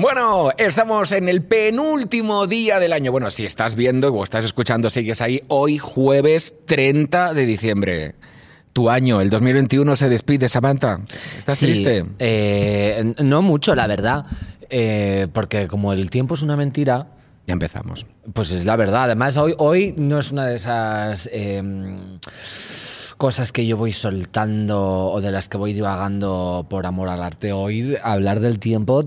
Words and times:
Bueno, 0.00 0.50
estamos 0.58 1.10
en 1.10 1.28
el 1.28 1.42
penúltimo 1.42 2.46
día 2.46 2.78
del 2.78 2.92
año. 2.92 3.10
Bueno, 3.10 3.32
si 3.32 3.44
estás 3.44 3.74
viendo 3.74 4.14
o 4.14 4.22
estás 4.22 4.44
escuchando, 4.44 4.90
sigues 4.90 5.20
ahí, 5.20 5.42
hoy 5.48 5.78
jueves 5.78 6.54
30 6.66 7.34
de 7.34 7.44
diciembre. 7.44 8.14
Tu 8.72 8.88
año, 8.88 9.20
el 9.20 9.28
2021, 9.28 9.96
se 9.96 10.08
despide, 10.08 10.48
Samantha. 10.48 11.00
¿Estás 11.36 11.58
Sí, 11.58 11.66
triste? 11.66 12.04
eh, 12.20 13.12
no 13.24 13.42
mucho, 13.42 13.74
la 13.74 13.88
verdad. 13.88 14.24
eh, 14.70 15.26
porque 15.32 15.66
como 15.66 15.92
el 15.92 16.10
tiempo 16.10 16.34
es 16.34 16.42
una 16.42 16.54
mentira, 16.54 17.08
Ya 17.48 17.54
empezamos. 17.54 18.06
pues 18.34 18.52
es 18.52 18.64
la 18.66 18.76
verdad. 18.76 19.04
Además, 19.04 19.36
hoy, 19.36 19.54
hoy 19.58 19.94
no 19.96 20.18
es 20.20 20.30
una 20.30 20.46
de 20.46 20.54
esas 20.56 21.28
eh, 21.32 21.60
cosas 23.18 23.52
que 23.52 23.66
yo 23.66 23.76
voy 23.76 23.92
soltando 23.92 25.10
o 25.10 25.20
de 25.20 25.30
las 25.30 25.48
que 25.48 25.58
voy 25.58 25.72
divagando 25.74 26.66
por 26.70 26.86
amor 26.86 27.08
al 27.08 27.22
arte. 27.22 27.52
Hoy 27.52 27.96
hablar 28.02 28.40
del 28.40 28.58
tiempo 28.58 29.04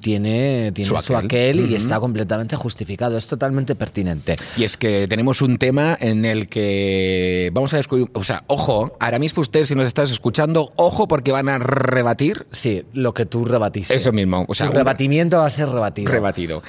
tiene, 0.00 0.72
tiene 0.74 0.88
Su 0.88 0.96
su, 0.96 1.16
aquel. 1.16 1.70
y 1.70 1.74
está 1.74 2.00
completamente 2.00 2.56
justificado. 2.56 3.16
Es 3.16 3.26
totalmente 3.26 3.74
pertinente. 3.74 4.36
Y 4.56 4.64
es 4.64 4.76
que 4.76 5.06
tenemos 5.08 5.40
un 5.42 5.58
tema 5.58 5.96
en 6.00 6.24
el 6.24 6.48
que 6.48 7.50
vamos 7.54 7.72
a 7.74 7.76
descubrir, 7.76 8.08
o 8.14 8.22
sea, 8.24 8.44
ojo, 8.46 8.96
ahora 8.98 9.18
mismo 9.18 9.40
usted 9.42 9.64
si 9.64 9.74
nos 9.74 9.86
estás 9.86 10.10
escuchando, 10.10 10.70
ojo 10.76 11.06
porque 11.06 11.30
van 11.32 11.48
a 11.48 11.58
rebatir 11.58 12.46
Sí, 12.50 12.84
lo 12.92 13.14
que 13.14 13.26
tú 13.26 13.44
rebatiste. 13.44 13.94
eso 13.94 14.12
mismo, 14.12 14.44
o 14.48 14.54
sea, 14.54 14.68
un 14.68 14.74
rebatimiento 14.74 15.38
va 15.38 15.46
a 15.46 15.50
ser 15.50 15.68
rebatido. 15.68 16.10
rebatido. 16.10 16.62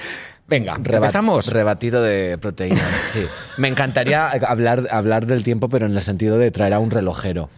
Venga, 0.51 0.75
empezamos. 0.75 1.47
Rebatido 1.47 2.03
de 2.03 2.37
proteínas, 2.37 2.83
sí. 2.83 3.23
Me 3.57 3.67
encantaría 3.69 4.27
hablar, 4.29 4.87
hablar 4.91 5.25
del 5.25 5.43
tiempo, 5.43 5.69
pero 5.69 5.85
en 5.87 5.95
el 5.95 6.01
sentido 6.01 6.37
de 6.37 6.51
traer 6.51 6.73
a 6.73 6.79
un 6.79 6.91
relojero. 6.91 7.49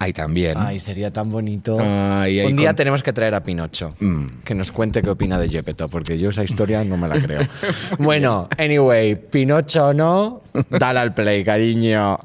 Ahí 0.00 0.12
también. 0.12 0.54
Ay, 0.56 0.80
sería 0.80 1.12
tan 1.12 1.30
bonito. 1.30 1.78
Ay, 1.78 2.40
ay, 2.40 2.46
un 2.46 2.56
día 2.56 2.70
con- 2.70 2.76
tenemos 2.76 3.02
que 3.02 3.12
traer 3.12 3.34
a 3.34 3.42
Pinocho, 3.42 3.94
Mm. 4.00 4.40
que 4.44 4.54
nos 4.54 4.72
cuente 4.72 5.00
qué 5.02 5.10
opina 5.10 5.38
de 5.38 5.48
Gepetto, 5.48 5.88
porque 5.88 6.18
yo 6.18 6.30
esa 6.30 6.42
historia 6.42 6.82
no 6.84 6.96
me 6.96 7.06
la 7.06 7.20
creo. 7.20 7.40
bueno, 7.98 8.48
anyway, 8.58 9.14
Pinocho 9.14 9.92
no, 9.92 10.40
dale 10.70 10.98
al 11.00 11.14
play, 11.14 11.44
cariño. 11.44 12.18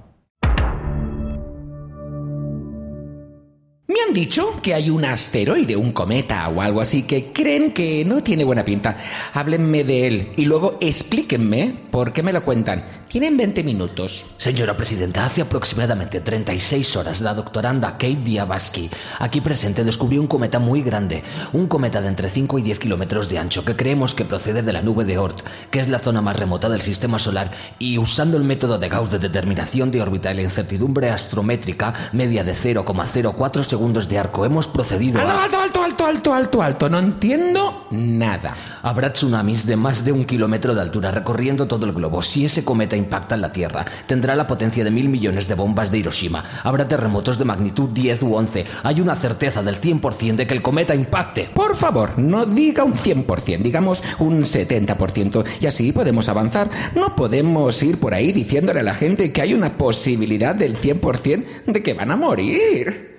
Me 3.88 4.02
han 4.02 4.16
dicho 4.16 4.52
que 4.64 4.74
hay 4.74 4.90
un 4.90 5.06
asteroide, 5.06 5.76
un 5.76 5.92
cometa 5.92 6.50
o 6.50 6.60
algo 6.60 6.82
así 6.82 7.04
que 7.04 7.32
creen 7.32 7.72
que 7.72 8.04
no 8.04 8.24
tiene 8.24 8.44
buena 8.44 8.66
pinta. 8.66 8.98
Háblenme 9.34 9.84
de 9.84 10.08
él 10.08 10.34
y 10.38 10.46
luego 10.46 10.80
explíquenme 10.82 11.76
por 11.92 12.12
qué 12.12 12.24
me 12.24 12.34
lo 12.34 12.44
cuentan. 12.44 12.84
Tienen 13.08 13.38
20 13.38 13.64
minutos. 13.64 14.26
Señora 14.38 14.76
Presidenta, 14.76 15.24
hace 15.24 15.42
aproximadamente 15.42 16.20
36 16.20 16.96
horas 16.96 17.22
la 17.22 17.36
doctoranda 17.36 17.92
Kate 17.92 18.16
Diabaski, 18.24 18.90
aquí 19.20 19.40
presente, 19.40 19.84
descubrió 19.84 20.20
un 20.20 20.28
cometa 20.28 20.58
muy 20.58 20.82
grande, 20.82 21.24
un 21.54 21.68
cometa 21.68 22.02
de 22.02 22.08
entre 22.08 22.28
5 22.28 22.58
y 22.60 22.62
10 22.64 22.80
kilómetros 22.80 23.30
de 23.30 23.38
ancho 23.38 23.64
que 23.64 23.76
creemos 23.76 24.16
que 24.16 24.26
procede 24.26 24.64
de 24.64 24.74
la 24.74 24.82
nube 24.82 25.06
de 25.06 25.20
Oort, 25.20 25.46
que 25.70 25.80
es 25.80 25.88
la 25.88 26.00
zona 26.00 26.22
más 26.22 26.38
remota 26.38 26.68
del 26.68 26.82
sistema 26.82 27.20
solar, 27.20 27.52
y 27.78 28.00
usando 28.00 28.36
el 28.36 28.44
método 28.44 28.80
de 28.80 28.90
Gauss 28.90 29.12
de 29.12 29.20
determinación 29.20 29.92
de 29.92 30.02
órbita 30.02 30.32
y 30.34 30.36
la 30.36 30.42
incertidumbre 30.42 31.12
astrométrica 31.12 31.94
media 32.12 32.44
de 32.44 32.54
0,04 32.54 33.64
segundos 33.64 33.75
de 33.76 34.18
arco, 34.18 34.46
hemos 34.46 34.68
procedido 34.68 35.20
Alto, 35.20 35.32
a... 35.32 35.44
alto, 35.44 35.60
alto, 35.62 35.84
alto, 35.84 36.06
alto, 36.06 36.34
alto, 36.34 36.62
alto. 36.62 36.90
No 36.90 37.00
entiendo 37.00 37.88
nada. 37.92 38.56
Habrá 38.84 39.12
tsunamis 39.12 39.66
de 39.66 39.76
más 39.76 40.06
de 40.06 40.12
un 40.12 40.26
kilómetro 40.26 40.74
de 40.74 40.82
altura 40.82 41.12
recorriendo 41.12 41.68
todo 41.68 41.86
el 41.86 41.92
globo. 41.92 42.22
Si 42.22 42.46
ese 42.46 42.64
cometa 42.64 42.96
impacta 42.96 43.36
en 43.36 43.42
la 43.42 43.52
Tierra, 43.52 43.86
tendrá 44.08 44.36
la 44.36 44.48
potencia 44.48 44.84
de 44.84 44.92
mil 44.92 45.10
millones 45.10 45.48
de 45.48 45.56
bombas 45.56 45.92
de 45.92 45.98
Hiroshima. 45.98 46.44
Habrá 46.64 46.88
terremotos 46.88 47.38
de 47.38 47.46
magnitud 47.46 47.90
10 47.90 48.24
u 48.24 48.36
11. 48.36 48.66
Hay 48.84 49.02
una 49.02 49.16
certeza 49.16 49.62
del 49.62 49.80
100% 49.80 50.36
de 50.36 50.48
que 50.48 50.54
el 50.54 50.62
cometa 50.62 50.96
impacte. 50.96 51.50
Por 51.54 51.76
favor, 51.76 52.18
no 52.18 52.46
diga 52.46 52.84
un 52.84 52.94
100%, 52.94 53.62
digamos 53.62 54.04
un 54.20 54.44
70%, 54.44 55.44
y 55.60 55.68
así 55.68 55.92
podemos 55.92 56.30
avanzar. 56.30 56.70
No 56.96 57.16
podemos 57.16 57.82
ir 57.84 58.00
por 58.00 58.14
ahí 58.14 58.32
diciéndole 58.32 58.80
a 58.80 58.84
la 58.84 58.94
gente 58.94 59.34
que 59.34 59.42
hay 59.42 59.54
una 59.54 59.78
posibilidad 59.78 60.56
del 60.56 60.80
100% 60.80 61.46
de 61.68 61.84
que 61.84 61.94
van 61.94 62.12
a 62.12 62.16
morir. 62.18 63.15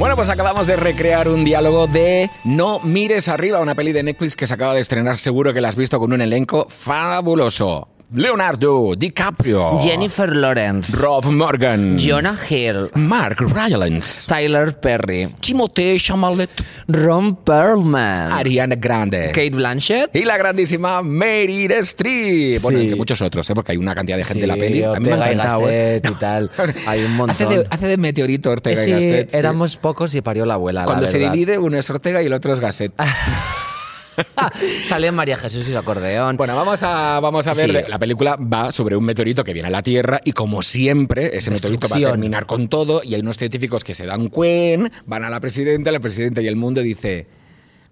Bueno, 0.00 0.16
pues 0.16 0.30
acabamos 0.30 0.66
de 0.66 0.76
recrear 0.76 1.28
un 1.28 1.44
diálogo 1.44 1.86
de 1.86 2.30
No 2.42 2.80
mires 2.80 3.28
arriba, 3.28 3.60
una 3.60 3.74
peli 3.74 3.92
de 3.92 4.02
Netflix 4.02 4.34
que 4.34 4.46
se 4.46 4.54
acaba 4.54 4.72
de 4.72 4.80
estrenar, 4.80 5.18
seguro 5.18 5.52
que 5.52 5.60
la 5.60 5.68
has 5.68 5.76
visto 5.76 6.00
con 6.00 6.14
un 6.14 6.22
elenco 6.22 6.66
fabuloso. 6.70 7.89
Leonardo 8.12 8.94
DiCaprio, 8.96 9.78
Jennifer 9.80 10.34
Lawrence, 10.34 10.96
Rob 10.96 11.26
Morgan, 11.26 11.96
Jonah 11.96 12.36
Hill, 12.48 12.90
Mark 12.94 13.36
Rylance, 13.38 14.26
Tyler 14.26 14.74
Perry, 14.80 15.28
Timothée 15.38 15.96
Chalamet, 16.00 16.50
Ron 16.88 17.36
Perlman, 17.36 18.32
Ariana 18.32 18.74
Grande 18.74 19.28
Kate 19.28 19.50
Blanchett. 19.50 20.10
y 20.16 20.24
la 20.24 20.36
grandísima 20.38 21.02
Meryl 21.02 21.70
Streep. 21.70 22.60
Bueno, 22.62 22.78
Sí. 22.78 22.84
entre 22.86 22.96
muchos 22.96 23.22
otros, 23.22 23.48
¿eh? 23.48 23.54
porque 23.54 23.72
hay 23.72 23.78
una 23.78 23.94
cantidad 23.94 24.16
de 24.16 24.24
gente 24.24 24.42
en 24.42 24.48
la 24.48 24.54
Sí, 24.54 24.60
peli. 24.60 24.82
A 24.82 24.94
mí 24.94 25.06
me 25.06 25.12
ha 25.12 25.14
Ortega 25.14 25.28
y 25.28 25.32
encantado, 25.34 25.70
¿eh? 25.70 26.02
Y 26.04 26.14
tal. 26.14 26.50
Hay 26.88 27.04
un 27.04 27.14
montón. 27.14 27.36
Hace 27.46 27.46
de, 27.58 27.66
hace 27.70 27.86
de 27.86 27.96
meteorito 27.96 28.50
Ortega 28.50 28.82
y 28.82 28.84
Sí, 28.86 28.90
Gasset. 28.90 29.30
sí. 29.30 29.36
éramos 29.36 29.76
pocos 29.76 30.12
y 30.16 30.20
parió 30.20 30.44
la 30.46 30.54
abuela. 30.54 30.80
la 30.80 30.86
Cuando 30.86 31.06
se 31.06 31.18
divide, 31.18 31.58
uno 31.58 31.76
es 31.78 31.88
Ortega 31.90 32.20
y 32.22 32.26
el 32.26 32.32
otro 32.32 32.52
es 32.52 32.58
Gasset. 32.58 32.92
Sale 34.84 35.12
María 35.12 35.36
Jesús 35.36 35.66
y 35.68 35.72
su 35.72 35.78
acordeón. 35.78 36.36
Bueno, 36.36 36.56
vamos 36.56 36.82
a, 36.82 37.20
vamos 37.20 37.46
a 37.46 37.54
ver. 37.54 37.84
Sí. 37.84 37.90
La 37.90 37.98
película 37.98 38.36
va 38.36 38.72
sobre 38.72 38.96
un 38.96 39.04
meteorito 39.04 39.44
que 39.44 39.52
viene 39.52 39.68
a 39.68 39.70
la 39.70 39.82
Tierra 39.82 40.20
y, 40.24 40.32
como 40.32 40.62
siempre, 40.62 41.36
ese 41.36 41.50
meteorito 41.50 41.88
va 41.88 41.96
a 41.96 42.00
terminar 42.00 42.46
con 42.46 42.68
todo. 42.68 43.02
Y 43.04 43.14
hay 43.14 43.20
unos 43.20 43.36
científicos 43.36 43.84
que 43.84 43.94
se 43.94 44.06
dan 44.06 44.28
cuen, 44.28 44.90
van 45.06 45.24
a 45.24 45.30
la 45.30 45.40
presidenta, 45.40 45.90
la 45.90 46.00
presidenta 46.00 46.40
y 46.40 46.46
el 46.46 46.56
mundo 46.56 46.80
dice: 46.80 47.26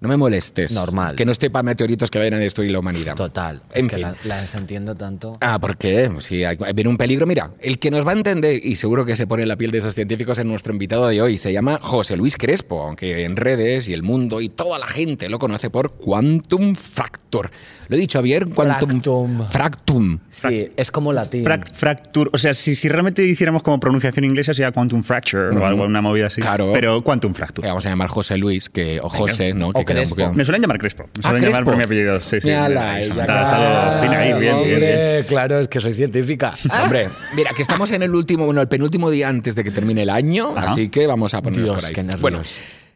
No 0.00 0.08
me 0.08 0.16
molestes. 0.16 0.70
Normal. 0.70 1.16
Que 1.16 1.24
no 1.24 1.32
estoy 1.32 1.48
para 1.48 1.64
meteoritos 1.64 2.08
que 2.08 2.18
vayan 2.20 2.34
a 2.34 2.38
destruir 2.38 2.70
la 2.70 2.78
humanidad. 2.78 3.16
Total. 3.16 3.60
En 3.74 3.86
es 3.86 3.90
que 3.90 3.96
fin. 3.96 4.02
la- 4.04 4.14
las 4.24 4.54
entiendo 4.54 4.94
tanto. 4.94 5.38
Ah, 5.40 5.58
porque 5.58 6.08
si 6.20 6.44
hay, 6.44 6.56
viene 6.72 6.88
un 6.88 6.96
peligro. 6.96 7.26
Mira, 7.26 7.50
el 7.60 7.80
que 7.80 7.90
nos 7.90 8.06
va 8.06 8.12
a 8.12 8.14
entender, 8.14 8.60
y 8.64 8.76
seguro 8.76 9.04
que 9.04 9.16
se 9.16 9.26
pone 9.26 9.42
en 9.42 9.48
la 9.48 9.56
piel 9.56 9.72
de 9.72 9.78
esos 9.78 9.96
científicos, 9.96 10.38
es 10.38 10.44
nuestro 10.44 10.72
invitado 10.72 11.08
de 11.08 11.20
hoy. 11.20 11.36
Se 11.36 11.52
llama 11.52 11.78
José 11.82 12.16
Luis 12.16 12.36
Crespo, 12.36 12.80
aunque 12.82 13.24
en 13.24 13.34
redes 13.34 13.88
y 13.88 13.92
el 13.92 14.04
mundo 14.04 14.40
y 14.40 14.48
toda 14.50 14.78
la 14.78 14.86
gente 14.86 15.28
lo 15.28 15.40
conoce 15.40 15.68
por 15.68 15.92
Quantum 15.94 16.76
Fractor. 16.76 17.50
¿Lo 17.88 17.96
he 17.96 18.00
dicho 18.00 18.20
bien? 18.22 18.50
Quantum 18.50 19.00
Fractum. 19.00 19.48
Fractum. 19.50 20.18
Sí, 20.30 20.68
es 20.76 20.90
como 20.90 21.12
latín. 21.12 21.44
Frac- 21.44 21.72
fracture, 21.72 22.30
o 22.32 22.38
sea, 22.38 22.52
si, 22.54 22.74
si 22.74 22.88
realmente 22.88 23.24
hiciéramos 23.24 23.62
como 23.62 23.80
pronunciación 23.80 24.24
inglesa 24.26 24.52
sería 24.52 24.72
quantum 24.72 25.02
fracture 25.02 25.56
o 25.56 25.64
algo, 25.66 25.84
una 25.84 26.02
movida 26.02 26.26
así. 26.26 26.40
Claro. 26.40 26.70
Pero 26.74 27.02
quantum 27.02 27.32
Le 27.32 27.36
fracture. 27.38 27.68
vamos 27.68 27.86
a 27.86 27.88
llamar 27.88 28.08
José 28.08 28.36
Luis, 28.36 28.68
que, 28.68 29.00
o 29.00 29.08
José, 29.08 29.54
¿no? 29.54 29.72
Que 29.72 29.84
queda 29.84 30.02
un 30.28 30.36
Me 30.36 30.44
suelen 30.44 30.60
llamar 30.62 30.78
Crespo. 30.78 31.04
Me 31.04 31.08
Ah, 31.24 31.28
suelen 31.30 31.42
llamar 31.44 31.64
Crespo. 31.64 31.64
por 31.70 31.76
mi 31.78 31.84
apellido. 31.84 32.20
Sí, 32.20 32.40
sí. 32.40 32.46
Mírala, 32.48 33.00
Está- 33.00 33.20
está, 33.20 33.42
está 33.42 34.00
fina 34.02 34.18
ahí, 34.20 34.38
bien, 34.38 34.56
bien, 34.80 35.24
Claro, 35.26 35.60
es 35.60 35.68
que 35.68 35.80
soy 35.80 35.94
científica. 35.94 36.52
Hombre, 36.84 37.08
mira, 37.34 37.50
que 37.56 37.62
estamos 37.62 37.90
en 37.92 38.02
el 38.02 38.14
último, 38.14 38.44
bueno, 38.44 38.60
el 38.60 38.68
penúltimo 38.68 39.10
día 39.10 39.28
antes 39.28 39.54
de 39.54 39.64
que 39.64 39.70
termine 39.70 40.02
el 40.02 40.10
año, 40.10 40.52
Ajá. 40.56 40.72
así 40.72 40.88
que 40.90 41.06
vamos 41.06 41.32
a 41.34 41.40
ponernos 41.42 41.64
Dios, 41.70 41.76
por 41.80 41.84
ahí. 41.88 41.94
qué 41.94 42.02
nervios. 42.02 42.20
Bueno, 42.20 42.42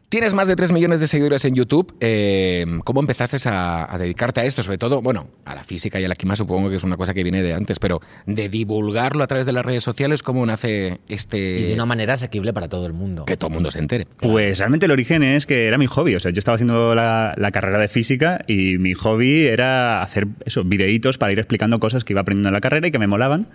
tienes 0.09 0.33
más 0.33 0.47
de 0.47 0.55
3 0.55 0.71
millones 0.71 0.99
de 0.99 1.07
seguidores 1.07 1.43
en 1.45 1.55
YouTube. 1.55 1.93
eh, 1.99 2.65
¿Cómo 2.83 2.99
empezaste 2.99 3.37
a, 3.49 3.93
a 3.93 3.97
dedicarte 3.97 4.41
a 4.41 4.43
esto? 4.45 4.61
Sobre 4.63 4.77
todo, 4.77 5.01
bueno, 5.01 5.27
a 5.45 5.55
la 5.55 5.63
física 5.63 5.99
y 5.99 6.05
a 6.05 6.07
la 6.07 6.15
química 6.15 6.35
supongo 6.35 6.69
que 6.69 6.75
es 6.75 6.83
una 6.83 6.97
cosa 6.97 7.13
que 7.13 7.23
viene 7.23 7.41
de 7.41 7.53
antes, 7.53 7.79
pero 7.79 7.99
de 8.25 8.49
divulgarlo 8.49 9.23
a 9.23 9.27
través 9.27 9.45
de 9.45 9.53
las 9.53 9.65
redes 9.65 9.83
sociales, 9.83 10.21
¿cómo 10.23 10.45
nace 10.45 10.99
este... 11.07 11.59
Y 11.59 11.63
de 11.63 11.73
una 11.73 11.85
manera 11.85 12.13
asequible 12.13 12.53
para 12.53 12.69
todo 12.69 12.85
el 12.85 12.93
mundo. 12.93 13.25
Que 13.25 13.37
todo 13.37 13.47
el 13.49 13.53
mundo 13.55 13.71
se 13.71 13.79
entere. 13.79 14.05
Pues 14.19 14.59
realmente 14.59 14.85
el 14.85 14.91
origen 14.91 15.23
es 15.23 15.45
que 15.45 15.67
era 15.67 15.77
mi 15.77 15.87
hobby. 15.87 16.15
O 16.15 16.19
sea, 16.19 16.31
yo 16.31 16.39
estaba 16.39 16.55
haciendo 16.55 16.93
la, 16.95 17.33
la 17.37 17.51
carrera 17.51 17.79
de 17.79 17.87
física 17.87 18.43
y 18.47 18.77
mi 18.77 18.93
hobby 18.93 19.47
era 19.47 20.01
hacer 20.01 20.27
eso, 20.45 20.63
videitos 20.63 21.17
para 21.17 21.31
ir 21.31 21.39
explicando 21.39 21.79
cosas 21.79 22.03
que 22.03 22.13
iba 22.13 22.21
aprendiendo 22.21 22.49
en 22.49 22.53
la 22.53 22.61
carrera 22.61 22.87
y 22.87 22.91
que 22.91 22.99
me 22.99 23.07
molaban. 23.07 23.47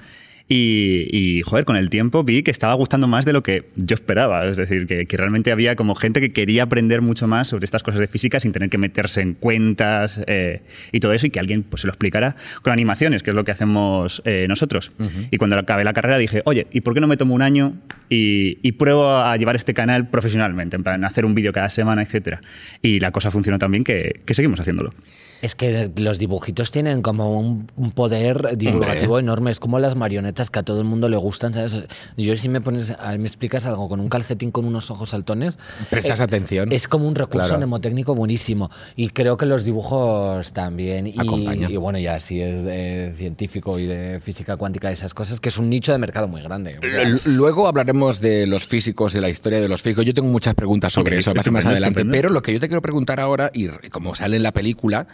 Y, 0.51 1.09
y, 1.11 1.43
joder, 1.43 1.67
con 1.67 1.77
el 1.77 1.91
tiempo 1.91 2.25
vi 2.25 2.43
que 2.43 2.51
estaba 2.51 2.73
gustando 2.73 3.07
más 3.07 3.27
de 3.27 3.35
lo 3.35 3.43
que 3.43 3.69
yo 3.77 3.95
esperaba. 3.95 4.47
Es 4.47 4.57
decir, 4.57 4.87
que, 4.87 5.05
que 5.07 5.17
realmente 5.19 5.53
había 5.53 5.77
como 5.77 5.95
gente 5.95 6.23
que 6.23 6.33
quería 6.33 6.63
aprender 6.63 7.03
mucho 7.03 7.29
más 7.29 7.49
sobre 7.49 7.67
estas 7.67 7.83
cosas 7.83 8.01
de 8.01 8.09
física 8.09 8.41
sin 8.41 8.53
tener 8.53 8.71
que 8.71 8.79
meterse 8.79 9.21
en 9.21 9.35
cuentas 9.35 10.23
eh, 10.27 10.63
y 10.91 11.01
todo 11.01 11.13
eso 11.13 11.27
y 11.27 11.31
que 11.31 11.39
alguien 11.39 11.65
pues, 11.65 11.83
se 11.83 11.87
lo 11.87 11.93
explicara 11.93 12.35
con 12.63 12.73
animaciones, 12.73 13.23
que 13.23 13.31
es 13.31 13.37
lo 13.37 13.45
que 13.45 13.53
hacemos 13.53 14.23
eh, 14.25 14.47
nosotros. 14.49 14.93
Y 15.31 15.37
cuando 15.37 15.59
acabé 15.59 15.85
la 15.85 15.93
carrera 15.93 16.17
dije, 16.17 16.41
oye, 16.47 16.67
¿y 16.73 16.81
por 16.81 16.95
qué 16.95 17.01
no 17.01 17.09
me 17.09 17.19
tomo 17.19 17.35
un 17.35 17.43
año 17.43 17.75
y, 18.09 18.59
y 18.63 18.73
pruebo 18.73 19.19
a 19.19 19.37
llevar 19.37 19.57
este 19.57 19.75
canal 19.75 20.09
profesionalmente? 20.09 20.77
En 20.77 20.83
plan, 20.83 21.05
hacer 21.05 21.27
un 21.27 21.35
vídeo 21.35 21.53
cada 21.53 21.69
semana, 21.69 22.03
etcétera. 22.03 22.41
Y 22.81 23.01
la 23.01 23.13
cosa 23.13 23.31
funcionó 23.31 23.59
tan 23.59 23.71
bien 23.71 23.85
que, 23.85 24.23
que 24.25 24.33
seguimos 24.33 24.61
haciéndolo. 24.61 24.95
Es 25.41 25.55
que 25.55 25.91
los 25.97 26.19
dibujitos 26.19 26.71
tienen 26.73 27.01
como 27.03 27.39
un, 27.39 27.71
un 27.77 27.93
poder 27.93 28.57
divulgativo 28.59 29.19
enorme. 29.19 29.51
Es 29.53 29.61
como 29.61 29.79
las 29.79 29.95
marionetas 29.95 30.51
que 30.51 30.59
a 30.59 30.63
todo 30.65 30.81
el 30.81 30.85
mundo 30.87 31.09
le 31.09 31.17
gustan, 31.17 31.53
¿sabes? 31.55 31.87
Yo 32.17 32.35
si 32.35 32.49
me 32.49 32.61
pones, 32.61 32.91
a- 32.99 33.17
me 33.19 33.27
explicas 33.27 33.65
algo 33.67 33.89
con 33.89 34.01
un 34.01 34.09
calcetín 34.09 34.51
con 34.51 34.65
unos 34.65 34.91
ojos 34.91 35.11
saltones, 35.11 35.59
Prestas 35.91 36.19
eh, 36.21 36.25
atención. 36.25 36.73
Es 36.73 36.89
como 36.89 37.07
un 37.07 37.15
recurso 37.15 37.47
Claro. 37.49 37.59
mnemotécnico 37.59 38.15
buenísimo. 38.17 38.71
Y 38.97 39.11
creo 39.11 39.37
que 39.37 39.47
los 39.47 39.65
dibujos 39.65 40.53
también. 40.53 41.07
Y, 41.07 41.77
bueno, 41.77 41.99
ya 41.99 42.19
si 42.21 42.41
es 42.41 42.65
de 42.65 43.15
científico 43.17 43.79
y 43.79 43.87
de 43.87 44.21
física 44.21 44.57
cuántica 44.57 44.91
y 44.91 44.95
esas 44.95 45.15
cosas, 45.15 45.39
que 45.41 45.51
es 45.51 45.59
un 45.59 45.71
nicho 45.71 45.93
de 45.93 45.99
mercado 45.99 46.27
muy 46.27 46.43
grande. 46.43 46.79
L- 46.83 47.19
Luego 47.27 47.69
hablaremos 47.69 48.21
de 48.21 48.47
los 48.47 48.67
físicos, 48.67 49.13
de 49.13 49.21
la 49.21 49.29
historia 49.29 49.61
de 49.61 49.69
los 49.69 49.83
físicos. 49.83 50.05
Yo 50.05 50.15
tengo 50.15 50.29
muchas 50.29 50.55
preguntas 50.55 50.93
sobre 50.93 51.19
eso, 51.19 51.33
más, 51.53 51.67
adelante. 51.67 52.05
Pero 52.05 52.29
lo 52.31 52.43
que 52.43 52.53
yo 52.53 52.59
te 52.61 52.67
quiero 52.69 52.83
preguntar 52.83 53.21
ahora, 53.21 53.51
y 53.55 53.69
como 53.91 54.15
sale 54.15 54.37
en 54.37 54.43
la 54.43 54.53
película, 54.53 55.07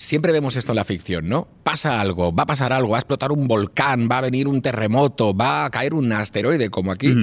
siempre 0.00 0.30
vemos 0.30 0.54
esto 0.54 0.70
en 0.72 0.76
la 0.76 0.84
ficción, 0.84 1.28
¿no? 1.28 1.48
Pasa 1.64 2.00
algo, 2.00 2.32
va 2.32 2.44
a 2.44 2.46
pasar 2.46 2.72
algo, 2.72 2.90
va 2.90 2.98
a 2.98 3.00
explotar 3.00 3.32
un 3.32 3.48
volcán, 3.48 4.08
va 4.10 4.18
a 4.18 4.20
venir 4.20 4.46
un 4.46 4.62
terremoto, 4.62 5.36
va 5.36 5.64
a 5.64 5.70
caer 5.70 5.92
un 5.92 6.10
asteroide, 6.12 6.70
como 6.70 6.92
aquí. 6.92 7.14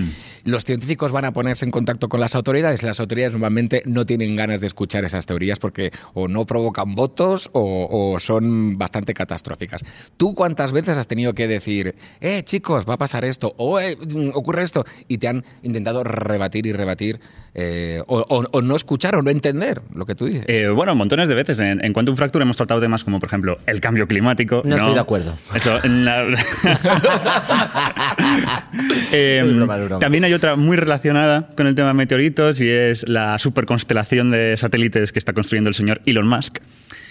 Los 0.43 0.65
científicos 0.65 1.11
van 1.13 1.23
a 1.25 1.31
ponerse 1.33 1.63
en 1.65 1.71
contacto 1.71 2.09
con 2.09 2.19
las 2.19 2.35
autoridades. 2.35 2.83
Las 2.83 2.99
autoridades 2.99 3.31
normalmente 3.31 3.81
no 3.85 4.05
tienen 4.05 4.35
ganas 4.35 4.59
de 4.59 4.67
escuchar 4.67 5.05
esas 5.05 5.25
teorías 5.25 5.57
porque 5.57 5.89
o 6.13 6.27
no 6.27 6.45
provocan 6.45 6.93
votos 6.95 7.49
o, 7.53 7.87
o 7.89 8.19
son 8.19 8.77
bastante 8.77 9.13
catastróficas. 9.13 9.81
¿Tú 10.17 10.35
cuántas 10.35 10.73
veces 10.73 10.97
has 10.97 11.07
tenido 11.07 11.33
que 11.33 11.47
decir, 11.47 11.95
eh, 12.19 12.43
chicos, 12.43 12.85
va 12.87 12.95
a 12.95 12.97
pasar 12.97 13.23
esto, 13.25 13.55
o 13.57 13.79
eh, 13.79 13.95
mm, 13.97 14.31
ocurre 14.35 14.63
esto, 14.63 14.83
y 15.07 15.17
te 15.17 15.29
han 15.29 15.43
intentado 15.63 16.03
rebatir 16.03 16.67
y 16.67 16.73
rebatir, 16.73 17.19
eh, 17.55 18.03
o, 18.05 18.19
o- 18.19 18.45
o 18.51 18.61
no 18.61 18.75
escuchar 18.75 19.15
o 19.15 19.21
no 19.23 19.31
entender 19.31 19.81
lo 19.93 20.05
que 20.05 20.13
tú 20.13 20.25
dices? 20.25 20.43
Eh, 20.49 20.67
bueno, 20.67 20.93
montones 20.93 21.29
de 21.29 21.35
veces. 21.35 21.59
En, 21.61 21.83
en 21.83 21.93
Quantum 21.93 22.15
Fracture 22.17 22.43
hemos 22.43 22.57
tratado 22.65 22.81
temas 22.81 23.03
como, 23.03 23.19
por 23.19 23.27
ejemplo, 23.27 23.57
el 23.65 23.81
cambio 23.81 24.07
climático. 24.07 24.61
No 24.65 24.75
estoy 24.75 24.93
de 24.93 24.99
acuerdo. 24.99 25.35
Eso. 25.53 25.79
la- 25.83 26.25
Eh, 29.11 29.41
Es 29.43 29.55
broma, 29.55 29.77
es 29.77 29.85
broma. 29.85 29.99
también 29.99 30.23
hay 30.23 30.33
otra 30.33 30.55
muy 30.55 30.77
relacionada 30.77 31.47
con 31.55 31.67
el 31.67 31.75
tema 31.75 31.89
de 31.89 31.93
meteoritos 31.93 32.61
y 32.61 32.69
es 32.69 33.07
la 33.07 33.37
superconstelación 33.39 34.31
de 34.31 34.55
satélites 34.57 35.11
que 35.11 35.19
está 35.19 35.33
construyendo 35.33 35.69
el 35.69 35.75
señor 35.75 36.01
Elon 36.05 36.27
Musk, 36.27 36.59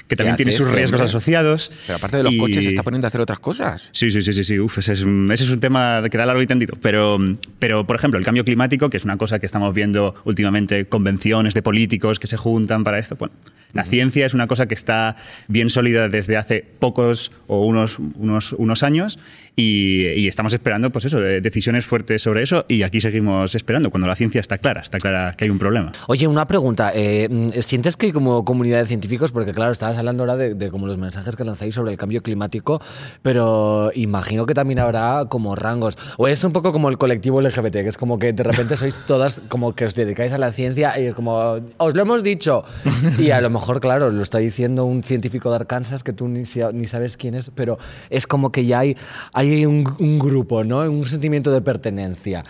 que 0.08 0.16
también 0.16 0.36
tiene 0.36 0.52
sus 0.52 0.66
este 0.66 0.76
riesgos 0.76 1.00
hombre? 1.00 1.10
asociados. 1.10 1.70
Pero 1.86 1.96
aparte 1.96 2.16
de 2.18 2.22
los 2.24 2.32
Y- 2.32 2.38
coches, 2.38 2.62
se 2.64 2.68
está 2.70 2.82
poniendo 2.82 3.06
a 3.06 3.08
hacer 3.08 3.20
otras 3.20 3.40
cosas. 3.40 3.88
Sí, 3.92 4.10
sí, 4.10 4.20
sí, 4.22 4.32
sí, 4.32 4.44
sí. 4.44 4.58
Uf, 4.60 4.78
ese, 4.78 4.92
es 4.92 5.02
un, 5.04 5.30
ese 5.32 5.44
es 5.44 5.50
un 5.50 5.60
tema 5.60 6.02
que 6.10 6.18
da 6.18 6.26
largo 6.26 6.42
y 6.42 6.46
tendido. 6.46 6.74
Pero, 6.82 7.18
pero, 7.58 7.86
por 7.86 7.96
ejemplo, 7.96 8.18
el 8.18 8.24
cambio 8.24 8.44
climático, 8.44 8.90
que 8.90 8.96
es 8.98 9.04
una 9.04 9.16
cosa 9.16 9.38
que 9.38 9.46
estamos 9.46 9.74
viendo 9.74 10.14
últimamente, 10.24 10.86
convenciones 10.86 11.54
de 11.54 11.62
políticos 11.62 12.18
que 12.20 12.26
se 12.26 12.36
juntan 12.36 12.84
para 12.84 12.98
esto. 12.98 13.16
Bueno, 13.16 13.34
la 13.72 13.84
ciencia 13.84 14.24
es 14.26 14.34
una 14.34 14.46
cosa 14.46 14.66
que 14.66 14.74
está 14.74 15.16
bien 15.48 15.70
sólida 15.70 16.08
desde 16.08 16.36
hace 16.36 16.64
pocos 16.78 17.32
o 17.46 17.64
unos, 17.66 17.98
unos, 17.98 18.52
unos 18.52 18.82
años 18.82 19.18
y, 19.56 20.06
y 20.10 20.28
estamos 20.28 20.52
esperando, 20.52 20.90
pues 20.90 21.06
eso, 21.06 21.18
de- 21.18 21.40
decisiones 21.40 21.84
fuertes 21.86 22.22
sobre 22.22 22.42
eso 22.42 22.66
y 22.68 22.82
aquí 22.82 23.00
seguimos 23.00 23.54
esperando 23.54 23.90
cuando 23.90 24.06
la 24.06 24.14
ciencia 24.16 24.40
está 24.40 24.58
clara, 24.58 24.80
está 24.82 24.98
clara 24.98 25.34
que 25.36 25.44
hay 25.44 25.50
un 25.50 25.58
problema. 25.58 25.92
Oye, 26.06 26.26
una 26.28 26.44
pregunta. 26.46 26.92
eh, 26.94 27.28
mm, 27.30 27.48
¿Sientes 27.62 27.96
que 27.96 28.12
como 28.12 28.44
comunidad 28.44 28.78
de 28.80 28.86
científicos, 28.86 29.32
porque 29.32 29.52
claro, 29.52 29.72
estabas 29.94 29.98
hablando 29.98 30.22
ahora 30.24 30.36
de, 30.36 30.54
de 30.54 30.70
como 30.70 30.86
los 30.86 30.98
mensajes 30.98 31.36
que 31.36 31.44
lanzáis 31.44 31.74
sobre 31.74 31.92
el 31.92 31.98
cambio 31.98 32.22
climático, 32.22 32.80
pero 33.22 33.90
imagino 33.94 34.46
que 34.46 34.54
también 34.54 34.78
habrá 34.80 35.26
como 35.28 35.54
rangos. 35.54 35.96
O 36.18 36.28
es 36.28 36.42
un 36.44 36.52
poco 36.52 36.72
como 36.72 36.88
el 36.88 36.98
colectivo 36.98 37.40
LGBT, 37.40 37.72
que 37.72 37.88
es 37.88 37.96
como 37.96 38.18
que 38.18 38.32
de 38.32 38.42
repente 38.42 38.76
sois 38.76 39.02
todas 39.06 39.40
como 39.48 39.74
que 39.74 39.86
os 39.86 39.94
dedicáis 39.94 40.32
a 40.32 40.38
la 40.38 40.52
ciencia 40.52 40.98
y 40.98 41.06
es 41.06 41.14
como, 41.14 41.60
os 41.76 41.94
lo 41.94 42.02
hemos 42.02 42.22
dicho. 42.22 42.64
Y 43.18 43.30
a 43.30 43.40
lo 43.40 43.48
mejor, 43.48 43.80
claro, 43.80 44.10
lo 44.10 44.22
está 44.22 44.38
diciendo 44.38 44.84
un 44.84 45.02
científico 45.02 45.48
de 45.50 45.56
Arkansas 45.56 46.02
que 46.02 46.12
tú 46.12 46.26
ni, 46.28 46.42
ni 46.72 46.86
sabes 46.86 47.16
quién 47.16 47.34
es, 47.34 47.50
pero 47.54 47.78
es 48.10 48.26
como 48.26 48.50
que 48.50 48.66
ya 48.66 48.80
hay, 48.80 48.96
hay 49.32 49.66
un, 49.66 49.94
un 49.98 50.18
grupo, 50.18 50.64
¿no? 50.64 50.80
Un 50.80 51.04
sentimiento 51.04 51.52
de 51.52 51.60
pertenencia. 51.60 52.42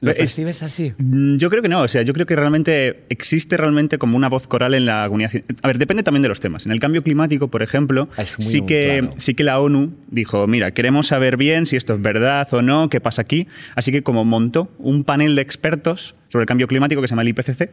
¿Lo 0.00 0.10
Es- 0.12 0.16
percibes 0.18 0.62
así? 0.62 0.92
Mm, 0.98 1.36
Yo 1.38 1.50
creo 1.50 1.62
que 1.62 1.68
no, 1.68 1.82
o 1.82 1.88
sea, 1.88 2.02
yo 2.02 2.12
creo 2.14 2.24
que 2.26 2.36
realmente 2.36 3.04
existe 3.08 3.56
realmente 3.56 3.98
como 3.98 4.16
una 4.16 4.28
voz 4.28 4.46
coral 4.46 4.74
en 4.74 4.86
la 4.86 5.04
comunidad. 5.06 5.30
A 5.62 5.66
ver, 5.66 5.78
depende 5.78 6.02
también 6.02 6.22
de 6.22 6.28
los 6.28 6.40
temas. 6.40 6.66
En 6.66 6.72
el 6.72 6.80
cambio 6.80 7.02
climático, 7.02 7.48
por 7.48 7.62
ejemplo, 7.62 8.08
sí 8.38 8.62
que, 8.62 8.98
claro. 9.00 9.14
sí 9.18 9.34
que 9.34 9.44
la 9.44 9.58
ONU 9.60 9.92
dijo, 10.10 10.46
mira, 10.46 10.70
queremos 10.72 11.08
saber 11.08 11.36
bien 11.36 11.66
si 11.66 11.76
esto 11.76 11.94
es 11.94 12.02
verdad 12.02 12.46
o 12.52 12.62
no, 12.62 12.88
qué 12.90 13.00
pasa 13.00 13.22
aquí. 13.22 13.48
Así 13.74 13.90
que 13.92 14.02
como 14.02 14.24
montó 14.24 14.70
un 14.78 15.04
panel 15.04 15.34
de 15.34 15.42
expertos 15.42 16.14
sobre 16.28 16.42
el 16.42 16.46
cambio 16.46 16.68
climático 16.68 17.00
que 17.00 17.08
se 17.08 17.12
llama 17.12 17.22
el 17.22 17.28
IPCC, 17.28 17.70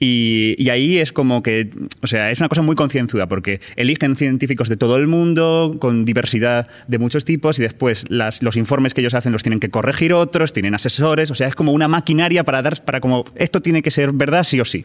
y, 0.00 0.54
y 0.58 0.68
ahí 0.70 0.98
es 0.98 1.12
como 1.12 1.42
que, 1.42 1.70
o 2.02 2.06
sea, 2.06 2.30
es 2.30 2.38
una 2.40 2.48
cosa 2.48 2.62
muy 2.62 2.76
concienzuda 2.76 3.26
porque 3.28 3.60
eligen 3.76 4.14
científicos 4.16 4.68
de 4.68 4.76
todo 4.76 4.96
el 4.96 5.06
mundo, 5.08 5.76
con 5.80 6.04
diversidad 6.04 6.68
de 6.86 6.98
muchos 6.98 7.24
tipos, 7.24 7.58
y 7.58 7.62
después 7.62 8.04
las- 8.08 8.42
los 8.42 8.56
informes 8.56 8.94
que 8.94 9.00
ellos 9.00 9.14
hacen 9.14 9.32
los 9.32 9.42
tienen 9.42 9.60
que 9.60 9.70
corregir 9.70 10.12
otros, 10.12 10.52
tienen 10.52 10.74
asesores, 10.74 11.30
o 11.30 11.34
sea, 11.34 11.48
es 11.48 11.54
como 11.54 11.72
una 11.72 11.88
maquinaria 11.88 12.44
para 12.44 12.62
dar, 12.62 12.84
para 12.84 13.00
como, 13.00 13.24
esto 13.36 13.60
tiene 13.60 13.82
que 13.82 13.90
ser 13.90 14.12
verdad 14.12 14.44
sí 14.44 14.60
o 14.60 14.64
sí. 14.64 14.84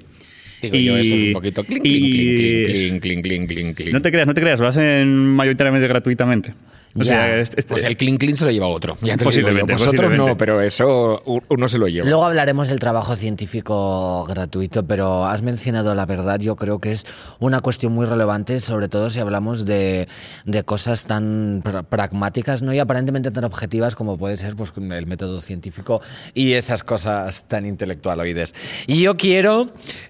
Digo 0.61 0.75
yo, 0.77 0.97
eso 0.97 1.13
es 1.15 1.23
un 1.27 1.33
poquito 1.33 1.63
clink, 1.65 1.81
clink, 1.83 2.05
y- 2.05 2.65
clink, 2.65 2.65
clink, 2.65 3.01
clink, 3.01 3.21
clink, 3.23 3.47
clink, 3.49 3.75
clink. 3.77 3.91
No 3.93 4.01
te 4.01 4.11
creas, 4.11 4.27
no 4.27 4.33
te 4.33 4.41
creas, 4.41 4.59
lo 4.61 4.67
hacen 4.67 5.13
mayoritariamente 5.13 5.87
gratuitamente. 5.89 6.53
O 6.95 6.99
Ya. 6.99 7.05
sea, 7.05 7.39
este- 7.39 7.59
este- 7.59 7.73
Pues 7.73 7.83
el 7.85 7.97
clink 7.97 8.19
clink 8.19 8.35
se 8.37 8.45
lo 8.45 8.51
lleva 8.51 8.67
otro. 8.67 8.93
Ya 9.01 9.17
te 9.17 9.25
lo 9.25 9.31
digo. 9.31 9.47
Posiblemente, 9.47 9.73
Vosotros 9.73 9.95
posiblemente. 9.95 10.29
no, 10.31 10.37
pero 10.37 10.61
eso 10.61 11.23
uno 11.49 11.67
se 11.67 11.77
lo 11.79 11.87
lleva. 11.87 12.07
Luego 12.07 12.23
hablaremos 12.25 12.69
del 12.69 12.79
trabajo 12.79 13.15
científico 13.15 14.25
gratuito, 14.25 14.85
pero 14.85 15.25
has 15.25 15.41
mencionado 15.41 15.95
la 15.95 16.05
verdad, 16.05 16.39
yo 16.39 16.55
creo 16.55 16.79
que 16.79 16.91
es 16.91 17.05
una 17.39 17.61
cuestión 17.61 17.93
muy 17.93 18.05
relevante, 18.05 18.59
sobre 18.59 18.89
todo 18.89 19.09
si 19.09 19.19
hablamos 19.19 19.65
de, 19.65 20.07
de 20.45 20.63
cosas 20.63 21.05
tan 21.05 21.61
pra- 21.63 21.83
pragmáticas 21.83 22.61
¿no? 22.61 22.73
y 22.73 22.79
aparentemente 22.79 23.31
tan 23.31 23.43
objetivas 23.43 23.95
como 23.95 24.17
puede 24.17 24.37
ser 24.37 24.55
pues, 24.55 24.71
con 24.71 24.91
el 24.91 25.07
método 25.07 25.41
científico 25.41 26.01
y 26.33 26.53
esas 26.53 26.83
cosas 26.83 27.47
tan 27.47 27.65
intelectualoides. 27.65 28.53
Y 28.87 29.01
yo 29.01 29.15
quiero 29.17 29.67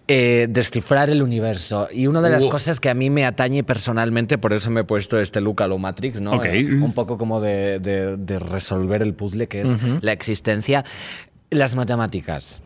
eh, 0.08 0.48
descifrar 0.50 1.10
el 1.10 1.22
universo 1.24 1.88
y 1.92 2.08
una 2.08 2.22
de 2.22 2.30
las 2.30 2.46
Uh. 2.46 2.50
cosas 2.50 2.80
que 2.80 2.90
a 2.90 2.94
mí 2.94 3.10
me 3.10 3.26
atañe 3.26 3.64
personalmente, 3.64 4.38
por 4.38 4.54
eso 4.54 4.70
me 4.70 4.82
he 4.82 4.84
puesto 4.84 5.20
este 5.20 5.40
look 5.42 5.62
a 5.64 5.68
lo 5.68 5.78
Matrix, 5.78 6.20
¿no? 6.22 6.34
Ok. 6.34 6.46
Un 6.82 6.94
poco 6.94 7.18
como 7.18 7.42
de, 7.42 7.80
de- 7.80 8.18
de 8.18 8.40
resolver 8.40 9.02
el 9.02 9.14
puzzle 9.14 9.48
que 9.48 9.62
es 9.62 9.78
la 10.02 10.12
existencia. 10.12 10.84
Las 11.50 11.76
matemáticas. 11.76 12.64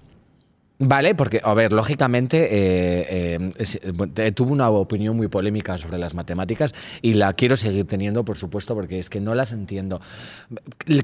Vale, 0.79 1.15
porque, 1.15 1.41
a 1.43 1.55
ver, 1.55 1.73
lógicamente 1.73 2.37
eh, 2.51 3.51
eh, 3.57 3.67
eh, 4.15 4.31
tuve 4.31 4.51
una 4.51 4.69
opinión 4.69 5.17
muy 5.17 5.27
polémica 5.27 5.75
sobre 5.79 5.97
las 5.97 6.13
matemáticas 6.13 6.75
y 7.01 7.15
la 7.15 7.33
quiero 7.33 7.55
seguir 7.55 7.87
teniendo, 7.87 8.23
por 8.23 8.37
supuesto, 8.37 8.75
porque 8.75 8.99
es 8.99 9.09
que 9.09 9.19
no 9.19 9.33
las 9.33 9.53
entiendo. 9.53 9.99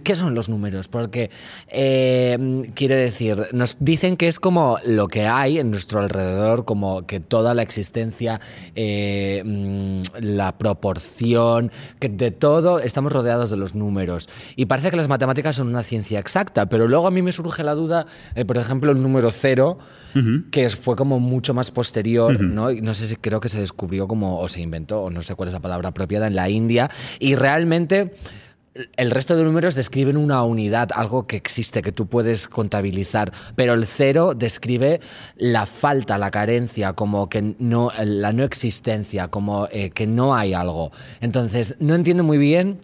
¿Qué 0.04 0.16
son 0.16 0.36
los 0.36 0.48
números? 0.48 0.88
Porque, 0.90 1.32
eh, 1.70 2.72
quiero 2.76 2.96
decir, 2.96 3.48
nos 3.52 3.78
dicen 3.80 4.16
que 4.16 4.28
es 4.28 4.40
como 4.40 4.78
lo 4.86 5.08
que 5.08 5.26
hay 5.26 5.58
en 5.58 5.72
nuestro 5.72 6.02
alrededor, 6.02 6.66
como 6.66 7.08
que 7.08 7.20
toda 7.20 7.56
la 7.56 7.64
existencia, 7.64 8.42
eh, 8.76 9.42
mm, 9.44 10.02
la 10.22 10.56
proporción, 10.56 11.72
que 12.00 12.10
de 12.10 12.30
todo 12.30 12.78
estamos 12.80 13.12
rodeados 13.12 13.50
de 13.50 13.58
los 13.58 13.74
números. 13.74 14.30
Y 14.56 14.68
parece 14.68 14.92
que 14.92 14.98
las 14.98 15.08
matemáticas 15.08 15.56
son 15.56 15.68
una 15.70 15.82
ciencia 15.82 16.20
exacta, 16.20 16.68
pero 16.68 16.88
luego 16.88 17.08
a 17.08 17.12
mí 17.12 17.24
me 17.24 17.32
surge 17.32 17.64
la 17.64 17.74
duda, 17.74 18.06
eh, 18.36 18.46
por 18.46 18.60
ejemplo, 18.60 18.92
el 18.92 19.02
número 19.02 19.32
cero, 19.32 19.63
que 20.52 20.70
fue 20.70 20.96
como 20.96 21.20
mucho 21.20 21.54
más 21.54 21.72
posterior, 21.72 22.40
¿no? 22.40 22.70
Y 22.72 22.82
no 22.82 22.94
sé 22.94 23.08
si 23.08 23.16
creo 23.16 23.40
que 23.40 23.50
se 23.50 23.60
descubrió 23.60 24.08
como, 24.08 24.40
o 24.40 24.48
se 24.48 24.62
inventó, 24.62 25.04
o 25.04 25.10
no 25.10 25.22
sé 25.22 25.36
cuál 25.36 25.50
es 25.50 25.54
la 25.54 25.60
palabra 25.60 25.90
apropiada, 25.90 26.28
en 26.28 26.36
la 26.36 26.50
India, 26.50 26.90
y 27.20 27.36
realmente... 27.36 28.12
El 28.98 29.12
resto 29.12 29.36
de 29.36 29.44
números 29.44 29.76
describen 29.76 30.18
una 30.18 30.42
unidad, 30.44 30.90
algo 30.96 31.28
que 31.28 31.36
existe, 31.36 31.84
que 31.84 31.92
tú 31.92 32.08
puedes 32.08 32.48
contabilizar, 32.48 33.32
pero 33.56 33.76
el 33.76 33.86
cero 33.86 34.34
describe 34.34 35.00
la 35.38 35.68
falta, 35.68 36.18
la 36.18 36.32
carencia, 36.32 36.94
como 36.94 37.30
que 37.30 37.56
no, 37.60 37.92
la 38.04 38.34
no 38.34 38.44
existencia, 38.44 39.28
como 39.28 39.68
eh, 39.72 39.92
que 39.92 40.08
no 40.08 40.34
hay 40.34 40.56
algo. 40.56 40.92
Entonces, 41.22 41.76
no 41.80 41.94
entiendo 41.94 42.24
muy 42.24 42.40
bien 42.40 42.80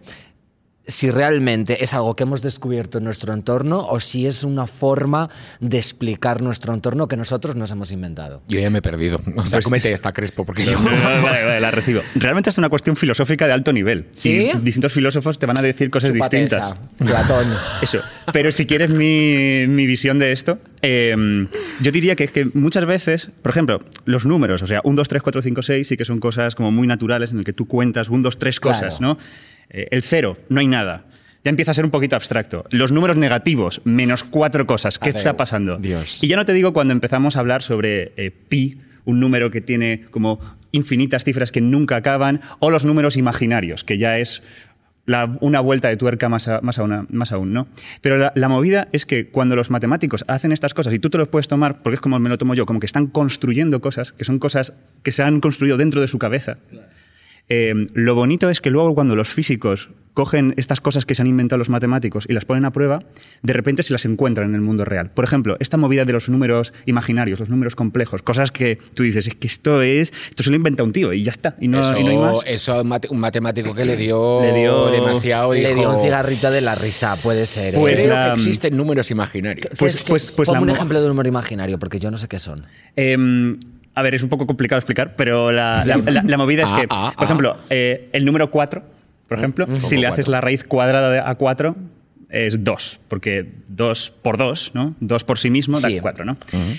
si 0.90 1.10
realmente 1.10 1.82
es 1.84 1.94
algo 1.94 2.14
que 2.16 2.24
hemos 2.24 2.42
descubierto 2.42 2.98
en 2.98 3.04
nuestro 3.04 3.32
entorno 3.32 3.78
o 3.88 4.00
si 4.00 4.26
es 4.26 4.44
una 4.44 4.66
forma 4.66 5.30
de 5.60 5.78
explicar 5.78 6.42
nuestro 6.42 6.74
entorno 6.74 7.06
que 7.08 7.16
nosotros 7.16 7.56
nos 7.56 7.70
hemos 7.70 7.92
inventado. 7.92 8.42
Yo 8.48 8.60
ya 8.60 8.70
me 8.70 8.78
he 8.78 8.82
perdido. 8.82 9.18
O 9.36 9.42
sea, 9.46 9.56
Pues- 9.58 9.64
cómete 9.66 9.92
esta, 9.92 10.12
Crespo, 10.12 10.44
porque 10.44 10.64
yo... 10.66 10.72
vale, 10.82 11.00
vale, 11.22 11.44
vale, 11.44 11.60
la 11.60 11.70
recibo. 11.70 12.00
Realmente 12.14 12.50
es 12.50 12.58
una 12.58 12.68
cuestión 12.68 12.96
filosófica 12.96 13.46
de 13.46 13.52
alto 13.52 13.72
nivel. 13.72 14.06
¿Sí? 14.12 14.50
Y 14.54 14.58
distintos 14.58 14.92
filósofos 14.92 15.38
te 15.38 15.46
van 15.46 15.58
a 15.58 15.62
decir 15.62 15.88
cosas 15.90 16.10
Chúpate 16.12 16.36
distintas. 16.42 16.76
esa, 16.98 17.04
Platón. 17.06 17.46
Eso. 17.82 18.00
Pero 18.32 18.52
si 18.52 18.66
quieres 18.66 18.90
mi, 18.90 19.66
mi 19.68 19.86
visión 19.86 20.18
de 20.18 20.32
esto, 20.32 20.58
eh, 20.82 21.14
yo 21.80 21.92
diría 21.92 22.16
que, 22.16 22.28
que 22.28 22.46
muchas 22.54 22.84
veces, 22.86 23.30
por 23.42 23.50
ejemplo, 23.50 23.82
los 24.04 24.26
números, 24.26 24.62
o 24.62 24.66
sea, 24.66 24.80
1, 24.84 24.96
2, 24.96 25.08
3, 25.08 25.22
4, 25.22 25.42
5, 25.42 25.62
6, 25.62 25.88
sí 25.88 25.96
que 25.96 26.04
son 26.04 26.20
cosas 26.20 26.54
como 26.54 26.70
muy 26.70 26.86
naturales 26.86 27.30
en 27.32 27.38
el 27.38 27.44
que 27.44 27.52
tú 27.52 27.66
cuentas 27.66 28.08
1, 28.08 28.22
2, 28.22 28.38
3 28.38 28.60
cosas, 28.60 28.98
Claro. 28.98 29.14
¿no? 29.14 29.18
Eh, 29.70 29.88
el 29.90 30.02
cero, 30.02 30.36
no 30.48 30.60
hay 30.60 30.66
nada. 30.66 31.04
Ya 31.44 31.48
empieza 31.48 31.70
a 31.70 31.74
ser 31.74 31.84
un 31.86 31.90
poquito 31.90 32.16
abstracto. 32.16 32.64
Los 32.70 32.92
números 32.92 33.16
negativos, 33.16 33.80
menos 33.84 34.24
cuatro 34.24 34.66
cosas. 34.66 34.98
¿Qué 34.98 35.10
está 35.10 35.36
pasando? 35.36 35.78
Dios. 35.78 36.22
Y 36.22 36.28
ya 36.28 36.36
no 36.36 36.44
te 36.44 36.52
digo 36.52 36.72
cuando 36.72 36.92
empezamos 36.92 37.36
a 37.36 37.40
hablar 37.40 37.62
sobre 37.62 38.12
eh, 38.16 38.30
pi, 38.30 38.80
un 39.06 39.20
número 39.20 39.50
que 39.50 39.60
tiene 39.62 40.04
como 40.10 40.38
infinitas 40.72 41.24
cifras 41.24 41.50
que 41.50 41.60
nunca 41.62 41.96
acaban, 41.96 42.42
o 42.58 42.70
los 42.70 42.84
números 42.84 43.16
imaginarios, 43.16 43.82
que 43.84 43.96
ya 43.96 44.18
es 44.18 44.42
la- 45.06 45.36
una 45.40 45.60
vuelta 45.60 45.88
de 45.88 45.96
tuerca 45.96 46.28
más, 46.28 46.46
a- 46.46 46.60
más, 46.60 46.78
a 46.78 46.82
una- 46.84 47.06
más 47.08 47.32
aún, 47.32 47.52
¿no? 47.54 47.66
Pero 48.02 48.18
la, 48.18 48.32
la 48.36 48.48
movida 48.48 48.88
es 48.92 49.06
que 49.06 49.28
cuando 49.30 49.56
los 49.56 49.70
matemáticos 49.70 50.24
hacen 50.28 50.52
estas 50.52 50.74
cosas 50.74 50.92
y 50.92 50.98
tú 50.98 51.08
te 51.10 51.16
los 51.18 51.28
puedes 51.28 51.48
tomar, 51.48 51.80
porque 51.82 51.94
es 51.94 52.00
como 52.00 52.18
me 52.20 52.28
lo 52.28 52.36
tomo 52.38 52.54
yo, 52.54 52.66
como 52.66 52.78
que 52.80 52.86
están 52.86 53.06
construyendo 53.06 53.80
cosas, 53.80 54.12
que 54.12 54.24
son 54.24 54.38
cosas 54.38 54.74
que 55.02 55.10
se 55.10 55.22
han 55.22 55.40
construido 55.40 55.78
dentro 55.78 56.02
de 56.02 56.06
su 56.08 56.18
cabeza. 56.18 56.58
Eh, 57.50 57.74
lo 57.94 58.14
bonito 58.14 58.48
es 58.48 58.60
que 58.60 58.70
luego 58.70 58.94
cuando 58.94 59.16
los 59.16 59.28
físicos 59.28 59.90
cogen 60.14 60.54
estas 60.56 60.80
cosas 60.80 61.04
que 61.06 61.14
se 61.14 61.22
han 61.22 61.28
inventado 61.28 61.58
los 61.58 61.68
matemáticos 61.68 62.24
y 62.28 62.32
las 62.32 62.44
ponen 62.44 62.64
a 62.64 62.72
prueba, 62.72 63.02
de 63.42 63.52
repente 63.52 63.82
se 63.82 63.92
las 63.92 64.04
encuentran 64.04 64.48
en 64.50 64.54
el 64.54 64.60
mundo 64.60 64.84
real. 64.84 65.10
Por 65.10 65.24
ejemplo, 65.24 65.56
esta 65.60 65.76
movida 65.76 66.04
de 66.04 66.12
los 66.12 66.28
números 66.28 66.72
imaginarios, 66.86 67.40
los 67.40 67.48
números 67.48 67.74
complejos, 67.76 68.22
cosas 68.22 68.50
que 68.52 68.78
tú 68.94 69.02
dices, 69.04 69.26
es 69.28 69.34
que 69.34 69.46
esto 69.46 69.82
es, 69.82 70.12
esto 70.30 70.42
se 70.42 70.50
lo 70.50 70.56
inventa 70.56 70.82
un 70.82 70.92
tío 70.92 71.12
y 71.12 71.22
ya 71.24 71.30
está, 71.32 71.56
y 71.60 71.68
no, 71.68 71.80
eso, 71.80 71.96
y 71.98 72.04
no 72.04 72.10
hay 72.10 72.18
más. 72.18 72.40
eso 72.46 72.82
un 72.82 73.18
matemático 73.20 73.74
que 73.74 73.84
le 73.84 73.96
dio, 73.96 74.40
Le 74.42 74.52
dio- 74.52 74.90
demasiado. 74.90 75.52
Le 75.52 75.60
dijo, 75.68 75.74
dio 75.80 75.90
un 75.96 76.00
cigarrito 76.02 76.50
de 76.50 76.60
la 76.60 76.74
risa, 76.74 77.16
puede 77.22 77.46
ser. 77.46 77.74
¿eh? 77.74 77.78
Pues 77.78 77.96
Creo 77.96 78.14
la- 78.14 78.26
que 78.26 78.32
existen 78.42 78.76
números 78.76 79.10
imaginarios. 79.10 79.66
¿Qué 79.68 79.76
pues- 79.76 80.02
pues- 80.02 80.30
pues 80.32 80.48
la 80.48 80.60
un 80.60 80.70
ejemplo 80.70 80.98
de 80.98 81.04
un 81.06 81.10
número 81.10 81.28
imaginario, 81.28 81.78
porque 81.78 81.98
yo 81.98 82.10
no 82.10 82.18
sé 82.18 82.28
qué 82.28 82.38
son. 82.38 82.64
Eh, 82.96 83.16
a 84.00 84.02
ver, 84.02 84.14
es 84.14 84.22
un 84.22 84.28
poco 84.28 84.46
complicado 84.46 84.78
explicar, 84.78 85.14
pero 85.16 85.52
la, 85.52 85.84
la- 85.84 85.96
la- 86.10 86.22
la 86.22 86.36
movida 86.36 86.64
es 86.64 86.72
Ah, 86.72 86.76
que, 86.80 86.86
ah, 86.90 87.12
por 87.14 87.22
ah. 87.22 87.24
ejemplo, 87.24 87.56
eh, 87.70 88.08
el 88.12 88.24
número 88.24 88.50
4, 88.50 88.82
por 89.28 89.38
ejemplo, 89.38 89.66
si 89.78 89.96
le 89.96 90.02
Como 90.02 90.12
haces 90.14 90.24
cuatro. 90.26 90.32
la 90.32 90.40
raíz 90.40 90.64
cuadrada 90.64 91.30
a 91.30 91.34
4, 91.36 91.76
es 92.30 92.62
2, 92.64 93.00
porque 93.08 93.50
2 93.68 94.12
por 94.22 94.36
2, 94.38 94.70
¿no? 94.74 94.94
2 95.00 95.24
por 95.24 95.38
sí 95.38 95.50
mismo 95.50 95.76
Sí. 95.80 95.96
da 95.96 96.02
4, 96.02 96.24
¿no? 96.24 96.36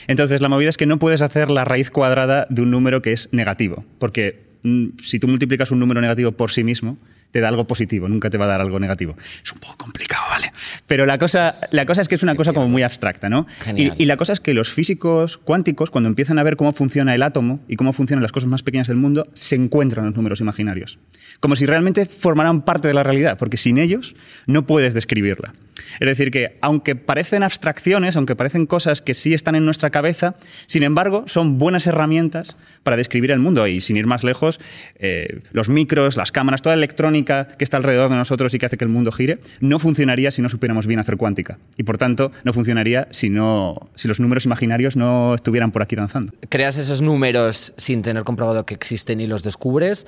Entonces, 0.07 0.41
la 0.41 0.49
movida 0.49 0.69
es 0.69 0.77
que 0.77 0.85
no 0.85 0.97
puedes 0.99 1.21
hacer 1.21 1.49
la 1.51 1.65
raíz 1.65 1.89
cuadrada 1.91 2.47
de 2.49 2.61
un 2.61 2.71
número 2.71 3.01
que 3.01 3.11
es 3.11 3.29
negativo, 3.31 3.85
porque 3.99 4.43
mm, 4.63 4.87
si 5.03 5.19
tú 5.19 5.27
multiplicas 5.27 5.71
un 5.71 5.79
número 5.79 5.99
negativo 6.01 6.31
por 6.33 6.51
sí 6.51 6.63
mismo, 6.63 6.97
te 7.31 7.39
da 7.39 7.47
algo 7.47 7.65
positivo, 7.65 8.07
nunca 8.07 8.29
te 8.29 8.37
va 8.37 8.45
a 8.45 8.47
dar 8.49 8.61
algo 8.61 8.79
negativo. 8.79 9.15
Es 9.43 9.51
un 9.51 9.59
poco 9.59 9.77
complicado, 9.77 10.23
¿vale? 10.29 10.51
Pero 10.87 11.05
la 11.05 11.17
cosa, 11.17 11.55
la 11.71 11.85
cosa 11.85 12.01
es 12.01 12.07
que 12.07 12.15
es 12.15 12.23
una 12.23 12.35
cosa 12.35 12.53
como 12.53 12.69
muy 12.69 12.83
abstracta, 12.83 13.29
¿no? 13.29 13.47
Y, 13.75 13.91
y 14.01 14.05
la 14.05 14.17
cosa 14.17 14.33
es 14.33 14.39
que 14.39 14.53
los 14.53 14.71
físicos 14.71 15.37
cuánticos, 15.37 15.89
cuando 15.89 16.09
empiezan 16.09 16.39
a 16.39 16.43
ver 16.43 16.57
cómo 16.57 16.73
funciona 16.73 17.15
el 17.15 17.23
átomo 17.23 17.59
y 17.67 17.75
cómo 17.75 17.93
funcionan 17.93 18.21
las 18.21 18.31
cosas 18.31 18.49
más 18.49 18.63
pequeñas 18.63 18.87
del 18.87 18.97
mundo, 18.97 19.27
se 19.33 19.55
encuentran 19.55 20.05
los 20.05 20.15
números 20.15 20.41
imaginarios. 20.41 20.99
Como 21.39 21.55
si 21.55 21.65
realmente 21.65 22.05
formaran 22.05 22.61
parte 22.61 22.87
de 22.87 22.93
la 22.93 23.03
realidad, 23.03 23.37
porque 23.37 23.57
sin 23.57 23.77
ellos 23.77 24.15
no 24.45 24.65
puedes 24.65 24.93
describirla. 24.93 25.53
Es 25.99 26.07
decir, 26.07 26.31
que 26.31 26.57
aunque 26.61 26.95
parecen 26.95 27.43
abstracciones, 27.43 28.15
aunque 28.17 28.35
parecen 28.35 28.65
cosas 28.65 29.01
que 29.01 29.13
sí 29.13 29.33
están 29.33 29.55
en 29.55 29.65
nuestra 29.65 29.89
cabeza, 29.89 30.35
sin 30.67 30.83
embargo, 30.83 31.23
son 31.27 31.57
buenas 31.57 31.87
herramientas 31.87 32.55
para 32.83 32.97
describir 32.97 33.31
el 33.31 33.39
mundo. 33.39 33.67
Y 33.67 33.81
sin 33.81 33.97
ir 33.97 34.07
más 34.07 34.23
lejos, 34.23 34.59
eh, 34.95 35.41
los 35.51 35.69
micros, 35.69 36.17
las 36.17 36.31
cámaras, 36.31 36.61
toda 36.61 36.75
la 36.75 36.79
electrónica 36.79 37.47
que 37.47 37.63
está 37.63 37.77
alrededor 37.77 38.09
de 38.09 38.15
nosotros 38.15 38.53
y 38.53 38.59
que 38.59 38.65
hace 38.65 38.77
que 38.77 38.85
el 38.85 38.89
mundo 38.91 39.11
gire, 39.11 39.39
no 39.59 39.79
funcionaría 39.79 40.31
si 40.31 40.41
no 40.41 40.49
supiéramos 40.49 40.87
bien 40.87 40.99
hacer 40.99 41.17
cuántica. 41.17 41.57
Y 41.77 41.83
por 41.83 41.97
tanto, 41.97 42.31
no 42.43 42.53
funcionaría 42.53 43.07
si, 43.11 43.29
no, 43.29 43.89
si 43.95 44.07
los 44.07 44.19
números 44.19 44.45
imaginarios 44.45 44.95
no 44.95 45.35
estuvieran 45.35 45.71
por 45.71 45.81
aquí 45.81 45.95
danzando. 45.95 46.33
¿Creas 46.49 46.77
esos 46.77 47.01
números 47.01 47.73
sin 47.77 48.01
tener 48.01 48.23
comprobado 48.23 48.65
que 48.65 48.73
existen 48.73 49.19
y 49.19 49.27
los 49.27 49.43
descubres? 49.43 50.05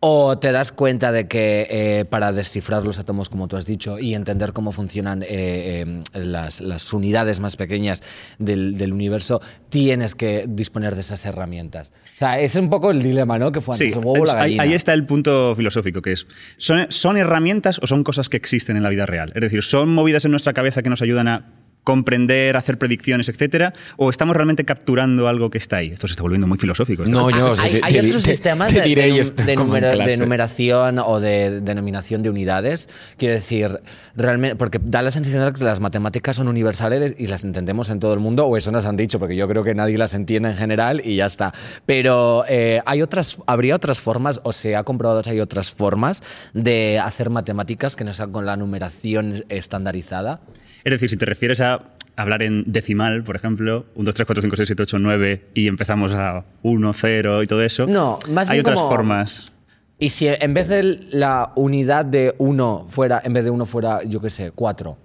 ¿O 0.00 0.38
te 0.38 0.52
das 0.52 0.70
cuenta 0.70 1.10
de 1.10 1.26
que 1.26 1.66
eh, 1.68 2.04
para 2.04 2.30
descifrar 2.30 2.84
los 2.84 3.00
átomos, 3.00 3.28
como 3.28 3.48
tú 3.48 3.56
has 3.56 3.66
dicho, 3.66 3.98
y 3.98 4.14
entender 4.14 4.52
cómo 4.52 4.70
funcionan 4.70 5.24
eh, 5.24 5.26
eh, 5.28 6.00
las, 6.14 6.60
las 6.60 6.92
unidades 6.92 7.40
más 7.40 7.56
pequeñas 7.56 8.04
del, 8.38 8.78
del 8.78 8.92
universo, 8.92 9.40
tienes 9.70 10.14
que 10.14 10.44
disponer 10.48 10.94
de 10.94 11.00
esas 11.00 11.26
herramientas? 11.26 11.92
O 12.14 12.18
sea, 12.18 12.38
es 12.38 12.54
un 12.54 12.70
poco 12.70 12.92
el 12.92 13.02
dilema, 13.02 13.40
¿no? 13.40 13.50
Que 13.50 13.60
fue 13.60 13.74
antes 13.74 13.92
el 13.92 13.98
huevo 13.98 14.22
o 14.22 14.24
la 14.24 14.40
ahí, 14.40 14.72
está 14.72 14.94
el 14.94 15.04
punto 15.04 15.56
filosófico, 15.56 16.00
que 16.00 16.12
es, 16.12 16.28
¿son, 16.58 16.86
¿son 16.90 17.16
herramientas 17.16 17.80
o 17.82 17.88
son 17.88 18.04
cosas 18.04 18.28
que 18.28 18.36
existen 18.36 18.76
en 18.76 18.84
la 18.84 18.90
vida 18.90 19.04
real? 19.04 19.32
Es 19.34 19.40
decir, 19.40 19.64
¿son 19.64 19.92
movidas 19.92 20.24
en 20.24 20.30
nuestra 20.30 20.52
cabeza 20.52 20.80
que 20.80 20.90
nos 20.90 21.02
ayudan 21.02 21.26
a 21.26 21.57
comprender, 21.88 22.54
hacer 22.58 22.76
predicciones, 22.76 23.30
etcétera? 23.30 23.72
¿O 23.96 24.10
estamos 24.10 24.36
realmente 24.36 24.66
capturando 24.66 25.26
algo 25.26 25.48
que 25.48 25.56
está 25.56 25.78
ahí? 25.78 25.88
Esto 25.88 26.06
se 26.06 26.12
está 26.12 26.22
volviendo 26.22 26.46
muy 26.46 26.58
filosófico. 26.58 27.04
¿está? 27.04 27.12
No, 27.14 27.30
yo 27.30 27.54
Ah, 27.54 27.62
hay, 27.62 27.70
te- 27.72 27.80
hay 27.82 27.92
te- 27.94 28.06
otros 28.08 28.22
te- 28.24 28.30
sistemas 28.30 28.68
te 28.74 28.80
de, 28.82 29.56
numero- 29.56 29.90
numeración 30.18 30.98
o 30.98 31.18
de 31.18 31.62
denominación 31.62 32.22
de 32.22 32.28
unidades. 32.28 32.90
Quiero 33.16 33.34
decir, 33.36 33.80
realmente, 34.14 34.54
porque 34.56 34.78
da 34.82 35.00
la 35.00 35.10
sensación 35.10 35.42
de 35.46 35.52
que 35.58 35.64
las 35.64 35.80
matemáticas 35.80 36.36
son 36.36 36.46
universales 36.48 37.14
y 37.18 37.26
las 37.26 37.42
entendemos 37.42 37.88
en 37.88 38.00
todo 38.00 38.12
el 38.12 38.20
mundo, 38.20 38.44
o 38.46 38.56
eso 38.58 38.70
nos 38.70 38.84
han 38.84 38.98
dicho, 38.98 39.18
porque 39.18 39.34
yo 39.34 39.48
creo 39.48 39.64
que 39.64 39.74
nadie 39.74 39.96
las 39.96 40.12
entiende 40.12 40.50
en 40.50 40.56
general 40.56 41.00
y 41.02 41.16
ya 41.16 41.24
está. 41.24 41.54
Pero 41.86 42.44
eh, 42.50 42.82
hay 42.84 43.00
otras, 43.00 43.38
habría 43.46 43.74
otras 43.74 44.02
formas, 44.02 44.40
o 44.44 44.52
se 44.52 44.76
ha 44.76 44.84
comprobado 44.84 45.22
que 45.22 45.30
hay 45.30 45.40
otras 45.40 45.70
formas 45.70 46.22
de 46.52 46.98
hacer 46.98 47.30
matemáticas 47.30 47.96
que 47.96 48.04
no 48.04 48.12
sean 48.12 48.30
con 48.30 48.44
la 48.44 48.56
numeración 48.58 49.34
estandarizada. 49.48 50.40
Es 50.84 50.92
decir, 50.92 51.10
si 51.10 51.16
te 51.16 51.26
refieres 51.26 51.60
a 51.60 51.77
hablar 52.18 52.42
en 52.42 52.64
decimal, 52.66 53.22
por 53.24 53.36
ejemplo, 53.36 53.86
1, 53.94 54.04
2, 54.06 54.14
3, 54.14 54.26
4, 54.26 54.42
5, 54.42 54.56
6, 54.56 54.66
7, 54.68 54.82
8, 54.82 54.98
9 54.98 55.44
y 55.54 55.68
empezamos 55.68 56.14
a 56.14 56.44
1, 56.62 56.92
0 56.92 57.42
y 57.42 57.46
todo 57.46 57.62
eso. 57.62 57.86
No, 57.86 58.18
más 58.30 58.48
Hay 58.48 58.56
bien 58.56 58.60
otras 58.66 58.78
como- 58.80 58.88
formas. 58.90 59.52
Y 60.00 60.10
si 60.10 60.28
en 60.28 60.54
vez 60.54 60.68
de 60.68 60.82
la 61.10 61.52
unidad 61.56 62.04
de 62.04 62.34
uno 62.38 62.86
fuera, 62.88 63.20
en 63.24 63.32
vez 63.32 63.44
de 63.44 63.50
uno 63.50 63.66
fuera, 63.66 64.02
yo 64.04 64.20
qué 64.20 64.30
sé, 64.30 64.52
cuatro. 64.52 64.96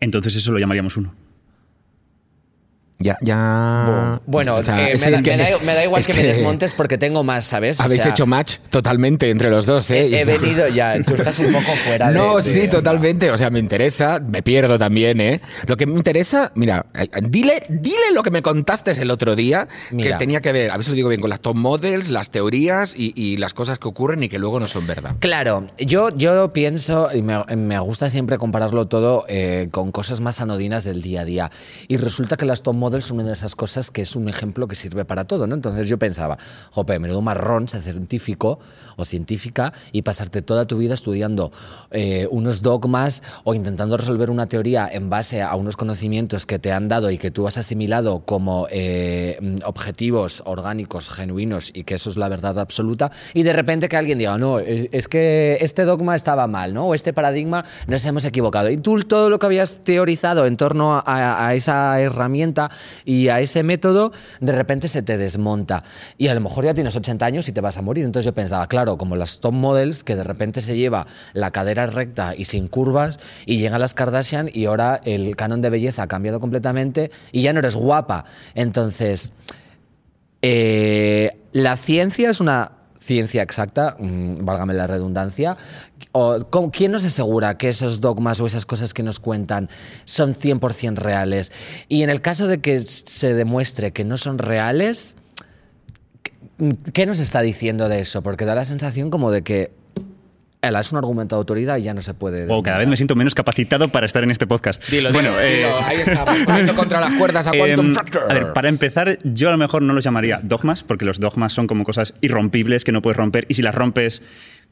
Entonces 0.00 0.34
eso 0.36 0.50
lo 0.52 0.58
llamaríamos 0.58 0.96
1. 0.96 1.14
Ya, 3.04 3.18
ya. 3.20 4.18
Bueno, 4.24 4.54
O 4.54 4.62
sea, 4.62 4.88
eh, 4.88 4.96
me, 4.98 5.10
da, 5.10 5.20
que- 5.22 5.36
me 5.36 5.50
da- 5.50 5.58
me 5.58 5.74
da 5.74 5.84
igual 5.84 6.00
es 6.00 6.06
que, 6.06 6.14
me 6.14 6.22
desmontes 6.22 6.72
porque 6.72 6.96
tengo 6.96 7.22
más, 7.22 7.44
¿sabes? 7.44 7.78
O 7.78 7.82
Habéis 7.82 8.00
sea, 8.02 8.12
hecho 8.12 8.24
match 8.24 8.56
totalmente 8.70 9.28
entre 9.28 9.50
los 9.50 9.66
dos, 9.66 9.90
¿eh? 9.90 10.06
He, 10.06 10.22
he 10.22 10.24
venido 10.24 10.66
ya, 10.68 10.96
tú 11.02 11.14
estás 11.14 11.38
un 11.38 11.52
poco 11.52 11.70
fuera 11.84 12.08
de. 12.10 12.14
No, 12.18 12.36
de- 12.36 12.42
sí, 12.42 12.70
totalmente. 12.70 13.30
O 13.30 13.36
sea, 13.36 13.50
me 13.50 13.58
interesa, 13.58 14.20
me 14.26 14.42
pierdo 14.42 14.78
también, 14.78 15.20
¿eh? 15.20 15.42
Lo 15.66 15.76
que 15.76 15.84
me 15.84 15.92
interesa, 15.92 16.50
mira, 16.54 16.86
eh, 16.94 17.08
dile, 17.28 17.64
dile 17.68 18.12
lo 18.14 18.22
que 18.22 18.30
me 18.30 18.40
contaste 18.40 18.92
el 18.92 19.10
otro 19.10 19.36
día, 19.36 19.68
Mira. 19.90 20.12
que 20.12 20.18
tenía 20.18 20.40
que 20.40 20.52
ver, 20.52 20.70
a 20.70 20.76
ver 20.78 20.84
si 20.84 20.90
lo 20.90 20.96
digo 20.96 21.10
bien, 21.10 21.20
con 21.20 21.28
las 21.28 21.40
top 21.40 21.56
models, 21.56 22.08
las 22.08 22.30
teorías 22.30 22.96
y, 22.96 23.12
y 23.14 23.36
las 23.36 23.52
cosas 23.52 23.78
que 23.78 23.86
ocurren 23.86 24.22
y 24.22 24.30
que 24.30 24.38
luego 24.38 24.60
no 24.60 24.66
son 24.66 24.86
verdad. 24.86 25.16
Claro, 25.18 25.66
yo, 25.76 26.08
yo 26.16 26.54
pienso, 26.54 27.10
y 27.14 27.20
me, 27.20 27.44
me 27.54 27.78
gusta 27.80 28.08
siempre 28.08 28.38
compararlo 28.38 28.86
todo 28.88 29.26
eh, 29.28 29.68
con 29.70 29.92
cosas 29.92 30.22
más 30.22 30.40
anodinas 30.40 30.84
del 30.84 31.02
día 31.02 31.20
a 31.20 31.24
día. 31.26 31.50
Y 31.86 31.98
resulta 31.98 32.38
que 32.38 32.46
las 32.46 32.62
top 32.62 32.74
models 32.74 32.93
son 33.02 33.18
una 33.18 33.28
de 33.28 33.34
esas 33.34 33.54
cosas 33.54 33.90
que 33.90 34.02
es 34.02 34.16
un 34.16 34.28
ejemplo 34.28 34.68
que 34.68 34.74
sirve 34.74 35.04
para 35.04 35.24
todo, 35.24 35.46
¿no? 35.46 35.54
Entonces 35.54 35.88
yo 35.88 35.98
pensaba, 35.98 36.38
jope, 36.70 36.98
menudo 36.98 37.22
marrón 37.22 37.68
ser 37.68 37.82
científico 37.82 38.58
o 38.96 39.04
científica 39.04 39.72
y 39.92 40.02
pasarte 40.02 40.42
toda 40.42 40.66
tu 40.66 40.78
vida 40.78 40.94
estudiando 40.94 41.52
eh, 41.90 42.28
unos 42.30 42.62
dogmas 42.62 43.22
o 43.44 43.54
intentando 43.54 43.96
resolver 43.96 44.30
una 44.30 44.46
teoría 44.46 44.88
en 44.90 45.10
base 45.10 45.42
a 45.42 45.54
unos 45.56 45.76
conocimientos 45.76 46.46
que 46.46 46.58
te 46.58 46.72
han 46.72 46.88
dado 46.88 47.10
y 47.10 47.18
que 47.18 47.30
tú 47.30 47.46
has 47.46 47.58
asimilado 47.58 48.20
como 48.20 48.66
eh, 48.70 49.38
mm, 49.40 49.56
objetivos 49.64 50.42
orgánicos, 50.46 51.10
genuinos 51.10 51.70
y 51.74 51.84
que 51.84 51.94
eso 51.94 52.10
es 52.10 52.16
la 52.16 52.28
verdad 52.28 52.58
absoluta. 52.58 53.10
Y 53.32 53.42
de 53.42 53.52
repente 53.52 53.88
que 53.88 53.96
alguien 53.96 54.18
diga, 54.18 54.38
no, 54.38 54.58
es, 54.58 54.88
es 54.92 55.08
que 55.08 55.58
este 55.60 55.84
dogma 55.84 56.14
estaba 56.14 56.46
mal, 56.46 56.74
¿no? 56.74 56.86
O 56.86 56.94
este 56.94 57.12
paradigma 57.12 57.64
nos 57.86 58.04
hemos 58.04 58.24
equivocado. 58.24 58.70
Y 58.70 58.76
tú 58.76 59.02
todo 59.02 59.30
lo 59.30 59.38
que 59.38 59.46
habías 59.46 59.78
teorizado 59.78 60.46
en 60.46 60.56
torno 60.56 61.02
a 61.04 61.54
esa 61.54 62.00
herramienta 62.00 62.70
y 63.04 63.28
a 63.28 63.40
ese 63.40 63.62
método, 63.62 64.12
de 64.40 64.52
repente 64.52 64.88
se 64.88 65.02
te 65.02 65.18
desmonta. 65.18 65.84
Y 66.18 66.28
a 66.28 66.34
lo 66.34 66.40
mejor 66.40 66.64
ya 66.64 66.74
tienes 66.74 66.96
80 66.96 67.24
años 67.26 67.48
y 67.48 67.52
te 67.52 67.60
vas 67.60 67.78
a 67.78 67.82
morir. 67.82 68.04
Entonces 68.04 68.26
yo 68.26 68.34
pensaba, 68.34 68.66
claro, 68.68 68.96
como 68.96 69.16
las 69.16 69.40
top 69.40 69.52
models, 69.52 70.04
que 70.04 70.16
de 70.16 70.24
repente 70.24 70.60
se 70.60 70.76
lleva 70.76 71.06
la 71.32 71.50
cadera 71.50 71.86
recta 71.86 72.34
y 72.36 72.44
sin 72.44 72.68
curvas, 72.68 73.20
y 73.46 73.58
llegan 73.58 73.80
las 73.80 73.94
Kardashian 73.94 74.50
y 74.52 74.66
ahora 74.66 75.00
el 75.04 75.36
canon 75.36 75.60
de 75.60 75.70
belleza 75.70 76.04
ha 76.04 76.08
cambiado 76.08 76.40
completamente 76.40 77.10
y 77.32 77.42
ya 77.42 77.52
no 77.52 77.58
eres 77.60 77.74
guapa. 77.74 78.24
Entonces, 78.54 79.32
eh, 80.42 81.38
la 81.52 81.76
ciencia 81.76 82.30
es 82.30 82.40
una 82.40 82.72
ciencia 82.98 83.42
exacta, 83.42 83.96
mm, 83.98 84.44
válgame 84.44 84.74
la 84.74 84.86
redundancia. 84.86 85.56
O, 86.16 86.38
¿cómo- 86.48 86.70
¿Quién 86.70 86.92
nos 86.92 87.04
asegura 87.04 87.58
que 87.58 87.68
esos 87.68 88.00
dogmas 88.00 88.40
o 88.40 88.46
esas 88.46 88.66
cosas 88.66 88.94
que 88.94 89.02
nos 89.02 89.18
cuentan 89.18 89.68
son 90.04 90.34
100% 90.36 90.94
reales? 90.98 91.50
Y 91.88 92.04
en 92.04 92.10
el 92.10 92.20
caso 92.20 92.46
de 92.46 92.58
que 92.58 92.78
se 92.80 93.34
demuestre 93.34 93.92
que 93.92 94.04
no 94.04 94.16
son 94.16 94.38
reales, 94.38 95.16
¿qué 96.92 97.06
nos 97.06 97.18
está 97.18 97.40
diciendo 97.42 97.88
de 97.88 98.00
eso? 98.00 98.22
Porque 98.22 98.44
da 98.44 98.54
la 98.54 98.64
sensación 98.64 99.10
como 99.10 99.30
de 99.30 99.42
que 99.42 99.72
es 100.62 100.92
un 100.92 100.98
argumento 100.98 101.36
de 101.36 101.38
autoridad 101.40 101.76
y 101.76 101.82
ya 101.82 101.92
no 101.92 102.00
se 102.00 102.14
puede... 102.14 102.46
O 102.48 102.62
cada 102.62 102.78
vez 102.78 102.88
me 102.88 102.96
siento 102.96 103.14
menos 103.16 103.34
capacitado 103.34 103.88
para 103.88 104.06
estar 104.06 104.24
en 104.24 104.30
este 104.30 104.46
podcast. 104.46 104.82
Dilo, 104.88 105.12
bueno, 105.12 105.28
dilo, 105.30 105.42
eh, 105.42 105.56
dilo, 105.58 105.78
ahí 105.84 105.96
está, 105.98 106.24
poniendo 106.46 106.74
contra 106.76 107.00
las 107.00 107.12
cuerdas 107.18 107.46
a 107.48 107.50
Quantum 107.50 107.86
Em, 107.88 107.92
Fracture. 107.92 108.24
a 108.30 108.32
ver, 108.34 108.52
para 108.54 108.70
empezar, 108.70 109.18
yo 109.24 109.48
a 109.48 109.52
lo 109.52 109.58
mejor 109.58 109.82
no 109.82 109.92
los 109.92 110.04
llamaría 110.04 110.40
dogmas, 110.42 110.82
porque 110.82 111.04
los 111.04 111.20
dogmas 111.20 111.52
son 111.52 111.66
como 111.66 111.84
cosas 111.84 112.14
irrompibles 112.22 112.82
que 112.84 112.92
no 112.92 113.02
puedes 113.02 113.18
romper, 113.18 113.44
y 113.50 113.54
si 113.54 113.60
las 113.62 113.74
rompes, 113.74 114.22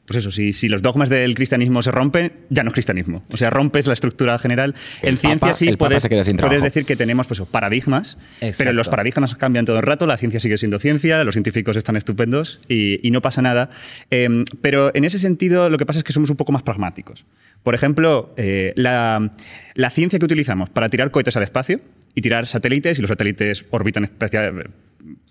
pues 0.05 0.17
eso, 0.17 0.31
si, 0.31 0.51
si 0.51 0.67
los 0.67 0.81
dogmas 0.81 1.07
del 1.09 1.33
cristianismo 1.33 1.81
se 1.81 1.89
rompen, 1.91 2.33
ya 2.49 2.63
no 2.63 2.69
es 2.69 2.73
cristianismo. 2.73 3.23
O 3.29 3.37
sea, 3.37 3.49
rompes 3.49 3.87
la 3.87 3.93
estructura 3.93 4.37
general. 4.37 4.75
El 5.01 5.11
en 5.11 5.17
ciencia 5.17 5.39
papa- 5.39 5.53
sí 5.53 5.77
puedes, 5.77 6.05
puedes 6.39 6.61
decir 6.61 6.85
que 6.85 6.95
tenemos 6.97 7.25
pues, 7.27 7.39
paradigmas, 7.49 8.17
Exacto. 8.41 8.55
pero 8.57 8.73
los 8.73 8.89
paradigmas 8.89 9.33
cambian 9.35 9.63
todo 9.65 9.77
el 9.77 9.83
rato, 9.83 10.05
la 10.05 10.17
ciencia 10.17 10.39
sigue 10.41 10.57
siendo 10.57 10.77
ciencia, 10.79 11.23
los 11.23 11.35
científicos 11.35 11.77
están 11.77 11.95
estupendos 11.95 12.59
y, 12.67 12.99
y 13.07 13.11
no 13.11 13.21
pasa 13.21 13.41
nada. 13.41 13.69
Eh, 14.11 14.43
pero 14.61 14.91
en 14.93 15.05
ese 15.05 15.19
sentido 15.19 15.69
lo 15.69 15.77
que 15.77 15.85
pasa 15.85 15.99
es 15.99 16.03
que 16.03 16.11
somos 16.11 16.29
un 16.29 16.35
poco 16.35 16.51
más 16.51 16.63
pragmáticos. 16.63 17.25
Por 17.63 17.73
ejemplo, 17.73 18.33
eh, 18.35 18.73
la, 18.75 19.31
la 19.75 19.89
ciencia 19.89 20.19
que 20.19 20.25
utilizamos 20.25 20.69
para 20.69 20.89
tirar 20.89 21.11
cohetes 21.11 21.37
al 21.37 21.43
espacio 21.43 21.79
y 22.13 22.21
tirar 22.21 22.45
satélites, 22.45 22.99
y 22.99 23.01
los 23.01 23.09
satélites 23.09 23.65
orbitan 23.71 24.03
especial- 24.03 24.69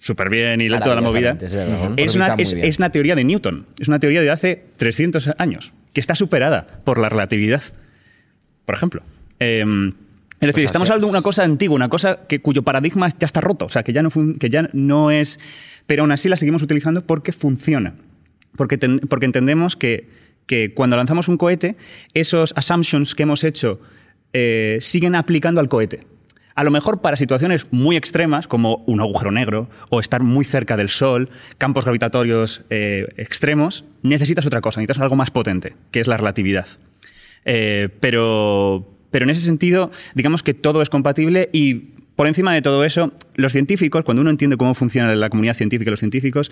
súper 0.02 0.28
bien 0.30 0.61
y 0.61 0.68
toda 0.80 0.97
la 0.97 1.00
movida, 1.12 1.30
es 1.97 2.16
una, 2.16 2.26
es, 2.42 2.52
es 2.68 2.78
una 2.78 2.90
teoría 2.90 3.14
de 3.14 3.25
Newton, 3.25 3.66
es 3.78 3.88
una 3.88 4.00
teoría 4.00 4.21
de 4.21 4.30
hace 4.30 4.64
300 4.76 5.30
años, 5.38 5.73
que 5.92 6.00
está 6.00 6.14
superada 6.14 6.66
por 6.85 6.99
la 6.99 7.09
relatividad, 7.09 7.62
por 8.66 8.75
ejemplo. 8.75 9.02
Eh, 9.40 9.61
es 9.62 10.47
decir, 10.49 10.54
Pues 10.54 10.64
estamos 10.64 10.90
hablando 10.90 11.06
de 11.06 11.12
una 11.12 11.23
cosa 11.23 11.44
antigua, 11.44 11.76
una 11.76 11.88
cosa 11.88 12.21
que, 12.28 12.40
cuyo 12.40 12.62
paradigma 12.64 13.09
ya 13.16 13.26
está 13.26 13.40
roto, 13.40 13.66
o 13.66 13.68
sea, 13.68 13.85
que 13.85 13.92
ya, 13.92 14.02
no 14.02 14.11
que 14.40 14.49
ya 14.49 14.68
no 14.73 15.12
es... 15.12 15.38
Pero 15.87 16.02
aún 16.02 16.11
así 16.11 16.28
la 16.28 16.37
seguimos 16.37 16.62
utilizando 16.62 17.06
porque 17.06 17.30
funciona. 17.30 17.94
Porque, 18.56 18.76
ten- 18.76 18.99
porque 18.99 19.26
entendemos 19.26 19.76
que, 19.76 20.09
que 20.47 20.75
cuando 20.75 20.97
lanzamos 20.97 21.28
un 21.28 21.37
cohete, 21.37 21.76
esos 22.12 22.54
assumptions 22.56 23.14
que 23.14 23.23
hemos 23.23 23.44
hecho 23.44 23.80
eh, 24.32 24.78
siguen 24.80 25.14
aplicando 25.14 25.61
al 25.61 25.68
cohete. 25.68 26.06
A 26.54 26.64
lo 26.64 26.71
mejor 26.71 27.00
para 27.00 27.16
situaciones 27.16 27.66
muy 27.71 27.97
extremas, 27.97 28.47
como 28.47 28.82
un 28.87 29.00
agujero 29.00 29.30
negro 29.30 29.68
o 29.88 30.00
estar 30.00 30.23
muy 30.23 30.44
cerca 30.44 30.76
del 30.76 30.88
Sol, 30.88 31.30
campos 31.59 31.85
gravitatorios 31.85 32.62
eh, 32.71 33.06
extremos, 33.16 33.85
necesitas 34.02 34.47
otra 34.47 34.61
cosa, 34.61 34.80
necesitas 34.80 35.02
algo 35.02 35.16
más 35.16 35.30
potente, 35.30 35.75
que 35.90 36.00
es 36.00 36.09
la 36.09 36.16
relatividad. 36.16 36.66
Eh, 37.44 37.88
pero, 38.00 38.97
pero 39.11 39.25
en 39.25 39.30
ese 39.30 39.40
sentido, 39.40 39.90
digamos 40.14 40.42
que 40.42 40.54
todo 40.54 40.82
es 40.82 40.90
compatible 40.90 41.49
y 41.52 41.92
por 42.16 42.26
encima 42.26 42.52
de 42.52 42.62
todo 42.62 42.85
eso, 42.85 43.12
los 43.35 43.52
científicos, 43.52 44.04
cuando 44.04 44.21
uno 44.21 44.30
entiende 44.30 44.56
cómo 44.56 44.75
funciona 44.75 45.14
la 45.14 45.30
comunidad 45.30 45.54
científica 45.54 45.88
y 45.88 45.92
los 45.92 46.00
científicos, 46.00 46.50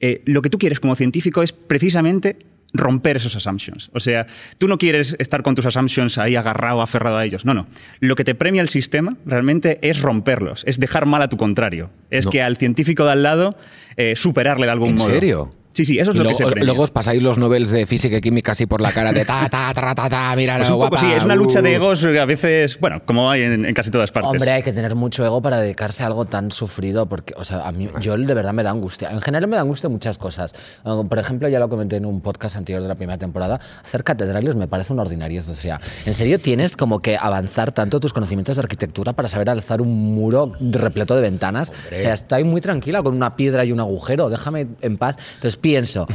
eh, 0.00 0.22
lo 0.24 0.42
que 0.42 0.50
tú 0.50 0.58
quieres 0.58 0.80
como 0.80 0.96
científico 0.96 1.42
es 1.42 1.52
precisamente 1.52 2.36
romper 2.72 3.16
esos 3.16 3.34
assumptions. 3.36 3.90
O 3.94 4.00
sea, 4.00 4.26
tú 4.58 4.68
no 4.68 4.76
quieres 4.78 5.16
estar 5.18 5.42
con 5.42 5.54
tus 5.54 5.64
assumptions 5.66 6.18
ahí 6.18 6.36
agarrado, 6.36 6.82
aferrado 6.82 7.16
a 7.16 7.24
ellos. 7.24 7.44
No, 7.44 7.54
no. 7.54 7.66
Lo 8.00 8.16
que 8.16 8.24
te 8.24 8.34
premia 8.34 8.60
el 8.62 8.68
sistema 8.68 9.16
realmente 9.24 9.78
es 9.82 10.02
romperlos, 10.02 10.62
es 10.66 10.78
dejar 10.78 11.06
mal 11.06 11.22
a 11.22 11.28
tu 11.28 11.36
contrario. 11.36 11.90
Es 12.10 12.26
No. 12.26 12.30
que 12.30 12.42
al 12.42 12.56
científico 12.56 13.04
de 13.06 13.12
al 13.12 13.22
lado 13.22 13.56
eh, 13.96 14.14
superarle 14.16 14.66
de 14.66 14.72
algún 14.72 14.90
¿En 14.90 14.96
modo. 14.96 15.08
serio? 15.10 15.52
Sí, 15.76 15.84
sí, 15.84 15.98
eso 15.98 16.10
es 16.10 16.14
Y 16.14 16.18
lo 16.18 16.24
luego, 16.24 16.38
que 16.38 16.44
se 16.44 16.50
premia. 16.50 16.64
luego 16.64 16.82
os 16.84 16.90
pasáis 16.90 17.20
los 17.20 17.36
Nobels 17.36 17.68
de 17.68 17.84
física 17.84 18.16
y 18.16 18.20
química 18.22 18.52
así 18.52 18.64
por 18.64 18.80
la 18.80 18.92
cara 18.92 19.12
de 19.12 19.26
ta, 19.26 19.46
ta, 19.50 19.74
ta, 19.74 19.94
ta, 19.94 20.08
ta, 20.08 20.34
mira 20.34 20.56
Pues 20.56 20.68
poco 20.68 20.78
guapa, 20.78 20.96
sí, 20.96 21.06
es 21.14 21.22
una 21.22 21.36
lucha 21.36 21.60
de 21.60 21.72
uh. 21.72 21.74
egos 21.74 22.02
a 22.02 22.24
veces, 22.24 22.80
bueno, 22.80 23.02
como 23.04 23.30
hay 23.30 23.42
en, 23.42 23.66
en 23.66 23.74
casi 23.74 23.90
todas 23.90 24.10
partes. 24.10 24.30
Hombre, 24.30 24.52
hay 24.52 24.62
que 24.62 24.72
tener 24.72 24.94
mucho 24.94 25.22
ego 25.26 25.42
para 25.42 25.58
dedicarse 25.58 26.02
a 26.02 26.06
algo 26.06 26.24
tan 26.24 26.50
sufrido, 26.50 27.04
porque, 27.04 27.34
o 27.36 27.44
sea, 27.44 27.68
a 27.68 27.72
mí, 27.72 27.90
yo 28.00 28.16
de 28.16 28.32
verdad 28.32 28.54
me 28.54 28.62
da 28.62 28.70
angustia. 28.70 29.10
En 29.10 29.20
general 29.20 29.48
me 29.50 29.56
da 29.56 29.62
angustia 29.62 29.90
muchas 29.90 30.16
cosas. 30.16 30.54
Uh, 30.82 31.06
Por 31.06 31.18
ejemplo, 31.18 31.46
ya 31.50 31.58
lo 31.58 31.68
comenté 31.68 31.96
en 31.96 32.06
un 32.06 32.22
podcast 32.22 32.56
anterior 32.56 32.80
de 32.80 32.88
la 32.88 32.94
primera 32.94 33.18
temporada, 33.18 33.60
hacer 33.84 34.02
catedrales 34.02 34.56
me 34.56 34.68
parece 34.68 34.94
una 34.94 35.02
ordinariedad. 35.02 35.46
O 35.46 35.54
sea, 35.54 35.78
¿en 36.06 36.14
serio 36.14 36.38
tienes 36.38 36.74
como 36.74 37.00
que 37.00 37.18
avanzar 37.18 37.72
tanto 37.72 38.00
tus 38.00 38.14
conocimientos 38.14 38.56
de 38.56 38.62
arquitectura 38.62 39.12
para 39.12 39.28
saber 39.28 39.50
alzar 39.50 39.82
un 39.82 40.14
muro 40.14 40.52
repleto 40.58 41.14
de 41.14 41.20
ventanas? 41.20 41.70
O 41.94 41.98
sea, 41.98 42.14
estoy 42.14 42.44
muy 42.44 42.62
tranquila 42.62 43.02
con 43.02 43.14
una 43.14 43.36
piedra 43.36 43.62
y 43.66 43.72
un 43.72 43.80
agujero, 43.80 44.30
déjame 44.30 44.68
en 44.80 44.96
paz. 44.96 45.16
Entonces 45.34 45.56
pienso, 45.70 46.06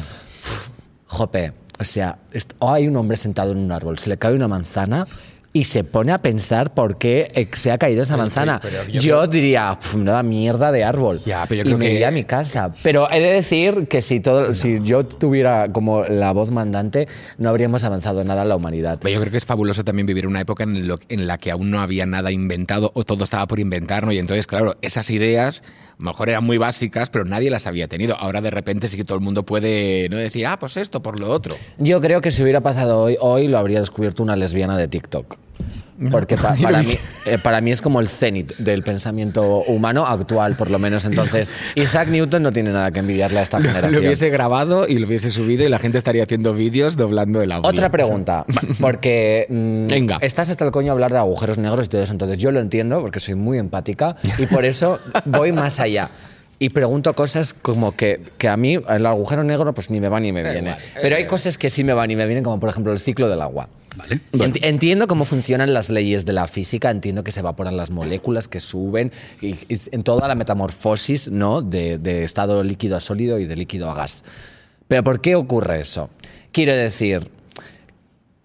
Jope, 1.07 1.51
o 1.77 1.83
sea, 1.83 2.19
o 2.59 2.71
hay 2.71 2.87
un 2.87 2.95
hombre 2.95 3.17
sentado 3.17 3.51
en 3.51 3.57
un 3.57 3.71
árbol, 3.73 3.99
se 3.99 4.09
le 4.09 4.17
cae 4.17 4.33
una 4.33 4.47
manzana 4.47 5.05
y 5.53 5.65
se 5.65 5.83
pone 5.83 6.13
a 6.13 6.21
pensar 6.21 6.73
por 6.73 6.97
qué 6.97 7.29
eh, 7.35 7.49
se 7.51 7.69
ha 7.73 7.77
caído 7.77 8.03
esa 8.03 8.15
manzana. 8.15 8.61
pero 8.61 8.85
yo 8.85 9.01
yo 9.01 9.17
creo- 9.17 9.27
diría, 9.27 9.77
"Pf, 9.77 9.97
menuda 9.97 10.23
mierda 10.23 10.71
de 10.71 10.85
árbol. 10.85 11.21
Ya, 11.25 11.45
pero 11.49 11.55
yo 11.57 11.61
y 11.63 11.65
creo 11.65 11.77
me 11.77 11.87
que- 11.87 11.93
iría 11.95 12.07
a 12.07 12.11
mi 12.11 12.23
casa. 12.23 12.71
Pero 12.81 13.11
he 13.11 13.19
de 13.19 13.33
decir 13.33 13.89
que 13.89 14.01
si, 14.01 14.21
todo, 14.21 14.53
si 14.55 14.79
yo 14.81 15.05
tuviera 15.05 15.69
como 15.73 16.05
la 16.05 16.31
voz 16.31 16.51
mandante, 16.51 17.09
no 17.37 17.49
habríamos 17.49 17.83
avanzado 17.83 18.23
nada 18.23 18.43
en 18.43 18.47
la 18.49 18.55
humanidad. 18.55 19.01
Yo 19.03 19.19
creo 19.19 19.29
que 19.31 19.35
es 19.35 19.45
fabuloso 19.45 19.83
también 19.83 20.05
vivir 20.05 20.25
una 20.27 20.39
época 20.39 20.63
en, 20.63 20.87
lo- 20.87 20.95
en 21.09 21.27
la 21.27 21.37
que 21.37 21.51
aún 21.51 21.69
no 21.69 21.81
había 21.81 22.05
nada 22.05 22.31
inventado 22.31 22.91
o 22.95 23.03
todo 23.03 23.25
estaba 23.25 23.45
por 23.47 23.59
inventar, 23.59 24.05
¿no? 24.05 24.13
Y 24.13 24.19
entonces, 24.19 24.47
claro, 24.47 24.77
esas 24.81 25.09
ideas 25.09 25.63
a 26.01 26.03
lo 26.03 26.09
mejor 26.09 26.29
eran 26.29 26.43
muy 26.43 26.57
básicas, 26.57 27.11
pero 27.11 27.25
nadie 27.25 27.51
las 27.51 27.67
había 27.67 27.87
tenido. 27.87 28.17
Ahora 28.17 28.41
de 28.41 28.49
repente 28.49 28.87
sí 28.87 28.97
que 28.97 29.03
todo 29.03 29.15
el 29.15 29.23
mundo 29.23 29.43
puede 29.43 30.09
no 30.09 30.17
decir, 30.17 30.47
ah, 30.47 30.57
pues 30.57 30.75
esto, 30.77 31.03
por 31.03 31.19
lo 31.19 31.29
otro. 31.29 31.55
Yo 31.77 32.01
creo 32.01 32.21
que 32.21 32.31
si 32.31 32.41
hubiera 32.41 32.61
pasado 32.61 33.03
hoy, 33.03 33.17
hoy 33.19 33.47
lo 33.47 33.59
habría 33.59 33.79
descubierto 33.79 34.23
una 34.23 34.35
lesbiana 34.35 34.77
de 34.77 34.87
TikTok. 34.87 35.37
Porque 36.09 36.35
pa- 36.35 36.55
lo 36.55 36.63
para, 36.63 36.79
mí, 36.79 36.87
eh, 37.25 37.37
para 37.37 37.61
mí 37.61 37.69
es 37.69 37.81
como 37.81 37.99
el 37.99 38.07
cenit 38.09 38.55
del 38.57 38.81
pensamiento 38.81 39.61
humano 39.67 40.07
actual, 40.07 40.55
por 40.55 40.71
lo 40.71 40.79
menos. 40.79 41.05
Entonces, 41.05 41.51
Isaac 41.75 42.07
Newton 42.07 42.41
no 42.41 42.51
tiene 42.51 42.71
nada 42.71 42.89
que 42.91 42.99
envidiarle 43.01 43.39
a 43.39 43.43
esta 43.43 43.59
Lo 43.59 43.65
generación. 43.65 44.03
hubiese 44.05 44.29
grabado 44.29 44.87
y 44.87 44.97
lo 44.97 45.05
hubiese 45.05 45.29
subido 45.29 45.63
y 45.63 45.69
la 45.69 45.77
gente 45.77 45.97
estaría 45.99 46.23
haciendo 46.23 46.53
vídeos 46.53 46.97
doblando 46.97 47.41
el 47.41 47.51
audio. 47.51 47.69
Otra 47.69 47.89
pregunta, 47.89 48.45
porque 48.81 49.45
mm, 49.49 49.87
Venga. 49.87 50.17
estás 50.21 50.49
hasta 50.49 50.65
el 50.65 50.71
coño 50.71 50.91
a 50.91 50.93
hablar 50.93 51.11
de 51.11 51.19
agujeros 51.19 51.57
negros 51.59 51.85
y 51.85 51.89
todo 51.89 52.01
eso, 52.01 52.13
entonces 52.13 52.37
yo 52.39 52.49
lo 52.51 52.59
entiendo 52.59 52.99
porque 53.01 53.19
soy 53.19 53.35
muy 53.35 53.59
empática 53.59 54.15
y 54.39 54.47
por 54.47 54.65
eso 54.65 54.99
voy 55.25 55.51
más 55.51 55.79
allá. 55.79 56.09
Y 56.57 56.69
pregunto 56.69 57.13
cosas 57.15 57.53
como 57.53 57.95
que, 57.95 58.21
que 58.37 58.47
a 58.47 58.55
mí 58.55 58.77
el 58.87 59.05
agujero 59.07 59.43
negro 59.43 59.73
pues 59.73 59.89
ni 59.89 59.99
me 59.99 60.09
va 60.09 60.19
ni 60.19 60.31
me 60.31 60.43
viene. 60.43 60.75
Pero 61.01 61.15
hay 61.15 61.25
cosas 61.25 61.57
que 61.57 61.69
sí 61.71 61.83
me 61.83 61.93
van 61.93 62.09
y 62.11 62.15
me 62.15 62.25
vienen, 62.27 62.43
como 62.43 62.59
por 62.59 62.69
ejemplo 62.69 62.93
el 62.93 62.99
ciclo 62.99 63.27
del 63.29 63.41
agua. 63.41 63.67
Enti- 64.31 64.59
Entiendo 64.63 65.07
cómo 65.07 65.25
funcionan 65.25 65.73
las 65.73 65.89
leyes 65.89 66.25
de 66.25 66.33
la 66.33 66.47
física, 66.47 66.89
entiendo 66.89 67.23
que 67.23 67.31
se 67.31 67.41
evaporan 67.41 67.75
las 67.77 67.89
moléculas, 67.91 68.47
que 68.47 68.59
suben, 68.59 69.11
y, 69.41 69.49
y 69.67 69.77
en 69.91 70.03
toda 70.03 70.27
la 70.27 70.35
metamorfosis 70.35 71.29
¿no? 71.29 71.61
de, 71.61 71.97
de 71.97 72.23
estado 72.23 72.63
líquido 72.63 72.95
a 72.95 72.99
sólido 72.99 73.39
y 73.39 73.45
de 73.45 73.55
líquido 73.55 73.89
a 73.89 73.93
gas. 73.95 74.23
Pero 74.87 75.03
¿por 75.03 75.21
qué 75.21 75.35
ocurre 75.35 75.81
eso? 75.81 76.09
Quiero 76.51 76.73
decir, 76.75 77.29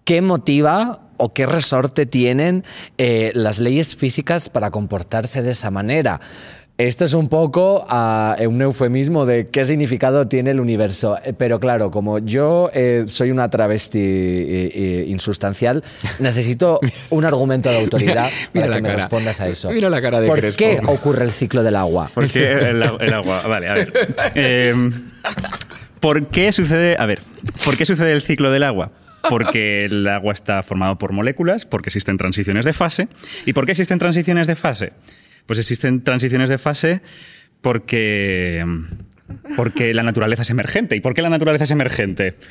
¿qué 0.03 0.21
motiva 0.21 1.01
o 1.17 1.33
qué 1.33 1.45
resorte 1.45 2.05
tienen 2.05 2.63
eh, 2.97 3.31
las 3.33 3.59
leyes 3.59 3.95
físicas 3.95 4.49
para 4.49 4.69
comportarse 4.71 5.41
de 5.41 5.51
esa 5.51 5.71
manera? 5.71 6.21
Esto 6.77 7.05
es 7.05 7.15
un 7.15 7.27
poco 7.27 7.87
ah, 7.89 8.37
un 8.47 8.61
eufemismo 8.61 9.25
de 9.25 9.47
qué 9.47 9.65
significado 9.65 10.27
tiene 10.27 10.51
el 10.51 10.59
universo. 10.59 11.17
Eh, 11.25 11.33
Pero 11.35 11.59
claro, 11.59 11.89
como 11.89 12.19
yo 12.19 12.69
eh, 12.71 13.05
soy 13.07 13.31
una 13.31 13.49
travesti 13.49 13.97
eh, 13.99 14.71
eh, 14.75 15.05
insustancial, 15.07 15.83
necesito 16.19 16.79
un 17.09 17.25
argumento 17.25 17.69
de 17.69 17.79
autoridad 17.79 18.29
Mira 18.53 18.67
para 18.67 18.75
que 18.77 18.81
me 18.83 18.93
respondas 18.93 19.41
a 19.41 19.47
eso. 19.47 19.71
Mira 19.71 19.89
la 19.89 19.99
cara 20.03 20.19
de 20.19 20.27
¿Por 20.27 20.39
Crespo. 20.39 20.57
qué 20.59 20.79
ocurre 20.85 21.23
el 21.23 21.31
ciclo 21.31 21.63
del 21.63 21.75
agua? 21.77 22.11
¿Por 22.13 22.27
qué 22.27 22.51
el, 22.53 22.83
agu- 22.83 23.01
el 23.01 23.11
agua? 23.13 23.41
Vale, 23.47 23.69
a 23.69 23.73
ver. 23.73 23.93
Eh, 24.35 24.91
¿Por 25.99 26.27
qué 26.27 26.51
sucede? 26.51 26.95
A 26.99 27.07
ver, 27.07 27.21
¿por 27.65 27.75
qué 27.75 27.85
sucede 27.85 28.13
el 28.13 28.21
ciclo 28.21 28.51
del 28.51 28.61
agua? 28.63 28.91
Porque 29.29 29.85
el 29.85 30.07
agua 30.07 30.31
está 30.31 30.61
formado 30.61 30.97
por 30.99 31.11
moléculas, 31.11 31.65
porque 31.65 31.89
existen 31.89 32.17
transiciones 32.17 32.65
de 32.65 32.73
fase. 32.73 33.07
¿Y 33.47 33.53
por 33.53 33.65
qué 33.65 33.71
existen 33.71 33.97
transiciones 33.97 34.45
de 34.45 34.55
fase? 34.55 34.93
Pues 35.47 35.57
existen 35.57 36.03
transiciones 36.03 36.49
de 36.49 36.59
fase 36.59 37.01
porque 37.61 38.63
porque 39.55 39.93
la 39.93 40.03
naturaleza 40.03 40.41
es 40.41 40.49
emergente. 40.49 40.95
¿Y 40.95 41.01
por 41.01 41.13
qué 41.13 41.21
la 41.21 41.29
naturaleza 41.29 41.63
es 41.63 41.71
emergente? 41.71 42.35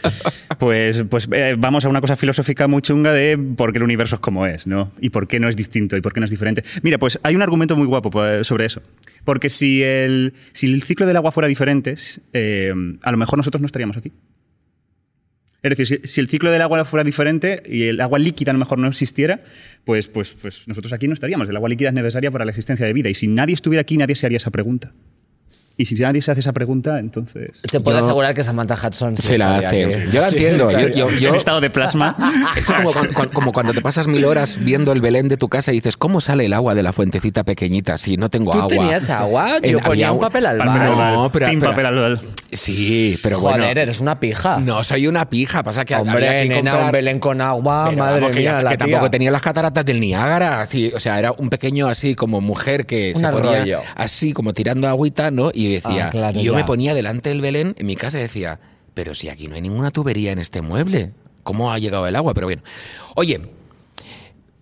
Pues, 0.59 1.05
pues 1.11 1.29
eh, 1.33 1.55
vamos 1.59 1.85
a 1.85 1.91
una 1.91 2.01
cosa 2.01 2.17
filosófica 2.17 2.67
muy 2.67 2.81
chunga 2.81 3.13
de 3.13 3.37
por 3.37 3.73
qué 3.73 3.79
el 3.79 3.83
universo 3.83 4.15
es 4.15 4.21
como 4.21 4.47
es, 4.47 4.67
¿no? 4.67 4.91
Y 5.01 5.11
por 5.11 5.29
qué 5.29 5.39
no 5.39 5.49
es 5.49 5.57
distinto 5.57 5.99
y 5.99 6.01
por 6.01 6.15
qué 6.15 6.21
no 6.21 6.25
es 6.25 6.31
diferente. 6.31 6.65
Mira, 6.83 6.97
pues 6.97 7.19
hay 7.25 7.37
un 7.37 7.43
argumento 7.43 7.77
muy 7.77 7.87
guapo 7.87 8.09
pues, 8.09 8.47
sobre 8.47 8.65
eso. 8.65 8.81
Porque 9.25 9.51
si 9.51 9.83
el, 9.83 10.33
si 10.53 10.73
el 10.73 10.83
ciclo 10.83 11.05
del 11.05 11.17
agua 11.17 11.31
fuera 11.31 11.47
diferente, 11.47 11.97
eh, 12.33 12.73
a 13.03 13.11
lo 13.11 13.19
mejor 13.19 13.37
nosotros 13.37 13.61
no 13.61 13.67
estaríamos 13.67 13.99
aquí. 13.99 14.13
Es 15.73 15.79
decir, 15.79 16.01
si, 16.05 16.21
el 16.21 16.29
ciclo 16.29 16.51
del 16.51 16.63
agua 16.63 16.85
fuera 16.85 17.05
diferente 17.05 17.63
y 17.67 17.85
el 17.85 18.01
agua 18.01 18.19
líquida 18.19 18.51
a 18.51 18.55
lo 18.55 18.59
mejor 18.61 18.79
no 18.79 18.89
existiera, 18.89 19.41
pues, 19.85 20.09
pues, 20.09 20.37
pues 20.41 20.67
nosotros 20.69 20.93
aquí 20.93 21.09
no 21.09 21.15
estaríamos. 21.15 21.49
El 21.49 21.57
agua 21.57 21.69
líquida 21.69 21.89
es 21.89 21.95
necesaria 21.95 22.31
para 22.31 22.45
la 22.45 22.51
existencia 22.51 22.87
de 22.87 22.93
vida. 22.93 23.09
Y 23.09 23.15
si 23.15 23.27
nadie 23.27 23.55
estuviera 23.55 23.81
aquí, 23.81 23.97
nadie 23.97 24.15
se 24.15 24.27
haría 24.27 24.37
esa 24.37 24.51
pregunta. 24.51 24.93
Y 25.79 25.85
si 25.85 25.95
nadie 25.97 26.23
se 26.23 26.31
hace 26.31 26.41
esa 26.41 26.55
pregunta, 26.55 26.99
entonces... 26.99 27.61
Te 27.71 27.81
puedo 27.81 27.99
Yo- 27.99 28.05
asegurar 28.05 28.35
que 28.35 28.43
Samantha 28.43 28.75
Hudson 28.83 29.15
sí 29.19 29.27
Se 29.29 29.37
la 29.39 29.59
hace. 29.59 29.85
aquí. 29.85 29.95
Yo 30.11 30.21
la 30.23 30.29
Sí, 30.31 30.37
entiendo. 30.37 30.71
Yo, 30.71 30.79
estaría. 30.79 30.97
yo- 30.97 31.11
yo- 31.11 31.29
en 31.29 31.35
estado 31.35 31.61
de 31.61 31.69
plasma. 31.69 32.17
Esto 32.57 32.73
es 32.73 33.07
como, 33.13 33.31
como 33.31 33.53
cuando 33.53 33.75
te 33.75 33.83
pasas 33.83 34.07
mil 34.09 34.25
horas 34.25 34.57
viendo 34.59 34.93
el 34.93 35.03
Belén 35.03 35.29
de 35.29 35.37
tu 35.37 35.51
casa 35.51 35.73
y 35.73 35.77
dices, 35.77 35.99
¿cómo 35.99 36.23
sale 36.23 36.47
el 36.47 36.55
agua 36.55 36.75
de 36.75 36.83
la 36.83 36.95
fuentecita 36.95 37.45
pequeñita 37.45 37.99
si 37.99 38.17
no 38.17 38.31
tengo 38.31 38.53
¿Tú 38.53 38.59
agua? 38.59 38.69
tenías 38.69 39.11
agua? 39.11 39.59
En- 39.63 39.71
Yo 39.73 39.79
ponía 39.81 40.07
había 40.09 40.13
un 40.13 40.21
papel 40.21 40.47
al 40.47 40.59
bar. 40.59 40.67
No, 41.13 41.31
pero- 41.31 41.47
pero- 41.51 41.61
papel 41.71 41.87
albal. 41.87 42.21
Sí, 42.53 43.19
pero 43.23 43.39
Joder, 43.39 43.59
bueno. 43.61 43.81
eres 43.81 44.01
una 44.01 44.19
pija. 44.19 44.59
No 44.61 44.83
soy 44.83 45.07
una 45.09 45.29
pija, 45.29 45.63
pasa 45.63 45.85
que 45.85 45.95
había 45.95 46.11
Hombre, 46.13 46.27
que 46.43 46.49
nena, 46.49 46.71
comprar- 46.71 46.87
un 46.87 46.93
Belén 46.93 47.19
con 47.19 47.41
agua, 47.43 47.87
Pero 47.91 47.99
madre 47.99 48.21
vamos, 48.21 48.35
que, 48.37 48.43
ya- 48.43 48.53
mía, 48.61 48.71
que 48.71 48.77
tía. 48.77 48.79
tampoco 48.79 49.11
tenía 49.11 49.31
las 49.31 49.43
cataratas 49.43 49.85
del 49.85 50.01
Niágara, 50.01 50.63
así, 50.63 50.91
o 50.95 51.01
sea, 51.01 51.19
era 51.19 51.33
un 51.33 51.51
pequeño 51.51 51.87
así 51.87 52.15
como 52.15 52.41
mujer 52.41 52.87
que 52.87 53.13
Un 53.15 53.21
se 53.21 53.29
ponía 53.29 53.81
así 53.97 54.33
como 54.33 54.55
tirando 54.55 54.89
agüita, 54.89 55.31
¿no? 55.31 55.51
Y 55.53 55.66
decía, 55.75 56.09
Ah, 56.09 56.11
claro, 56.11 56.39
y 56.41 56.43
yo 56.45 56.53
ya. 56.53 56.59
me 56.59 56.65
ponía 56.65 56.95
delante 56.95 57.29
del 57.31 57.41
Belén 57.41 57.75
en 57.79 57.87
mi 57.87 57.97
casa 57.97 58.19
y 58.19 58.23
decía, 58.23 58.61
pero 58.95 59.15
si 59.15 59.29
aquí 59.29 59.49
no 59.49 59.55
hay 59.57 59.63
ninguna 59.63 59.91
tubería 59.91 60.33
en 60.33 60.39
este 60.39 60.63
mueble, 60.63 61.13
¿cómo 61.43 61.73
ha 61.73 61.79
llegado 61.79 62.07
el 62.07 62.17
agua? 62.17 62.35
Pero 62.35 62.47
bueno, 62.47 62.63
oye, 63.15 63.41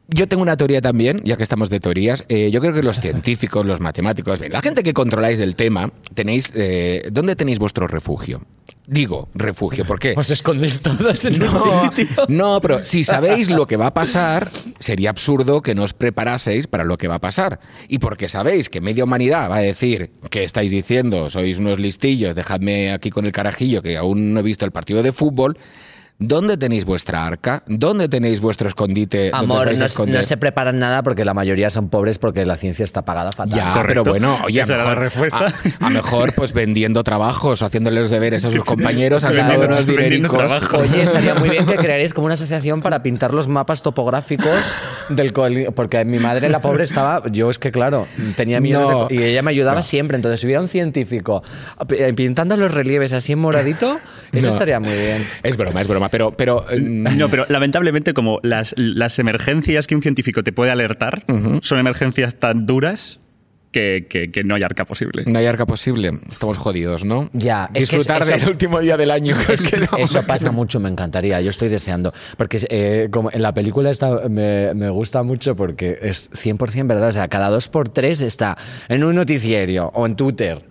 yo 0.09 0.29
tengo 0.29 0.43
una 0.43 0.57
teoría 0.57 0.81
también, 0.81 1.23
ya 1.25 1.37
que 1.37 1.43
estamos 1.43 1.71
de 1.71 1.81
teorías. 1.81 2.25
Eh, 2.29 2.51
yo 2.53 2.61
creo 2.61 2.73
que 2.73 2.83
los 2.83 3.01
científicos, 3.01 3.65
los 3.65 3.81
matemáticos, 3.81 4.39
bien, 4.41 4.53
la 4.53 4.63
gente 4.63 4.83
que 4.83 4.93
controláis 4.93 5.39
del 5.39 5.57
tema, 5.57 5.91
tenéis, 6.15 6.53
eh, 6.55 7.09
¿dónde 7.11 7.37
tenéis 7.37 7.59
vuestro 7.59 7.87
refugio? 7.87 8.43
Digo, 8.87 9.31
refugio, 9.35 9.87
¿por 9.87 9.99
qué? 9.99 10.13
Os 10.15 10.31
escondéis 10.31 10.81
todos 10.81 11.25
en 11.25 11.35
un 11.35 11.39
No, 11.41 11.91
sitio. 11.91 12.07
no, 12.29 12.61
pero 12.61 12.85
si 12.85 13.03
sabéis 13.03 13.49
lo 13.49 13.67
que 13.67 13.79
va 13.79 13.87
a 13.87 13.95
pasar, 13.95 14.51
sería 14.79 15.09
absurdo 15.09 15.63
que 15.63 15.75
no 15.75 15.85
os 15.85 15.95
preparaseis 15.95 16.67
para 16.67 16.85
lo 16.85 16.99
que 16.99 17.09
va 17.09 17.15
a 17.15 17.21
pasar. 17.21 17.61
Y 17.89 17.99
porque 17.99 18.29
sabéis 18.29 18.69
que 18.69 18.83
media 18.83 19.05
humanidad 19.05 19.51
va 19.51 19.57
a 19.57 19.61
decir 19.61 20.11
que 20.29 20.45
estáis 20.45 20.71
diciendo, 20.71 21.31
sois 21.31 21.57
unos 21.59 21.79
listillos, 21.79 22.35
dejadme 22.35 22.93
aquí 22.93 23.09
con 23.09 23.25
el 23.25 23.33
carajillo 23.33 23.81
que 23.81 23.97
aún 23.97 24.35
no 24.35 24.41
he 24.41 24.43
visto 24.43 24.67
el 24.67 24.71
partido 24.71 25.03
de 25.03 25.13
fútbol. 25.13 25.57
¿Dónde 26.21 26.57
tenéis 26.57 26.85
vuestra 26.85 27.27
arca? 27.27 27.65
¿Dónde 27.67 28.09
tenéis 28.09 28.41
vuestro 28.41 28.69
escondite? 28.69 29.31
Amor, 29.35 29.67
no, 29.77 29.85
esconder? 29.85 30.15
no 30.17 30.23
se 30.23 30.37
preparan 30.37 30.79
nada 30.79 31.03
porque 31.03 31.25
la 31.25 31.35
mayoría 31.35 31.71
son 31.71 31.89
pobres 31.89 32.19
porque 32.19 32.47
la 32.47 32.55
ciencia 32.57 32.85
está 32.85 33.05
pagada 33.05 33.33
fatal. 33.33 33.53
Ya, 33.59 33.73
Correcto. 33.73 34.05
pero 34.05 34.05
bueno, 34.05 34.39
oye, 34.45 34.61
a 34.61 34.63
Esa 34.63 34.75
era 34.75 34.85
la 34.85 34.91
mejor, 34.91 35.03
respuesta. 35.05 35.47
A, 35.81 35.87
a 35.87 35.91
mejor 35.91 36.33
pues 36.35 36.53
vendiendo 36.53 37.03
trabajos 37.03 37.63
o 37.63 37.67
haciéndole 37.67 38.01
los 38.01 38.11
deberes 38.11 38.45
a 38.45 38.53
sus 38.53 38.63
compañeros 38.65 39.23
sacado 39.23 39.61
unos 39.67 39.87
dinericos. 39.87 40.73
Oye, 40.75 41.03
estaría 41.03 41.35
muy 41.35 41.49
bien 41.49 41.67
que 41.67 41.75
crearéis 41.79 42.15
como 42.15 42.27
una 42.27 42.35
asociación 42.35 42.81
para 42.81 43.03
pintar 43.03 43.35
los 43.35 43.49
mapas 43.49 43.83
topográficos 43.83 44.57
del 45.09 45.33
porque 45.75 46.05
mi 46.05 46.21
madre, 46.21 46.49
la 46.49 46.61
pobre, 46.61 46.85
estaba. 46.85 47.23
Yo 47.31 47.51
es 47.51 47.59
que, 47.59 47.73
claro, 47.73 48.07
tenía 48.37 48.61
millones 48.61 48.89
No. 48.89 49.09
de. 49.09 49.17
Y 49.17 49.23
ella 49.25 49.43
me 49.43 49.51
ayudaba 49.51 49.83
siempre. 49.83 50.15
Entonces, 50.17 50.41
si 50.41 50.47
hubiera 50.47 50.63
un 50.63 50.69
científico 50.69 51.43
eh, 51.91 52.13
pintando 52.15 52.57
los 52.57 52.73
relieves 52.73 53.13
así 53.13 53.33
en 53.33 53.41
moradito, 53.41 53.99
eso 54.33 54.47
No. 54.47 54.53
estaría 54.53 54.79
muy 54.79 54.95
bien. 54.95 55.27
Es 55.43 55.57
broma, 55.57 55.83
es 55.83 55.89
broma, 55.89 56.04
pero, 56.11 56.33
pero 56.33 56.65
mm, 56.79 57.05
No, 57.19 57.29
pero 57.29 57.47
lamentablemente 57.49 58.15
como 58.15 58.41
las, 58.43 58.75
las 58.77 59.19
emergencias 59.19 59.87
que 59.87 59.95
un 59.95 60.03
científico 60.03 60.43
te 60.43 60.53
puede 60.53 60.71
alertar 60.71 61.25
son 61.63 61.79
emergencias 61.79 62.37
tan 62.37 62.67
duras 62.67 63.21
que, 63.75 64.07
que- 64.09 64.31
que 64.31 64.43
no 64.45 64.55
hay 64.55 64.63
arca 64.63 64.85
posible. 64.87 65.25
no 65.27 65.39
hay 65.39 65.47
arca 65.47 65.67
posible. 65.67 66.13
Estamos 66.31 66.57
jodidos, 66.57 67.05
¿no? 67.05 67.29
Ya, 67.35 67.69
es 67.75 67.91
que 67.91 67.97
Disfrutar 67.97 68.23
eso- 68.23 68.31
del 68.31 68.49
último 68.49 68.81
día 68.81 68.97
del 68.97 69.11
año. 69.11 69.37
que 69.47 69.53
es 69.55 69.69
que 69.69 69.77
no. 69.79 69.89
Eso 69.99 70.23
pasa 70.23 70.53
mucho, 70.53 70.81
me 70.81 70.89
encantaría. 70.89 71.41
Yo 71.41 71.51
estoy 71.51 71.69
deseando. 71.69 72.15
Porque 72.39 72.59
eh, 72.71 73.09
como 73.11 73.31
en 73.33 73.43
la 73.43 73.53
película 73.53 73.91
esta 73.91 74.29
me, 74.31 74.73
me 74.75 74.89
gusta 74.89 75.23
mucho 75.23 75.57
porque 75.57 75.99
es 76.01 76.31
100% 76.31 76.87
verdad. 76.87 77.09
O 77.09 77.13
sea, 77.13 77.29
cada 77.29 77.51
dos 77.51 77.69
por 77.69 77.89
tres 77.89 78.21
está 78.21 78.57
en 78.89 79.03
un 79.05 79.15
noticiero 79.17 79.91
o 79.95 80.07
en 80.07 80.17
Twitter. 80.17 80.65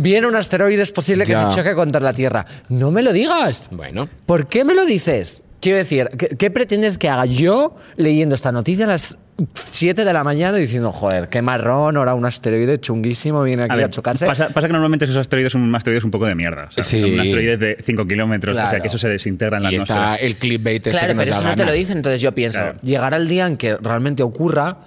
Viene 0.00 0.26
un 0.26 0.36
asteroide, 0.36 0.82
es 0.82 0.92
posible 0.92 1.24
que 1.24 1.32
Ya. 1.32 1.50
se 1.50 1.56
choque 1.56 1.74
contra 1.74 2.00
la 2.00 2.12
Tierra. 2.12 2.44
No 2.68 2.90
me 2.90 3.02
lo 3.02 3.12
digas. 3.12 3.70
Bueno, 3.72 4.08
¿Por 4.26 4.46
qué 4.46 4.64
me 4.64 4.74
lo 4.74 4.84
dices? 4.84 5.42
Quiero 5.60 5.78
decir, 5.78 6.08
¿qué, 6.16 6.28
qué 6.38 6.50
pretendes 6.52 6.98
que 6.98 7.08
haga 7.08 7.24
yo 7.26 7.74
leyendo 7.96 8.34
esta 8.36 8.52
noticia 8.52 8.84
a 8.84 8.88
las 8.88 9.18
7 9.54 10.04
de 10.04 10.12
la 10.12 10.24
mañana 10.24 10.58
diciendo, 10.58 10.90
joder, 10.90 11.28
qué 11.28 11.42
marrón, 11.42 11.96
ahora 11.96 12.14
un 12.14 12.24
asteroide 12.26 12.80
chunguísimo 12.80 13.42
viene 13.42 13.64
aquí 13.64 13.70
A 13.70 13.74
a, 13.74 13.76
ver, 13.76 13.90
chocarse? 13.90 14.26
pasa, 14.26 14.48
pasa 14.48 14.66
que 14.66 14.72
normalmente 14.72 15.04
esos 15.04 15.16
asteroides 15.16 15.52
son 15.52 15.72
asteroides 15.74 16.02
un 16.04 16.10
poco 16.10 16.26
de 16.26 16.34
mierda. 16.34 16.68
Sí. 16.70 17.00
Son 17.00 17.20
asteroides 17.20 17.60
de 17.60 17.78
5 17.82 18.06
kilómetros, 18.06 18.56
o 18.56 18.68
sea 18.68 18.80
que 18.80 18.88
eso 18.88 18.98
se 18.98 19.08
desintegra 19.08 19.58
en 19.58 19.62
la 19.62 19.72
y 19.72 19.76
atmósfera. 19.76 20.14
está 20.14 20.26
el 20.26 20.36
clickbait 20.36 20.76
este 20.86 20.90
Claro, 20.90 21.08
que 21.08 21.14
nos 21.14 21.24
pero 21.24 21.34
da 21.34 21.38
eso 21.40 21.48
no 21.50 21.54
te 21.56 21.64
lo 21.64 21.72
dicen, 21.72 21.96
entonces 21.98 22.20
yo 22.20 22.32
pienso, 22.34 22.58
Claro. 22.58 22.78
llegará 22.82 23.16
el 23.16 23.28
día 23.28 23.46
en 23.46 23.56
que 23.56 23.76
realmente 23.76 24.22
ocurra 24.24 24.78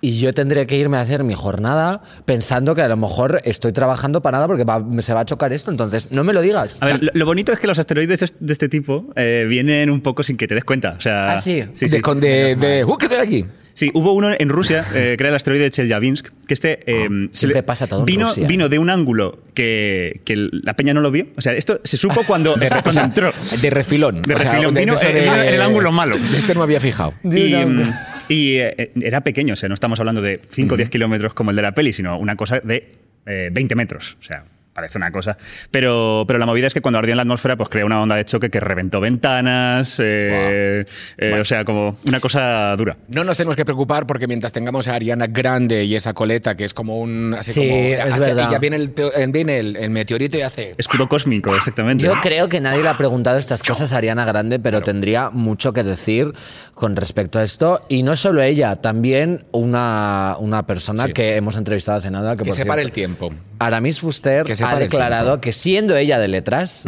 y 0.00 0.18
yo 0.20 0.32
tendré 0.32 0.66
que 0.66 0.76
irme 0.76 0.96
a 0.96 1.00
hacer 1.00 1.24
mi 1.24 1.34
jornada 1.34 2.02
pensando 2.24 2.74
que 2.74 2.82
a 2.82 2.88
lo 2.88 2.96
mejor 2.96 3.40
estoy 3.44 3.72
trabajando 3.72 4.20
para 4.22 4.36
nada 4.36 4.46
porque 4.46 4.62
va- 4.64 4.84
se 5.00 5.12
va 5.14 5.20
a 5.20 5.24
chocar 5.24 5.52
esto, 5.52 5.70
entonces 5.72 6.12
no 6.12 6.22
me 6.24 6.32
lo 6.34 6.40
digas. 6.42 6.80
A 6.82 6.86
ver, 6.86 7.02
lo, 7.02 7.10
lo 7.14 7.24
bonito 7.26 7.52
es 7.52 7.58
que 7.58 7.66
los 7.66 7.78
asteroides 7.80 8.20
de 8.38 8.52
este 8.52 8.68
tipo 8.68 9.06
eh, 9.16 9.46
vienen 9.48 9.90
un 9.90 10.00
poco 10.02 10.22
sin 10.22 10.36
que 10.36 10.46
te 10.46 10.54
des 10.54 10.62
cuenta. 10.64 10.94
O 10.96 11.00
sea, 11.00 11.32
Ah, 11.32 11.38
sí. 11.38 11.64
sí, 11.72 11.86
de, 11.86 11.96
sí. 11.96 12.00
con- 12.00 12.20
de, 12.20 12.54
de- 12.54 12.84
¡Uh, 12.84 12.96
que 12.96 13.08
de 13.08 13.18
aquí! 13.18 13.44
Sí, 13.78 13.90
hubo 13.94 14.12
uno 14.12 14.30
en 14.36 14.48
Rusia, 14.48 14.84
eh, 14.92 15.14
que 15.16 15.22
era 15.22 15.28
el 15.28 15.36
asteroide 15.36 15.62
de 15.62 15.70
Chelyabinsk, 15.70 16.30
que 16.48 16.52
este 16.54 16.80
eh, 16.86 17.08
se 17.30 17.38
siempre 17.38 17.62
pasa 17.62 17.86
todo 17.86 18.00
en 18.00 18.06
vino, 18.06 18.26
Rusia. 18.26 18.44
vino 18.48 18.68
de 18.68 18.80
un 18.80 18.90
ángulo 18.90 19.38
que, 19.54 20.20
que 20.24 20.48
la 20.50 20.74
peña 20.74 20.94
no 20.94 21.00
lo 21.00 21.12
vio. 21.12 21.28
O 21.36 21.40
sea, 21.40 21.52
esto 21.52 21.80
se 21.84 21.96
supo 21.96 22.22
cuando, 22.26 22.56
De, 22.56 22.66
o 22.66 22.92
sea, 22.92 23.04
entró. 23.04 23.32
de 23.62 23.70
refilón. 23.70 24.22
De 24.22 24.34
O 24.34 24.38
sea, 24.40 24.50
refilón. 24.50 24.74
de- 24.74 24.80
de 24.80 24.86
Vino 24.86 24.98
en- 25.00 25.14
de- 25.14 25.48
en 25.48 25.54
el 25.54 25.62
ángulo 25.62 25.92
malo. 25.92 26.16
Este 26.16 26.54
no 26.54 26.60
me 26.60 26.64
había 26.64 26.80
fijado. 26.80 27.14
Y, 27.22 27.54
mm, 27.54 27.82
y, 28.28 28.56
eh, 28.56 28.90
era 29.00 29.20
pequeño, 29.22 29.52
o 29.52 29.56
sea, 29.56 29.68
no 29.68 29.74
estamos 29.76 30.00
hablando 30.00 30.22
de 30.22 30.40
5 30.50 30.74
o 30.74 30.76
10 30.76 30.90
kilómetros 30.90 31.32
como 31.34 31.50
el 31.50 31.56
de 31.56 31.62
la 31.62 31.72
peli, 31.72 31.92
sino 31.92 32.18
una 32.18 32.34
cosa 32.34 32.58
de 32.58 32.96
eh, 33.26 33.50
20 33.52 33.76
metros. 33.76 34.16
O 34.20 34.24
sea, 34.24 34.44
parece 34.78 34.96
una 34.98 35.10
cosa. 35.10 35.36
Pero, 35.70 36.24
pero 36.26 36.38
la 36.38 36.46
movida 36.46 36.68
es 36.68 36.74
que 36.74 36.80
cuando 36.80 36.98
ardía 36.98 37.12
en 37.12 37.16
la 37.16 37.22
atmósfera, 37.22 37.56
pues 37.56 37.68
crea 37.68 37.84
una 37.84 38.00
onda 38.00 38.14
de 38.16 38.24
choque 38.24 38.48
que 38.48 38.60
reventó 38.60 39.00
ventanas. 39.00 39.98
eh, 40.02 40.86
eh, 41.18 41.38
O 41.40 41.44
sea, 41.44 41.64
como 41.64 41.96
una 42.06 42.20
cosa 42.20 42.74
dura. 42.76 42.96
No 43.08 43.24
nos 43.24 43.36
tenemos 43.36 43.56
que 43.56 43.64
preocupar 43.64 44.06
porque 44.06 44.26
mientras 44.28 44.52
tengamos 44.52 44.86
a 44.88 44.94
Ariana 44.94 45.26
Grande 45.26 45.84
y 45.84 45.96
esa 45.96 46.14
coleta 46.14 46.56
que 46.56 46.64
es 46.64 46.74
como 46.74 46.98
un. 47.00 47.34
Así 47.38 47.52
Sí, 47.52 47.68
como, 47.68 47.80
es 47.80 48.00
hace- 48.14 48.20
verdad. 48.20 48.48
Y 48.48 48.52
ya 48.52 48.58
viene 48.58 48.76
el, 48.76 48.94
eh, 49.16 49.26
viene 49.28 49.58
el, 49.58 49.76
el 49.76 49.90
meteorito 49.90 50.38
y 50.38 50.42
hace. 50.42 50.74
Escudo 50.78 51.08
cósmico, 51.08 51.54
exactamente. 51.54 52.04
Yo 52.04 52.14
creo 52.22 52.48
que 52.48 52.60
nadie 52.60 52.82
le 52.82 52.88
ha 52.88 52.96
preguntado 52.96 53.38
estas 53.38 53.62
cosas 53.62 53.92
a 53.92 53.96
Ariana 53.98 54.24
Grande, 54.24 54.58
pero 54.60 54.80
tendría 54.82 55.30
mucho 55.30 55.72
que 55.72 55.82
decir 55.82 56.32
con 56.74 56.94
respecto 56.96 57.38
a 57.38 57.42
esto. 57.42 57.80
Y 57.88 58.02
no 58.04 58.14
solo 58.16 58.42
ella, 58.42 58.76
también 58.76 59.44
una, 59.52 60.36
una 60.38 60.66
persona 60.66 61.06
Sí. 61.06 61.12
que 61.12 61.36
hemos 61.36 61.56
entrevistado 61.56 61.98
hace 61.98 62.10
nada. 62.10 62.32
Que, 62.36 62.42
Que 62.44 62.50
por 62.50 62.54
se 62.54 62.66
pare 62.66 62.82
el 62.82 62.92
cierto, 62.92 63.16
tiempo. 63.28 63.42
Aramis 63.60 64.00
Fuster 64.00 64.44
Que 64.44 64.54
se 64.56 64.62
ha 64.70 64.78
declarado 64.78 65.26
tiempo. 65.32 65.40
que 65.42 65.52
siendo 65.52 65.96
ella 65.96 66.18
de 66.18 66.28
letras, 66.28 66.84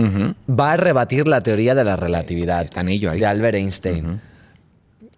va 0.48 0.72
a 0.72 0.76
rebatir 0.76 1.28
la 1.28 1.40
teoría 1.40 1.74
de 1.74 1.84
la 1.84 1.96
relatividad 1.96 2.60
Sí, 2.60 2.64
está 2.66 2.80
en 2.80 2.88
ello 2.88 3.10
ahí. 3.10 3.20
de 3.20 3.26
Albert 3.26 3.56
Einstein. 3.56 4.20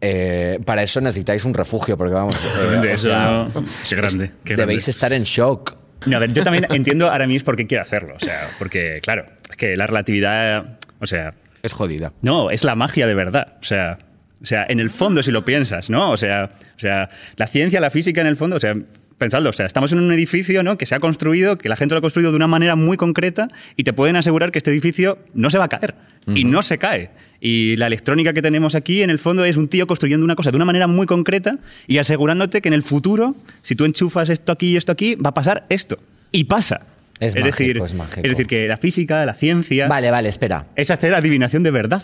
Eh, 0.01 0.59
para 0.65 0.83
eso 0.83 1.01
necesitáis 1.01 1.45
un 1.45 1.55
refugio, 1.55 1.97
porque 1.97 2.15
vamos, 2.15 2.35
eh, 2.59 2.81
De 2.81 2.89
o 2.89 2.95
eso, 2.95 3.09
sea, 3.09 3.47
qué 3.89 3.95
grande. 3.97 4.31
qué 4.45 4.57
debéis 4.57 4.79
grande. 4.85 4.91
estar 4.91 5.13
en 5.13 5.23
shock. 5.23 5.77
No, 6.07 6.17
a 6.17 6.21
ver, 6.21 6.33
yo 6.33 6.43
también 6.43 6.67
entiendo 6.71 7.09
a 7.09 7.15
Aramis 7.15 7.45
por 7.45 7.55
qué 7.57 7.67
quiere 7.69 7.83
hacerlo. 7.83 8.15
O 8.17 8.21
sea, 8.21 8.49
porque, 8.59 8.99
claro, 9.03 9.27
es 9.49 9.57
que 9.57 9.77
la 9.77 9.87
relatividad. 9.87 10.79
O 10.99 11.07
sea, 11.07 11.35
Es 11.63 11.73
jodida. 11.73 12.13
no, 12.23 12.51
es 12.51 12.65
la 12.65 12.75
magia 12.75 13.07
de 13.07 13.15
verdad. 13.15 13.55
O 13.61 13.65
sea, 13.65 13.99
o 14.43 14.47
sea, 14.47 14.67
en 14.69 14.81
el 14.81 14.91
fondo, 14.91 15.23
si 15.23 15.31
lo 15.31 15.45
piensas, 15.45 15.89
¿no? 15.89 16.11
O 16.11 16.17
sea, 16.17 16.51
o 16.77 16.81
sea, 16.81 17.09
la 17.37 17.47
ciencia, 17.47 17.81
la 17.81 17.91
física, 17.91 18.21
en 18.21 18.27
el 18.27 18.37
fondo, 18.37 18.57
o 18.57 18.61
sea, 18.61 18.75
pensadlo, 19.23 19.51
o 19.51 19.53
sea, 19.53 19.67
estamos 19.67 19.93
en 19.93 20.01
un 20.01 20.11
edificio, 20.13 20.65
¿no? 20.65 20.77
Que 20.77 20.85
se 20.85 20.97
ha 20.97 20.99
construido, 21.01 21.57
que 21.57 21.69
la 21.69 21.77
gente 21.77 21.95
lo 21.95 21.99
ha 21.99 22.01
construido 22.01 22.33
de 22.33 22.37
una 22.37 22.49
manera 22.49 22.75
muy 22.75 22.97
concreta 22.97 23.47
y 23.77 23.85
te 23.85 23.93
pueden 23.93 24.17
asegurar 24.17 24.51
que 24.51 24.59
este 24.59 24.73
edificio 24.73 25.19
no 25.33 25.49
se 25.49 25.59
va 25.59 25.65
a 25.65 25.69
caer. 25.69 25.95
Y 26.27 26.43
no 26.45 26.63
se 26.63 26.79
cae. 26.79 27.11
Y 27.41 27.77
la 27.77 27.87
electrónica 27.87 28.33
que 28.33 28.43
tenemos 28.43 28.75
aquí, 28.75 29.03
en 29.03 29.11
el 29.11 29.19
fondo, 29.21 29.45
es 29.45 29.57
un 29.57 29.69
tío 29.69 29.87
construyendo 29.87 30.25
una 30.25 30.35
cosa 30.35 30.51
de 30.51 30.57
una 30.57 30.65
manera 30.65 30.87
muy 30.89 31.07
concreta 31.07 31.59
y 31.87 31.99
asegurándote 31.99 32.61
que 32.61 32.69
en 32.69 32.75
el 32.75 32.83
futuro, 32.83 33.37
si 33.61 33.75
tú 33.77 33.85
enchufas 33.85 34.29
esto 34.29 34.51
aquí 34.53 34.73
y 34.73 34.77
esto 34.77 34.91
aquí, 34.91 35.15
va 35.15 35.31
a 35.31 35.35
pasar 35.35 35.65
esto. 35.69 35.99
Y 36.33 36.45
pasa. 36.45 36.87
Es 37.21 37.35
mágico, 37.35 37.47
decir, 37.47 37.79
es 37.79 37.95
mágico. 37.95 38.21
es 38.25 38.31
decir, 38.31 38.47
que 38.49 38.67
la 38.67 38.77
física, 38.77 39.25
la 39.25 39.35
ciencia, 39.35 39.87
Vale, 39.87 40.11
vale, 40.11 40.29
espera. 40.29 40.67
es 40.75 40.91
hacer 40.91 41.15
adivinación 41.15 41.63
de 41.63 41.71
verdad. 41.71 42.03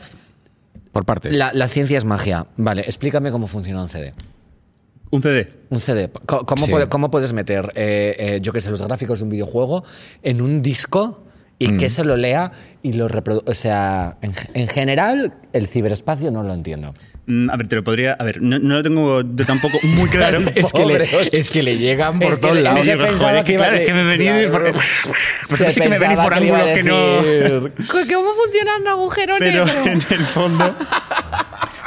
Por 0.93 1.05
partes. 1.05 1.35
La, 1.35 1.53
la 1.53 1.67
ciencia 1.67 1.99
es 1.99 2.05
magia. 2.05 2.47
Vale, 2.57 2.83
explícame 2.83 3.31
cómo 3.33 3.49
funciona 3.49 3.83
un 3.83 3.89
CD. 3.89 4.15
Un 5.11 5.23
CD. 5.23 5.49
Un 5.71 5.81
CD. 5.81 6.11
¿Cómo, 6.27 6.65
Sí. 6.67 6.71
puede- 6.71 6.89
cómo 6.89 7.11
puedes 7.11 7.33
meter, 7.33 7.73
eh, 7.75 8.15
eh, 8.19 8.39
yo 8.43 8.53
qué 8.53 8.61
sé, 8.61 8.71
los 8.71 8.83
gráficos 8.83 9.21
de 9.21 9.25
un 9.25 9.31
videojuego 9.31 9.85
en 10.23 10.41
un 10.43 10.61
disco 10.63 11.25
y 11.59 11.77
que 11.77 11.89
se 11.89 12.05
lo 12.05 12.17
lea 12.17 12.53
y 12.83 12.93
lo 12.93 13.09
reproduzca? 13.09 13.51
O 13.51 13.55
sea, 13.55 14.17
en, 14.23 14.33
en 14.55 14.69
general, 14.69 15.33
el 15.53 15.67
ciberespacio 15.67 16.31
no 16.31 16.43
lo 16.43 16.53
entiendo. 16.55 16.93
Mm, 17.27 17.51
A 17.51 17.57
ver, 17.57 17.67
te 17.69 17.77
lo 17.77 17.85
podría. 17.85 18.13
A 18.15 18.25
ver, 18.25 18.41
no, 18.41 18.59
no 18.59 18.77
lo 18.77 18.83
tengo 18.83 19.21
yo 19.23 19.45
tampoco 19.47 19.79
muy 19.83 20.09
claro. 20.11 20.39
es, 20.55 20.73
que 20.73 20.87
le, 20.87 21.03
es 21.33 21.51
que 21.51 21.63
le 21.63 21.77
llegan 21.77 22.19
por 22.19 22.33
Es 22.33 22.37
que 22.39 22.43
todos 22.43 22.59
lados. 22.59 22.81
joder, 22.87 23.45
que 23.45 23.57
claro, 23.57 23.77
es 23.77 23.87
que 23.87 23.93
me 23.95 24.03
he 24.03 24.17
venido 24.19 24.51
por, 24.53 24.63
Claro. 24.63 24.79
pues 25.49 25.61
Se 25.61 25.69
es 25.69 25.75
que 25.81 25.89
me 25.89 25.99
venís 25.99 26.17
por 26.19 26.33
que 26.33 26.39
ángulos 26.39 26.69
que 26.75 26.83
no. 26.85 27.23
decir, 27.23 27.73
¿Cómo 28.15 28.29
funciona 28.35 28.77
un 28.81 28.89
agujero 28.89 29.35
Pero 29.39 29.65
negro? 29.67 29.85
en 29.87 29.93
el 29.95 30.25
fondo. 30.27 30.75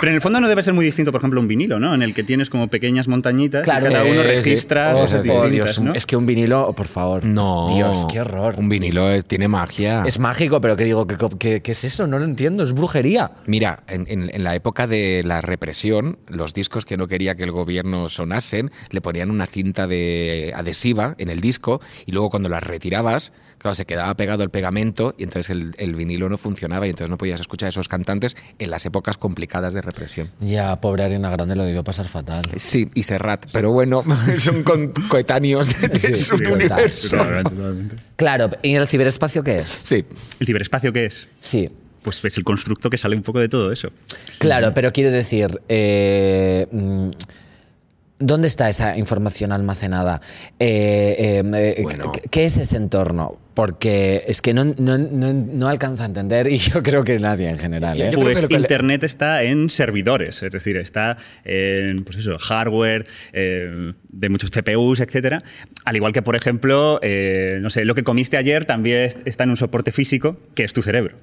Pero 0.01 0.09
en 0.09 0.15
el 0.15 0.21
fondo 0.21 0.41
no 0.41 0.49
debe 0.49 0.61
ser 0.63 0.73
muy 0.73 0.83
distinto, 0.83 1.11
por 1.13 1.21
ejemplo, 1.21 1.39
un 1.39 1.47
vinilo, 1.47 1.79
¿no? 1.79 1.93
En 1.95 2.01
el 2.01 2.13
que 2.13 2.23
tienes 2.23 2.49
como 2.49 2.67
pequeñas 2.69 3.07
montañitas 3.07 3.65
y 3.65 3.69
cada 3.69 4.03
uno 4.03 4.21
eh, 4.23 4.41
sí. 4.43 4.49
registra 4.49 4.95
Oh, 4.95 5.01
cosas 5.01 5.19
oh, 5.19 5.23
distintas, 5.23 5.51
Dios, 5.51 5.79
¿no? 5.79 5.93
Es 5.93 6.05
que 6.07 6.17
un 6.17 6.25
vinilo, 6.25 6.67
oh, 6.67 6.73
por 6.73 6.87
favor. 6.87 7.23
No. 7.23 7.73
Dios, 7.75 8.05
qué 8.11 8.19
horror. 8.21 8.55
Un 8.57 8.67
vinilo 8.67 9.09
es- 9.11 9.25
tiene 9.25 9.47
magia. 9.47 10.03
Es 10.07 10.17
mágico, 10.19 10.59
pero 10.59 10.75
que 10.75 10.85
digo, 10.85 11.05
¿qué, 11.05 11.17
qué, 11.39 11.61
qué 11.61 11.71
es 11.71 11.83
eso? 11.83 12.07
No 12.07 12.17
lo 12.19 12.25
entiendo, 12.25 12.63
es 12.63 12.73
brujería. 12.73 13.31
Mira, 13.45 13.83
en, 13.87 14.05
en- 14.09 14.31
en 14.33 14.43
la 14.43 14.55
época 14.55 14.87
de 14.87 15.21
la 15.23 15.39
represión, 15.39 16.17
los 16.27 16.55
discos 16.55 16.83
que 16.83 16.97
no 16.97 17.07
quería 17.07 17.35
que 17.35 17.43
el 17.43 17.51
gobierno 17.51 18.09
sonasen, 18.09 18.71
le 18.89 19.01
ponían 19.01 19.29
una 19.29 19.45
cinta 19.45 19.85
de 19.85 20.51
adhesiva 20.55 21.13
en 21.19 21.29
el 21.29 21.41
disco 21.41 21.79
y 22.07 22.11
luego 22.11 22.31
cuando 22.31 22.49
las 22.49 22.63
retirabas, 22.63 23.33
claro, 23.59 23.75
se 23.75 23.85
quedaba 23.85 24.15
pegado 24.15 24.41
el 24.43 24.49
pegamento 24.49 25.13
y 25.15 25.23
entonces 25.23 25.51
el, 25.51 25.75
el 25.77 25.93
vinilo 25.93 26.27
no 26.27 26.39
funcionaba 26.39 26.87
y 26.87 26.89
entonces 26.89 27.11
no 27.11 27.19
podías 27.19 27.39
escuchar 27.39 27.67
a 27.67 27.69
esos 27.69 27.87
cantantes 27.87 28.35
en 28.57 28.71
las 28.71 28.83
épocas 28.87 29.17
complicadas 29.17 29.75
de 29.75 29.81
represión. 29.81 29.90
Ya, 30.39 30.79
pobre 30.81 31.03
Ariana 31.03 31.29
Grande 31.29 31.55
lo 31.55 31.63
debió 31.65 31.83
pasar 31.83 32.07
fatal. 32.07 32.43
Sí, 32.55 32.89
y 32.93 33.03
Serrat, 33.03 33.45
pero 33.51 33.71
bueno, 33.71 34.03
son 34.37 34.63
coetáneos 35.09 35.79
de 35.79 35.99
Sí, 35.99 36.15
su 36.15 36.37
total. 36.37 36.53
universo. 36.53 37.17
Totalmente, 37.17 37.49
totalmente. 37.51 37.95
Claro, 38.15 38.49
¿y 38.61 38.75
el 38.75 38.87
ciberespacio 38.87 39.43
qué 39.43 39.59
es? 39.59 39.69
Sí. 39.69 40.05
¿El 40.39 40.47
ciberespacio 40.47 40.91
qué 40.93 41.05
es? 41.05 41.27
Sí. 41.39 41.69
Pues 42.03 42.23
es 42.25 42.37
el 42.37 42.43
constructo 42.43 42.89
que 42.89 42.97
sale 42.97 43.15
un 43.15 43.21
poco 43.21 43.39
de 43.39 43.47
todo 43.49 43.71
eso. 43.71 43.89
Claro, 44.39 44.73
pero 44.73 44.91
quiero 44.91 45.11
decir, 45.11 45.61
eh, 45.69 46.65
mm, 46.71 47.09
¿dónde 48.21 48.47
está 48.47 48.69
esa 48.69 48.97
información 48.97 49.51
almacenada? 49.51 50.21
Eh, 50.59 51.41
eh, 51.43 51.75
eh, 51.77 51.81
Bueno. 51.83 52.11
¿qué- 52.11 52.21
¿Qué 52.29 52.45
es 52.45 52.57
ese 52.57 52.77
entorno? 52.77 53.37
Porque 53.53 54.23
es 54.27 54.41
que 54.41 54.53
no, 54.53 54.63
no, 54.63 54.97
no, 54.97 55.33
no 55.33 55.67
alcanza 55.67 56.03
a 56.03 56.07
entender 56.07 56.47
y 56.47 56.57
yo 56.73 56.81
creo 56.81 57.03
que 57.03 57.19
nadie 57.19 57.49
en 57.49 57.59
general. 57.59 57.99
¿eh? 58.01 58.11
Pues 58.15 58.45
que 58.47 58.53
Internet 58.55 59.03
está 59.03 59.43
en 59.43 59.69
servidores, 59.69 60.41
es 60.41 60.51
decir, 60.51 60.77
está 60.77 61.17
en 61.43 62.03
pues 62.05 62.17
eso, 62.17 62.37
hardware 62.39 63.05
eh, 63.33 63.93
de 64.09 64.29
muchos 64.29 64.51
CPUs, 64.51 65.01
etcétera. 65.01 65.43
Al 65.83 65.95
igual 65.97 66.13
que, 66.13 66.21
por 66.21 66.35
ejemplo, 66.37 66.99
eh, 67.03 67.59
no 67.61 67.69
sé, 67.69 67.83
lo 67.83 67.93
que 67.93 68.03
comiste 68.03 68.37
ayer 68.37 68.63
también 68.65 69.01
es- 69.01 69.17
está 69.25 69.43
en 69.43 69.49
un 69.49 69.57
soporte 69.57 69.91
físico 69.91 70.37
que 70.55 70.63
es 70.63 70.71
tu 70.71 70.81
cerebro. 70.81 71.17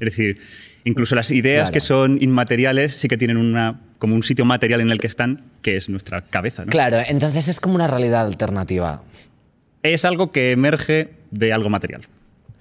Es 0.00 0.06
decir, 0.06 0.40
incluso 0.84 1.14
las 1.14 1.30
ideas 1.30 1.68
Claro. 1.68 1.72
que 1.74 1.80
son 1.80 2.18
inmateriales 2.20 2.94
sí 2.94 3.08
que 3.08 3.16
tienen 3.16 3.36
una, 3.36 3.80
como 3.98 4.14
un 4.14 4.22
sitio 4.22 4.44
material 4.44 4.80
en 4.80 4.90
el 4.90 5.00
que 5.00 5.06
están, 5.06 5.44
que 5.62 5.76
es 5.76 5.88
nuestra 5.88 6.22
cabeza. 6.22 6.64
¿no? 6.64 6.70
Claro, 6.70 6.98
entonces 7.08 7.48
es 7.48 7.60
como 7.60 7.74
una 7.74 7.86
realidad 7.86 8.24
alternativa. 8.26 9.02
Es 9.82 10.04
algo 10.04 10.30
que 10.30 10.50
emerge 10.52 11.10
de 11.30 11.52
algo 11.52 11.68
material. 11.70 12.02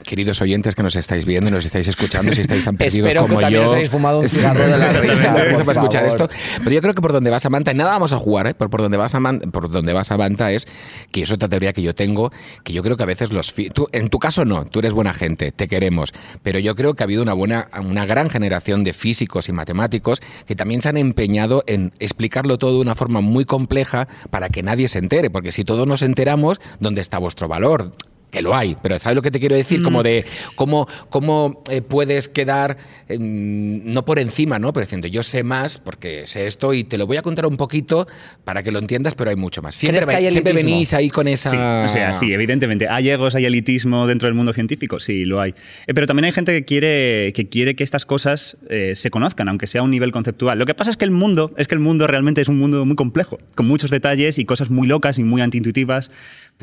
Queridos 0.01 0.41
oyentes 0.41 0.75
que 0.75 0.83
nos 0.83 0.97
estáis 0.97 1.25
viendo, 1.25 1.49
nos 1.49 1.63
estáis 1.63 1.87
escuchando, 1.87 2.33
si 2.33 2.41
estáis 2.41 2.65
tan 2.65 2.75
perdidos 2.77 3.07
Espero 3.07 3.25
como 3.27 3.39
yo. 3.49 3.63
os 3.63 3.71
hayáis 3.71 3.89
fumado 3.89 4.19
un 4.19 4.27
cigarro 4.29 4.65
de 4.65 4.77
la 4.77 4.89
risa, 4.89 5.13
Exactamente, 5.13 5.55
por 5.55 5.65
para 5.65 5.71
escuchar 5.71 6.09
favor. 6.09 6.29
esto. 6.29 6.59
Pero 6.59 6.71
yo 6.71 6.81
creo 6.81 6.93
que 6.93 7.01
por 7.01 7.13
donde 7.13 7.29
va 7.29 7.39
Samantha, 7.39 7.71
y 7.71 7.75
nada 7.75 7.91
vamos 7.91 8.11
a 8.11 8.17
jugar, 8.17 8.47
¿eh? 8.47 8.53
por, 8.53 8.69
por 8.69 8.81
donde 8.81 8.97
va 8.97 9.07
Samantha, 9.07 9.49
por 9.49 9.69
donde 9.69 9.93
va 9.93 10.03
Samantha 10.03 10.51
es 10.51 10.67
que 11.11 11.21
es 11.21 11.31
otra 11.31 11.47
teoría 11.47 11.71
que 11.71 11.81
yo 11.81 11.95
tengo, 11.95 12.31
que 12.65 12.73
yo 12.73 12.83
creo 12.83 12.97
que 12.97 13.03
a 13.03 13.05
veces 13.05 13.31
los 13.31 13.53
tú, 13.73 13.87
en 13.93 14.09
tu 14.09 14.19
caso 14.19 14.43
no, 14.43 14.65
tú 14.65 14.79
eres 14.79 14.91
buena 14.91 15.13
gente, 15.13 15.53
te 15.53 15.69
queremos, 15.69 16.11
pero 16.41 16.59
yo 16.59 16.75
creo 16.75 16.95
que 16.95 17.03
ha 17.03 17.05
habido 17.05 17.21
una 17.23 17.33
buena, 17.33 17.69
una 17.81 18.05
gran 18.05 18.29
generación 18.29 18.83
de 18.83 18.91
físicos 18.91 19.47
y 19.47 19.53
matemáticos 19.53 20.19
que 20.45 20.55
también 20.55 20.81
se 20.81 20.89
han 20.89 20.97
empeñado 20.97 21.63
en 21.65 21.93
explicarlo 21.99 22.57
todo 22.57 22.73
de 22.73 22.81
una 22.81 22.95
forma 22.95 23.21
muy 23.21 23.45
compleja 23.45 24.09
para 24.31 24.49
que 24.49 24.63
nadie 24.63 24.89
se 24.89 24.99
entere, 24.99 25.29
porque 25.29 25.53
si 25.53 25.63
todos 25.63 25.87
nos 25.87 26.01
enteramos, 26.01 26.59
¿dónde 26.79 27.01
está 27.01 27.19
vuestro 27.19 27.47
valor? 27.47 27.93
Que 28.33 28.41
lo 28.41 28.55
hay, 28.55 28.75
pero 28.81 28.97
¿sabes 28.97 29.15
lo 29.15 29.21
que 29.21 29.29
te 29.29 29.39
quiero 29.39 29.55
decir? 29.55 29.83
Como 29.83 30.01
de 30.01 30.25
cómo, 30.55 30.87
cómo 31.11 31.61
eh, 31.69 31.83
puedes 31.83 32.27
quedar, 32.29 32.77
em, 33.07 33.93
no 33.93 34.05
por 34.05 34.17
encima, 34.17 34.57
¿no? 34.57 34.73
Pero 34.73 34.87
diciendo, 34.87 35.07
yo 35.07 35.21
sé 35.21 35.43
más 35.43 35.77
porque 35.77 36.25
sé 36.25 36.47
esto 36.47 36.73
y 36.73 36.83
te 36.83 36.97
lo 36.97 37.05
voy 37.05 37.17
a 37.17 37.21
contar 37.21 37.45
un 37.45 37.57
poquito 37.57 38.07
para 38.43 38.63
que 38.63 38.71
lo 38.71 38.79
entiendas, 38.79 39.13
pero 39.13 39.29
hay 39.29 39.35
mucho 39.35 39.61
más. 39.61 39.75
Siempre, 39.75 40.01
¿Crees 40.01 40.17
que 40.19 40.25
hay 40.25 40.31
siempre 40.31 40.51
elitismo? 40.53 40.75
venís 40.75 40.93
ahí 40.95 41.09
con 41.11 41.27
esa... 41.27 41.51
Sí, 41.51 41.57
o 41.57 41.89
sea, 41.89 42.15
sí, 42.15 42.33
evidentemente. 42.33 42.87
¿Hay 42.89 43.07
egos, 43.11 43.35
hay 43.35 43.45
elitismo 43.45 44.07
dentro 44.07 44.27
del 44.27 44.33
mundo 44.33 44.51
científico? 44.51 44.99
Sí, 44.99 45.25
lo 45.25 45.39
hay. 45.39 45.53
Eh, 45.85 45.93
pero 45.93 46.07
también 46.07 46.25
hay 46.25 46.31
gente 46.31 46.53
que 46.53 46.65
quiere 46.65 47.33
que, 47.33 47.49
quiere 47.49 47.75
que 47.75 47.83
estas 47.83 48.05
cosas 48.05 48.57
eh, 48.69 48.93
se 48.95 49.11
conozcan, 49.11 49.47
aunque 49.47 49.67
sea 49.67 49.81
a 49.81 49.83
un 49.83 49.91
nivel 49.91 50.11
conceptual. 50.11 50.57
Lo 50.57 50.65
que 50.65 50.73
pasa 50.73 50.89
es 50.89 50.97
que 50.97 51.05
el 51.05 51.11
mundo, 51.11 51.51
es 51.57 51.67
que 51.67 51.75
el 51.75 51.81
mundo 51.81 52.07
realmente 52.07 52.41
es 52.41 52.47
un 52.47 52.57
mundo 52.57 52.83
muy 52.83 52.95
complejo, 52.95 53.37
con 53.53 53.67
muchos 53.67 53.91
detalles 53.91 54.39
y 54.39 54.45
cosas 54.45 54.71
muy 54.71 54.87
locas 54.87 55.19
y 55.19 55.23
muy 55.23 55.41
antiintuitivas. 55.41 56.09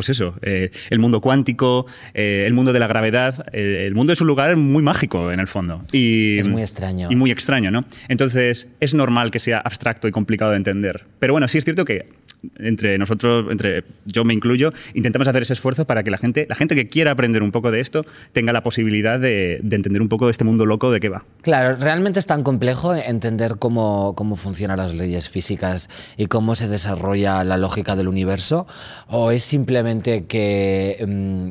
Pues 0.00 0.08
eso, 0.08 0.34
eh, 0.40 0.70
el 0.88 0.98
mundo 0.98 1.20
cuántico, 1.20 1.84
eh, 2.14 2.44
el 2.46 2.54
mundo 2.54 2.72
de 2.72 2.78
la 2.78 2.86
gravedad. 2.86 3.44
eh, 3.52 3.84
el 3.86 3.94
mundo 3.94 4.14
es 4.14 4.20
un 4.22 4.28
lugar 4.28 4.56
muy 4.56 4.82
mágico, 4.82 5.30
en 5.30 5.40
el 5.40 5.46
fondo. 5.46 5.82
Y, 5.92 6.38
Es 6.38 6.48
muy 6.48 6.62
extraño. 6.62 7.08
Y 7.10 7.16
muy 7.16 7.30
extraño, 7.30 7.70
¿no? 7.70 7.84
Entonces, 8.08 8.70
es 8.80 8.94
normal 8.94 9.30
que 9.30 9.38
sea 9.38 9.58
abstracto 9.58 10.08
y 10.08 10.10
complicado 10.10 10.52
de 10.52 10.56
entender. 10.56 11.04
Pero 11.18 11.34
bueno, 11.34 11.48
sí 11.48 11.58
es 11.58 11.64
cierto 11.64 11.84
que 11.84 12.08
entre 12.58 12.98
nosotros, 12.98 13.46
entre 13.50 13.84
yo 14.06 14.24
me 14.24 14.34
incluyo, 14.34 14.72
intentamos 14.94 15.28
hacer 15.28 15.42
ese 15.42 15.52
esfuerzo 15.52 15.86
para 15.86 16.02
que 16.02 16.10
la 16.10 16.18
gente, 16.18 16.46
la 16.48 16.54
gente 16.54 16.74
que 16.74 16.88
quiera 16.88 17.12
aprender 17.12 17.42
un 17.42 17.52
poco 17.52 17.70
de 17.70 17.80
esto, 17.80 18.04
tenga 18.32 18.52
la 18.52 18.62
posibilidad 18.62 19.18
de, 19.18 19.60
de 19.62 19.76
entender 19.76 20.02
un 20.02 20.08
poco 20.08 20.30
este 20.30 20.44
mundo 20.44 20.66
loco 20.66 20.90
de 20.90 21.00
qué 21.00 21.08
va. 21.08 21.24
Claro, 21.42 21.76
realmente 21.76 22.18
es 22.18 22.26
tan 22.26 22.42
complejo 22.42 22.94
entender 22.94 23.56
cómo, 23.58 24.14
cómo 24.16 24.36
funcionan 24.36 24.78
las 24.78 24.94
leyes 24.94 25.28
físicas 25.28 25.88
y 26.16 26.26
cómo 26.26 26.54
se 26.54 26.68
desarrolla 26.68 27.44
la 27.44 27.56
lógica 27.56 27.96
del 27.96 28.08
universo, 28.08 28.66
o 29.08 29.30
es 29.30 29.42
simplemente 29.42 30.26
que 30.26 31.04
mm, 31.06 31.48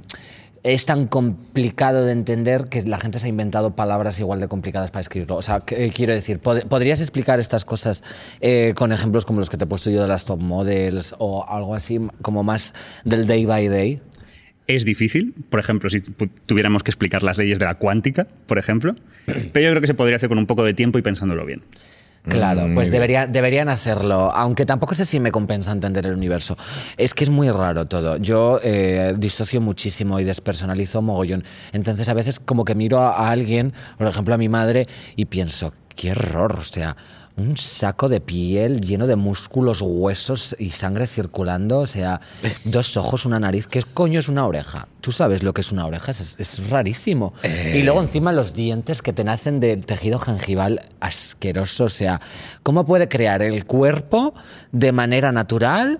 es 0.63 0.85
tan 0.85 1.07
complicado 1.07 2.05
de 2.05 2.11
entender 2.11 2.65
que 2.65 2.81
la 2.83 2.99
gente 2.99 3.19
se 3.19 3.27
ha 3.27 3.29
inventado 3.29 3.75
palabras 3.75 4.19
igual 4.19 4.39
de 4.39 4.47
complicadas 4.47 4.91
para 4.91 5.01
escribirlo. 5.01 5.35
O 5.37 5.41
sea, 5.41 5.61
que- 5.61 5.91
quiero 5.91 6.13
decir, 6.13 6.39
pod- 6.41 6.65
¿podrías 6.65 6.99
explicar 7.01 7.39
estas 7.39 7.65
cosas 7.65 8.03
eh, 8.41 8.73
con 8.75 8.91
ejemplos 8.91 9.25
como 9.25 9.39
los 9.39 9.49
que 9.49 9.57
te 9.57 9.63
he 9.63 9.67
puesto 9.67 9.89
yo 9.89 10.01
de 10.01 10.07
las 10.07 10.25
top 10.25 10.39
models 10.41 11.15
o 11.19 11.45
algo 11.47 11.75
así, 11.75 11.99
como 12.21 12.43
más 12.43 12.73
del 13.05 13.25
day 13.27 13.45
by 13.45 13.67
day? 13.67 14.01
Es 14.67 14.85
difícil, 14.85 15.33
por 15.49 15.59
ejemplo, 15.59 15.89
si 15.89 16.01
tuviéramos 16.45 16.83
que 16.83 16.91
explicar 16.91 17.23
las 17.23 17.37
leyes 17.39 17.57
de 17.57 17.65
la 17.65 17.75
cuántica, 17.75 18.27
por 18.45 18.59
ejemplo, 18.59 18.93
pero 19.25 19.65
yo 19.65 19.71
creo 19.71 19.81
que 19.81 19.87
se 19.87 19.95
podría 19.95 20.17
hacer 20.17 20.29
con 20.29 20.37
un 20.37 20.45
poco 20.45 20.63
de 20.63 20.73
tiempo 20.75 20.99
y 20.99 21.01
pensándolo 21.01 21.43
bien. 21.45 21.63
Claro, 22.23 22.67
Mm, 22.67 22.75
pues 22.75 22.91
debería- 22.91 23.27
deberían 23.27 23.69
hacerlo, 23.69 24.31
aunque 24.31 24.65
tampoco 24.65 24.93
sé 24.93 25.05
si 25.05 25.19
me 25.19 25.31
compensa 25.31 25.71
entender 25.71 26.05
el 26.05 26.13
universo. 26.13 26.57
Es 26.97 27.13
que 27.13 27.23
es 27.23 27.29
muy 27.29 27.49
raro 27.49 27.87
todo. 27.87 28.17
Yo 28.17 28.59
eh, 28.63 29.13
disocio 29.17 29.61
muchísimo 29.61 30.19
y 30.19 30.23
despersonalizo 30.25 31.01
mogollón. 31.01 31.43
Entonces 31.71 32.07
a 32.09 32.13
veces 32.13 32.39
como 32.39 32.65
que 32.65 32.75
miro 32.75 32.99
a, 32.99 33.11
a 33.11 33.31
alguien, 33.31 33.73
por 33.97 34.07
ejemplo 34.07 34.33
a 34.33 34.37
mi 34.37 34.49
madre, 34.49 34.87
y 35.15 35.25
pienso, 35.25 35.73
qué 35.95 36.11
horror, 36.11 36.57
o 36.59 36.63
sea, 36.63 36.95
un 37.39 37.57
saco 37.57 38.09
de 38.09 38.19
piel 38.19 38.81
lleno 38.81 39.07
de 39.07 39.15
músculos, 39.15 39.81
huesos 39.81 40.55
y 40.59 40.71
sangre 40.71 41.07
circulando, 41.07 41.79
o 41.79 41.87
sea, 41.87 42.21
dos 42.65 42.97
ojos, 42.97 43.25
una 43.25 43.39
nariz, 43.39 43.67
¿qué 43.67 43.81
coño 43.81 44.19
es 44.19 44.27
una 44.27 44.45
oreja? 44.45 44.87
Tú 45.01 45.11
sabes 45.11 45.43
lo 45.43 45.53
que 45.53 45.61
es 45.61 45.71
una 45.71 45.85
oreja, 45.85 46.11
es, 46.11 46.35
es 46.37 46.69
rarísimo. 46.69 47.33
Y 47.73 47.83
luego 47.83 48.01
encima 48.01 48.33
los 48.33 48.53
dientes 48.53 49.01
que 49.01 49.13
te 49.13 49.23
nacen 49.23 49.59
de 49.59 49.77
tejido 49.77 50.19
gengival 50.19 50.81
asqueroso, 50.99 51.85
o 51.85 51.89
sea, 51.89 52.19
¿cómo 52.63 52.85
puede 52.85 53.07
crear 53.07 53.41
el 53.41 53.65
cuerpo 53.65 54.33
de 54.71 54.91
manera 54.91 55.31
natural? 55.31 55.99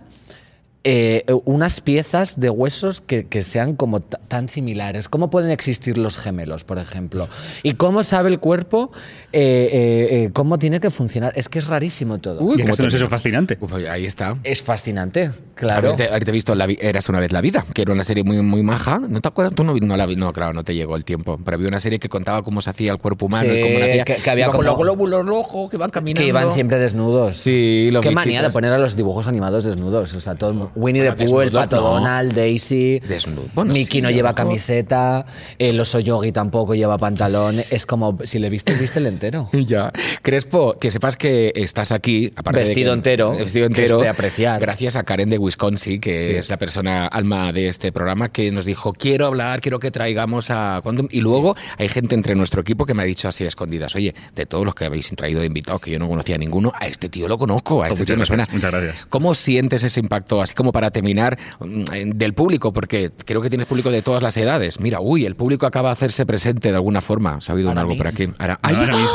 Eh, 0.86 1.26
unas 1.46 1.82
piezas 1.82 2.39
de 2.39 2.50
huesos 2.50 3.02
que, 3.02 3.26
que 3.28 3.42
sean 3.42 3.76
como 3.76 4.00
ta- 4.00 4.20
tan 4.28 4.48
similares. 4.48 5.10
¿Cómo 5.10 5.30
pueden 5.30 5.52
existir 5.52 5.98
los 5.98 6.18
gemelos, 6.18 6.63
por 6.63 6.78
ejemplo? 6.78 7.28
¿Y 7.63 7.74
cómo 7.74 8.04
sabe 8.04 8.30
el 8.30 8.39
cuerpo 8.39 8.92
eh, 9.34 9.70
eh, 9.72 10.08
eh, 10.26 10.30
cómo 10.32 10.58
tiene 10.58 10.80
que 10.80 10.89
funcionar? 10.89 11.34
Es 11.36 11.50
que 11.50 11.60
es 11.60 11.68
rarísimo 11.68 12.20
todo. 12.20 12.42
Uy, 12.42 12.56
¿Y 12.56 12.62
¿cómo 12.63 12.74
no 12.80 12.88
es 12.88 12.94
eso 12.94 13.10
fascinante? 13.10 13.58
Uf, 13.60 13.74
ahí 13.74 14.06
está. 14.06 14.38
Es 14.46 14.63
fascinante, 14.63 15.32
claro. 15.56 15.89
Haberte, 15.89 16.08
haberte 16.08 16.32
visto 16.32 16.56
la 16.56 16.65
vi- 16.65 16.78
Eras 16.82 17.10
una 17.10 17.20
vez 17.20 17.32
la 17.34 17.42
vida, 17.42 17.65
que 17.74 17.82
era 17.82 17.92
una 17.92 18.06
serie 18.06 18.24
muy, 18.24 18.42
muy 18.42 18.63
maja. 18.63 19.00
¿No 19.00 19.20
te 19.20 19.28
acuerdas? 19.28 19.54
Tú 19.56 19.63
no, 19.65 19.76
no 19.76 19.98
la 19.98 20.06
vi, 20.06 20.15
no, 20.15 20.32
claro, 20.32 20.54
no 20.54 20.63
te 20.63 20.74
llegó 20.76 20.96
el 20.96 21.04
tiempo. 21.04 21.38
Pero 21.44 21.56
había 21.56 21.68
una 21.68 21.82
serie 21.82 22.00
que 22.00 22.08
contaba 22.08 22.42
cómo 22.42 22.62
se 22.62 22.70
hacía 22.70 22.94
el 22.94 22.98
cuerpo 22.98 23.26
humano 23.26 23.54
y 23.54 23.62
cómo 23.62 23.80
nacía. 23.80 24.06
que- 24.06 24.15
que 24.15 24.30
había 24.30 24.46
con 24.46 24.58
como- 24.58 24.63
los 24.63 24.78
glóbulos 24.78 25.26
rojos 25.26 25.70
que 25.70 25.76
van 25.78 25.89
caminando. 25.89 26.22
Que 26.22 26.28
iban 26.28 26.50
siempre 26.52 26.80
desnudos. 26.80 27.36
Sí, 27.38 27.89
los 27.92 28.02
Qué 28.02 28.12
manía 28.12 28.42
de 28.42 28.50
poner 28.50 28.72
a 28.72 28.78
los 28.78 28.96
dibujos 28.96 29.28
animados 29.28 29.65
desnudos. 29.65 30.13
O 30.15 30.20
sea, 30.22 30.36
todo 30.36 30.52
el 30.52 30.68
Winnie 30.75 31.01
Bueno, 31.03 31.15
the 31.17 31.25
Pooh, 31.25 31.41
el 31.41 31.51
pato 31.51 31.75
no. 31.77 31.82
Donald, 31.82 32.34
Daisy. 32.34 32.99
Desnudo. 32.99 33.47
Bueno, 33.53 33.73
Mickey 33.73 33.97
sí, 33.97 34.01
no 34.01 34.10
lleva 34.12 34.29
mejor. 34.29 34.45
camiseta. 34.45 35.25
El 35.58 35.79
oso 35.79 35.99
yogi 35.99 36.32
tampoco 36.32 36.75
lleva 36.75 36.97
pantalón. 36.97 37.62
Es 37.69 37.86
como, 37.86 38.17
si 38.23 38.39
le 38.39 38.49
viste, 38.49 38.73
viste 38.75 38.99
el 38.99 39.08
entero. 39.08 39.49
Ya. 39.69 39.91
Crespo, 40.21 40.73
que 40.79 40.89
sepas 40.91 41.15
que 41.17 41.51
estás 41.55 41.91
aquí, 41.91 42.32
aparte 42.36 42.60
de 42.62 42.65
Vestido 42.65 42.91
que- 42.91 42.95
entero, 42.97 43.32
vestido 43.36 43.65
entero, 43.65 43.99
de 43.99 44.08
apreciar. 44.10 44.60
gracias 44.60 44.95
a 44.95 45.03
Karen 45.03 45.29
de 45.29 45.38
Wisconsin, 45.38 45.99
que 46.01 46.39
es 46.39 46.49
la 46.49 46.58
persona 46.58 47.08
alma 47.08 47.51
de 47.51 47.67
este 47.67 47.91
programa, 47.91 48.29
que 48.29 48.51
nos 48.51 48.65
dijo, 48.65 48.93
quiero 48.93 49.27
hablar, 49.27 49.62
quiero 49.62 49.79
que 49.79 49.91
traigamos 49.91 50.49
a 50.49 50.79
Quantum. 50.84 51.08
Y 51.12 51.21
luego 51.21 51.55
hay 51.77 51.88
gente 51.89 52.15
entre 52.15 52.36
nuestro 52.36 52.62
equipo 52.62 52.86
que 52.86 52.93
me 52.93 53.03
ha 53.03 53.05
dicho 53.05 53.27
así 53.27 53.43
a 53.43 53.47
escondidas, 53.47 53.95
oye, 53.95 54.13
de 54.36 54.45
todos 54.45 54.65
los 54.65 54.73
que 54.75 54.86
habéis 54.86 55.10
traído 55.15 55.39
de 55.41 55.47
invitados, 55.47 55.82
que 55.82 55.91
yo 55.91 55.99
no 55.99 56.08
conocía 56.08 56.36
a 56.36 56.38
ninguno, 56.39 56.71
a 56.79 56.88
este 56.88 57.10
tío 57.10 57.27
lo 57.27 57.38
conozco, 57.38 57.84
a 57.84 57.88
este 57.88 57.99
muchas 57.99 58.08
tío 58.08 58.17
me 58.17 58.25
suena. 58.25 58.43
gracias, 58.45 58.55
muchas 58.63 58.71
gracias. 58.82 59.05
¿Cómo 59.08 59.36
sientes 59.36 59.84
ese 59.84 59.99
impacto, 59.99 60.41
así 60.41 60.53
como 60.60 60.74
para 60.74 60.91
terminar, 60.91 61.38
mm, 61.60 62.12
del 62.15 62.34
público? 62.34 62.74
Porque 62.74 63.12
creo 63.26 63.41
que 63.41 63.50
tienes 63.50 63.65
público 63.65 63.91
de 63.91 64.02
todas 64.02 64.22
las 64.22 64.36
edades. 64.36 64.80
Mira, 64.82 65.00
uy, 65.00 65.26
el 65.26 65.36
público 65.36 65.65
acaba 65.65 65.89
de 65.89 65.93
hacerse 65.93 66.26
presente 66.26 66.69
de 66.69 66.76
alguna 66.76 67.00
forma. 67.02 67.39
¿Se 67.39 67.52
ha 67.52 67.56
un 67.56 67.78
algo 67.78 67.95
por 67.98 68.08
aquí? 68.08 68.28
Ahora, 68.38 68.60
mismo. 68.63 69.08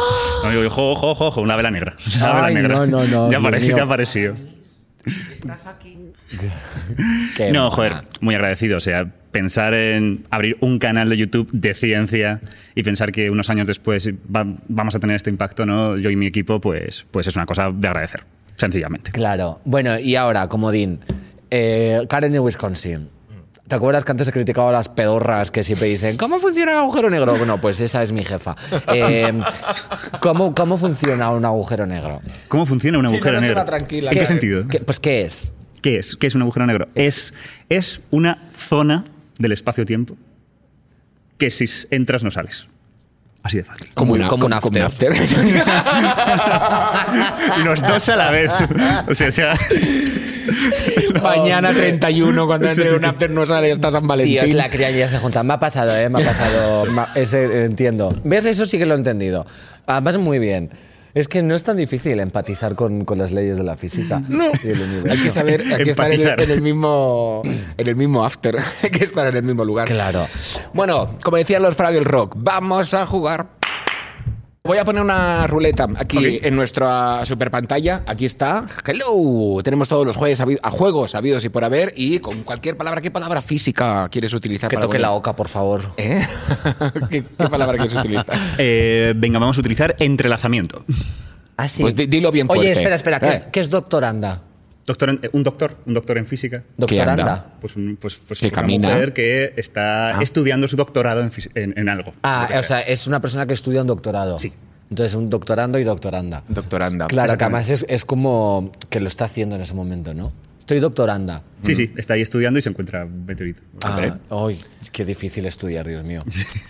No, 0.43 0.51
digo, 0.51 0.63
ojo, 0.67 0.93
ojo, 0.93 1.11
ojo, 1.11 1.27
ojo, 1.27 1.41
una 1.43 1.57
vela 1.57 1.71
negra. 1.71 1.97
Una 2.17 2.33
vela 2.35 2.47
Ay, 2.47 2.55
negra. 2.55 2.75
no, 2.75 2.87
no, 2.87 3.05
no, 3.07 3.31
Ya 3.31 3.39
apareció, 3.39 3.69
mío. 3.69 3.77
ya 3.77 3.83
apareció. 3.85 4.37
Qué 7.37 7.53
No, 7.53 7.71
joder, 7.71 7.93
muy 8.21 8.35
agradecido. 8.35 8.79
O 8.79 8.81
sea, 8.81 9.11
pensar 9.31 9.75
en 9.75 10.25
abrir 10.31 10.57
un 10.61 10.79
canal 10.79 11.09
de 11.11 11.17
YouTube 11.17 11.49
de 11.53 11.75
ciencia 11.75 12.41
y 12.75 12.83
pensar 12.83 13.13
que 13.13 13.31
unos 13.31 13.51
años 13.51 13.67
después 13.67 14.09
va- 14.35 14.47
vamos 14.69 14.95
a 14.95 15.01
tener 15.01 15.17
este 15.17 15.31
impacto, 15.31 15.67
¿no? 15.67 15.97
Yo 15.99 16.11
y 16.11 16.17
mi 16.17 16.27
equipo, 16.27 16.61
pues, 16.61 17.07
pues 17.11 17.27
es 17.27 17.37
una 17.37 17.47
cosa 17.47 17.71
de 17.71 17.89
agradecer, 17.89 18.25
sencillamente. 18.57 19.13
Claro. 19.13 19.61
Bueno, 19.65 19.99
y 19.99 20.17
ahora, 20.17 20.49
comodín. 20.49 21.01
Eh, 21.57 22.05
Karen 22.09 22.33
de 22.33 22.41
Wisconsin. 22.41 23.09
¿Te 23.69 23.75
acuerdas 23.77 24.05
que 24.05 24.11
antes 24.11 24.27
he 24.29 24.33
criticado 24.33 24.69
a 24.71 24.73
las 24.73 24.89
pedorras 24.89 25.51
que 25.53 25.63
siempre 25.63 25.87
dicen 25.89 26.17
¿Cómo 26.19 26.39
funciona 26.39 26.73
el 26.73 26.79
agujero 26.79 27.09
negro? 27.09 27.35
Bueno, 27.37 27.57
pues 27.59 27.79
esa 27.81 28.03
es 28.03 28.11
mi 28.13 28.25
jefa. 28.25 28.57
Eh, 28.93 29.33
¿cómo, 30.21 30.53
¿Cómo 30.55 30.77
funciona 30.77 31.31
un 31.31 31.45
agujero 31.45 31.87
negro? 31.87 32.21
¿Cómo 32.49 32.67
funciona 32.67 32.99
un 32.99 33.09
Sí, 33.09 33.15
agujero 33.15 33.37
no, 33.37 33.41
no 33.41 33.47
negro? 33.47 33.65
tranquila, 33.65 34.11
¿En 34.11 34.19
qué 34.19 34.27
sentido? 34.27 34.67
¿Qué- 34.69 34.81
pues 34.81 34.99
¿qué 34.99 35.23
es? 35.23 35.55
¿Qué 35.81 35.99
es? 36.01 36.17
¿Qué 36.17 36.27
es 36.27 36.35
un 36.35 36.43
agujero 36.43 36.67
negro? 36.67 36.89
Es, 36.97 37.33
es 37.69 38.01
una 38.11 38.51
zona 38.57 39.05
del 39.39 39.53
espacio-tiempo 39.53 40.17
que 41.39 41.51
si 41.53 41.67
entras 41.91 42.23
no 42.25 42.31
sales. 42.33 42.67
Así 43.45 43.59
de 43.59 43.65
fácil. 43.65 43.89
Como, 43.95 44.15
una- 44.15 44.27
como 44.29 44.47
un 44.47 44.53
como- 44.53 44.61
como 44.73 44.85
after. 44.87 45.13
Los 47.65 47.83
dos 47.83 48.09
a 48.09 48.17
la 48.17 48.31
vez. 48.31 48.51
O 49.09 49.15
sea, 49.15 49.29
o 49.29 49.33
sea, 49.33 49.55
Mañana 51.23 51.73
31, 51.73 52.47
cuando 52.47 52.69
entre 52.69 52.85
Sí, 52.85 52.91
sí. 52.91 52.97
un 52.97 53.05
after 53.05 53.31
no 53.31 53.47
sale 53.47 53.73
hasta 53.73 53.91
San 53.91 54.07
Valentín. 54.07 54.41
Tíos, 54.41 54.51
la 54.55 54.69
cría 54.69 54.91
ya 54.91 55.09
se 55.09 55.19
junta. 55.19 55.43
Me 55.43 55.55
ha 55.55 55.59
pasado, 55.59 55.97
¿eh? 55.97 56.09
Me 56.09 56.23
ha 56.23 56.27
pasado. 56.27 56.87
Ma- 56.87 57.09
ese, 57.15 57.65
entiendo. 57.65 58.15
¿Ves? 58.25 58.45
Eso 58.47 58.67
sí 58.67 58.79
que 58.79 58.87
lo 58.87 58.95
he 58.95 58.99
entendido. 58.99 59.47
Además, 59.87 60.19
muy 60.19 60.39
bien. 60.39 60.71
Es 61.15 61.29
que 61.29 61.45
no 61.45 61.55
es 61.55 61.63
tan 61.63 61.77
difícil 61.77 62.19
empatizar 62.19 62.75
con, 62.75 63.05
con 63.05 63.19
las 63.19 63.31
leyes 63.31 63.57
de 63.57 63.63
la 63.63 63.77
física. 63.77 64.21
No. 64.29 64.47
Hay 65.09 65.19
que 65.19 65.31
saber, 65.31 65.63
hay 65.73 65.85
que 65.85 65.91
estar 65.93 66.13
en 66.13 66.21
el, 66.21 66.41
en 66.41 66.51
el 66.51 66.61
mismo 66.61 67.43
en 67.45 67.87
el 67.87 67.95
mismo 67.95 68.25
after, 68.25 68.57
hay 68.83 68.91
que 68.91 69.05
estar 69.05 69.29
en 69.29 69.37
el 69.37 69.43
mismo 69.45 69.65
lugar. 69.65 69.87
Claro. 69.87 70.27
Bueno, 70.73 71.17
como 71.23 71.37
decían 71.37 71.63
los 71.63 71.77
Fraggle 71.77 72.01
Rock, 72.03 72.35
vamos 72.37 72.95
a 72.95 73.07
jugar. 73.07 73.47
Voy 74.67 74.79
a 74.79 74.85
poner 74.87 75.03
una 75.03 75.47
ruleta 75.47 75.87
aquí 75.99 76.41
en 76.43 76.57
nuestra 76.57 77.27
super 77.27 77.51
pantalla. 77.51 78.03
Aquí 78.07 78.25
está. 78.25 78.67
Hello. 78.87 79.61
Tenemos 79.63 79.91
todos 79.91 80.07
los 80.07 80.17
juegos, 80.17 80.41
a 80.63 80.71
juegos 80.71 81.15
habidos 81.15 81.45
y 81.45 81.51
por 81.51 81.65
haber. 81.65 81.93
Y 81.97 82.19
con 82.21 82.45
cualquier 82.45 82.75
palabra. 82.75 83.03
¿Qué 83.03 83.11
palabra 83.11 83.43
física 83.43 84.09
quieres 84.11 84.33
utilizar? 84.33 84.71
Que 84.71 84.77
para 84.77 84.87
toque 84.87 84.99
la 84.99 85.13
oca, 85.13 85.37
por 85.37 85.49
favor. 85.51 85.83
¿Eh? 85.99 86.25
¿Qué, 87.11 87.23
qué 87.25 87.49
palabra 87.51 87.77
quieres 87.77 87.95
utilizar? 87.95 88.25
eh, 88.59 89.13
venga, 89.15 89.39
vamos 89.39 89.59
a 89.59 89.61
utilizar 89.61 89.97
entrelazamiento. 89.99 90.83
Ah, 91.59 91.69
sí. 91.69 91.83
Pues 91.83 91.95
di- 91.95 92.07
dilo 92.07 92.33
bien 92.33 92.47
Oye, 92.49 92.61
fuerte. 92.61 92.73
espera, 92.73 92.95
espera. 92.95 93.21
¿Qué, 93.21 93.29
Eh. 93.29 93.43
qué 93.53 93.61
es 93.61 93.69
doctoranda? 93.69 94.41
Doctor 94.87 95.11
en- 95.11 95.21
eh, 95.23 95.31
un 95.33 95.43
doctor, 95.43 95.77
un 95.87 95.95
doctor 95.95 96.19
en 96.19 96.27
física. 96.27 96.63
Doctoranda. 96.77 97.13
anda? 97.23 97.55
Pues, 97.61 97.77
un- 97.77 97.97
pues, 98.01 98.17
pues 98.17 98.39
Que 98.41 98.47
una 98.47 98.55
camina. 98.55 98.89
mujer 98.91 99.13
que 99.15 99.55
está 99.57 100.19
Ah. 100.19 100.23
estudiando 100.23 100.69
su 100.69 100.77
doctorado 100.77 101.23
en, 101.23 101.31
en- 101.55 101.79
en 101.79 101.89
algo. 101.89 102.13
Ah, 102.23 102.49
o 102.59 102.63
sea, 102.63 102.81
es 102.81 103.07
una 103.07 103.21
persona 103.21 103.47
que 103.47 103.55
estudia 103.55 103.81
un 103.81 103.87
doctorado. 103.87 104.39
Sí. 104.39 104.53
Entonces, 104.91 105.15
un 105.15 105.31
doctorando 105.31 105.79
y 105.79 105.85
doctoranda. 105.85 106.45
Doctoranda. 106.49 107.07
Claro, 107.07 107.39
que 107.39 107.45
además 107.45 107.71
es, 107.71 107.87
es 107.89 108.05
como 108.05 108.71
que 108.91 109.01
lo 109.01 109.09
está 109.09 109.25
haciendo 109.25 109.57
en 109.57 109.63
ese 109.63 109.75
momento, 109.75 110.13
¿no? 110.13 110.33
Estoy 110.61 110.79
doctoranda. 110.81 111.43
Sí, 111.63 111.75
sí, 111.75 111.93
está 111.97 112.15
ahí 112.15 112.23
estudiando 112.23 112.59
y 112.59 112.63
se 112.63 112.71
encuentra 112.71 113.05
un 113.05 113.25
meteorito. 113.27 113.61
Ah, 113.85 114.19
ay, 114.31 114.59
qué 114.93 115.05
difícil 115.05 115.45
estudiar, 115.47 115.87
Dios 115.89 116.05
mío. 116.05 116.23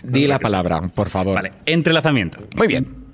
Di 0.03 0.27
la 0.27 0.39
palabra, 0.39 0.81
por 0.81 1.09
favor. 1.09 1.35
Vale, 1.35 1.51
entrelazamiento. 1.65 2.39
Muy 2.57 2.67
bien. 2.67 3.04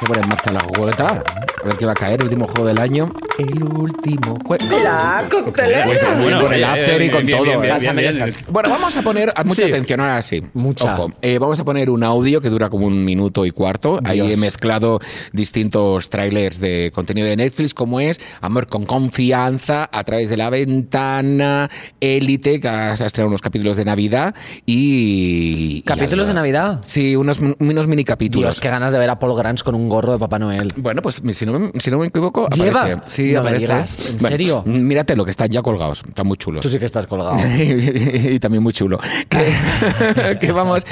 A 0.00 0.06
poner 0.06 0.22
en 0.22 0.28
marcha 0.28 0.52
la 0.52 0.60
jugueta. 0.60 1.24
A 1.62 1.66
ver 1.66 1.76
qué 1.76 1.86
va 1.86 1.92
a 1.92 1.94
caer. 1.96 2.22
Último 2.22 2.46
juego 2.46 2.66
del 2.66 2.78
año. 2.78 3.12
El 3.36 3.62
último 3.64 4.36
juego. 4.46 4.64
¡Mira, 4.70 5.22
coctelera! 5.30 5.86
Bueno, 6.20 6.42
con 6.44 6.52
el 6.54 6.64
after 6.64 7.02
y 7.02 7.10
con 7.10 7.26
bien, 7.26 7.38
todo. 7.38 7.46
bien, 7.46 7.60
bien, 7.60 7.78
bien, 7.80 7.96
bien, 7.96 8.16
bien. 8.16 8.34
Bueno, 8.48 8.70
vamos 8.70 8.96
a 8.96 9.02
poner 9.02 9.32
mucha 9.44 9.64
Sí. 9.66 9.70
atención 9.70 10.00
ahora 10.00 10.22
sí. 10.22 10.42
Mucha. 10.54 10.94
Ojo, 10.94 11.12
eh, 11.22 11.38
vamos 11.38 11.58
a 11.58 11.64
poner 11.64 11.90
un 11.90 12.02
audio 12.04 12.40
que 12.40 12.48
dura 12.48 12.68
como 12.68 12.86
un 12.86 13.04
minuto 13.04 13.44
y 13.44 13.50
cuarto. 13.50 13.98
Ahí 14.04 14.20
he 14.32 14.36
mezclado 14.36 15.00
distintos 15.32 16.10
trailers 16.10 16.60
de 16.60 16.90
contenido 16.94 17.26
de 17.26 17.36
Netflix, 17.36 17.74
como 17.74 17.98
es 18.00 18.20
Amor 18.40 18.66
con 18.68 18.86
confianza, 18.86 19.88
A 19.92 20.04
través 20.04 20.30
de 20.30 20.36
la 20.36 20.50
ventana, 20.50 21.68
Élite, 22.00 22.60
que 22.60 22.68
ha 22.68 22.90
ha 22.90 22.92
estrenado 22.94 23.28
unos 23.28 23.42
capítulos 23.42 23.76
de 23.76 23.84
Navidad 23.84 24.34
y... 24.66 25.82
¿Capítulos 25.82 26.26
de 26.28 26.34
Navidad? 26.34 26.80
Sí, 26.84 27.16
unos, 27.16 27.40
unos 27.58 27.86
mini 27.88 28.04
capítulos. 28.04 28.46
Dios, 28.56 28.60
qué 28.60 28.68
ganas 28.68 28.92
de 28.92 28.98
ver 28.98 29.10
a 29.10 29.18
Paul 29.18 29.36
Grants 29.36 29.62
con 29.62 29.74
un 29.74 29.87
gorro 29.88 30.12
de 30.12 30.18
Papá 30.18 30.38
Noel. 30.38 30.68
Bueno, 30.76 31.02
pues 31.02 31.20
si 31.32 31.46
no, 31.46 31.58
me- 31.58 31.70
si 31.80 31.90
no 31.90 31.98
me 31.98 32.06
equivoco, 32.06 32.48
¿Lleva? 32.50 32.80
aparece. 32.82 33.00
Sí, 33.06 33.26
No 33.26 33.32
me 33.32 33.38
aparece. 33.38 33.60
digas, 33.66 34.00
¿en 34.10 34.16
Bueno, 34.18 34.28
serio? 34.28 34.62
Mírate 34.66 35.16
lo 35.16 35.24
que 35.24 35.30
están 35.30 35.48
ya 35.48 35.62
colgados, 35.62 36.02
están 36.06 36.26
muy 36.26 36.36
chulos. 36.36 36.62
Tú 36.62 36.68
sí 36.68 36.78
que 36.78 36.84
estás 36.84 37.06
colgado. 37.06 37.36
y 37.58 38.38
también 38.38 38.62
muy 38.62 38.72
chulo. 38.72 38.98
Que, 39.28 40.38
que 40.40 40.52
vamos 40.52 40.84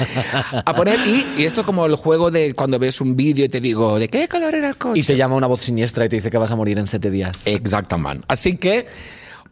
a 0.65 0.73
poner. 0.73 0.99
Y, 1.07 1.41
y 1.41 1.45
esto 1.45 1.63
como 1.65 1.85
el 1.85 1.95
juego 1.95 2.31
de 2.31 2.53
cuando 2.53 2.79
ves 2.79 3.01
un 3.01 3.15
vídeo 3.15 3.45
y 3.45 3.49
te 3.49 3.61
digo, 3.61 3.99
¿de 3.99 4.07
qué 4.07 4.27
color 4.27 4.55
era 4.55 4.69
el 4.69 4.77
coche? 4.77 4.99
Y 4.99 5.03
te 5.03 5.15
llama 5.15 5.35
una 5.35 5.47
voz 5.47 5.61
siniestra 5.61 6.05
y 6.05 6.09
te 6.09 6.15
dice 6.17 6.29
que 6.29 6.37
vas 6.37 6.51
a 6.51 6.55
morir 6.55 6.77
en 6.79 6.87
siete 6.87 7.09
días. 7.11 7.41
Exactamente. 7.45 8.25
Así 8.27 8.57
que 8.57 8.85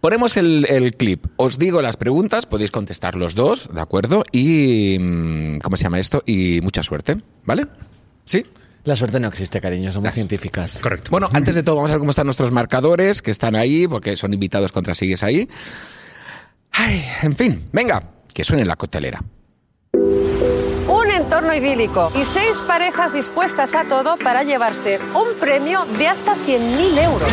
ponemos 0.01 0.38
el, 0.38 0.65
el 0.69 0.95
clip. 0.95 1.25
Os 1.38 1.58
digo 1.58 1.81
las 1.81 1.97
preguntas, 1.97 2.45
podéis 2.45 2.71
contestar 2.71 3.15
los 3.15 3.34
dos, 3.36 3.69
¿de 3.73 3.81
acuerdo? 3.81 4.23
Y. 4.31 4.97
mm, 4.99 5.60
¿Cómo 5.60 5.77
se 5.77 5.84
llama 5.84 5.99
esto? 5.99 6.21
Y 6.25 6.60
mucha 6.62 6.84
suerte, 6.84 7.17
¿vale? 7.45 7.65
¿Sí? 8.25 8.45
La 8.86 8.95
suerte 8.95 9.19
no 9.19 9.28
existe, 9.28 9.60
cariño, 9.60 9.91
somos 9.91 10.06
Las- 10.06 10.13
científicas. 10.15 10.80
Correcto. 10.82 11.10
Bueno, 11.12 11.28
antes 11.34 11.56
de 11.56 11.63
todo, 11.63 11.76
vamos 11.76 11.89
a 11.91 11.95
ver 11.95 12.00
cómo 12.00 12.12
están 12.12 12.28
nuestros 12.28 12.52
marcadores, 12.52 13.21
que 13.21 13.32
están 13.32 13.56
ahí, 13.56 13.88
porque 13.88 14.15
son 14.15 14.34
invitados 14.34 14.71
contra 14.71 14.93
sigues 14.93 15.24
ahí. 15.24 15.50
Ay, 16.71 17.04
en 17.24 17.36
fin, 17.36 17.67
venga, 17.74 18.04
que 18.34 18.43
suene 18.43 18.63
la 18.65 18.76
coctelera. 18.76 19.24
Un 19.93 21.10
entorno 21.12 21.54
idílico 21.56 22.12
y 22.15 22.24
seis 22.26 22.62
parejas 22.67 23.12
dispuestas 23.13 23.74
a 23.74 23.86
todo 23.86 24.17
para 24.17 24.43
llevarse 24.43 25.00
un 25.15 25.39
premio 25.39 25.86
de 25.98 26.08
hasta 26.08 26.36
100.000 26.36 26.98
euros. 27.04 27.32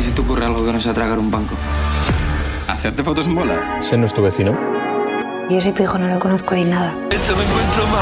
¿Y 0.00 0.02
si 0.02 0.12
te 0.12 0.20
ocurre 0.22 0.46
algo 0.46 0.64
que 0.64 0.72
no 0.72 0.80
sea 0.80 0.94
tragar 0.94 1.18
un 1.18 1.30
banco? 1.30 1.54
¿Hacerte 2.68 3.04
fotos 3.04 3.26
en 3.26 3.34
bola? 3.34 3.78
¿Ese 3.80 3.98
no 3.98 4.06
es 4.06 4.14
tu 4.14 4.22
vecino? 4.22 4.56
Yo 5.50 5.58
ese 5.58 5.72
pijo 5.72 5.98
no 5.98 6.08
lo 6.08 6.18
conozco 6.18 6.54
de 6.54 6.64
nada. 6.64 6.94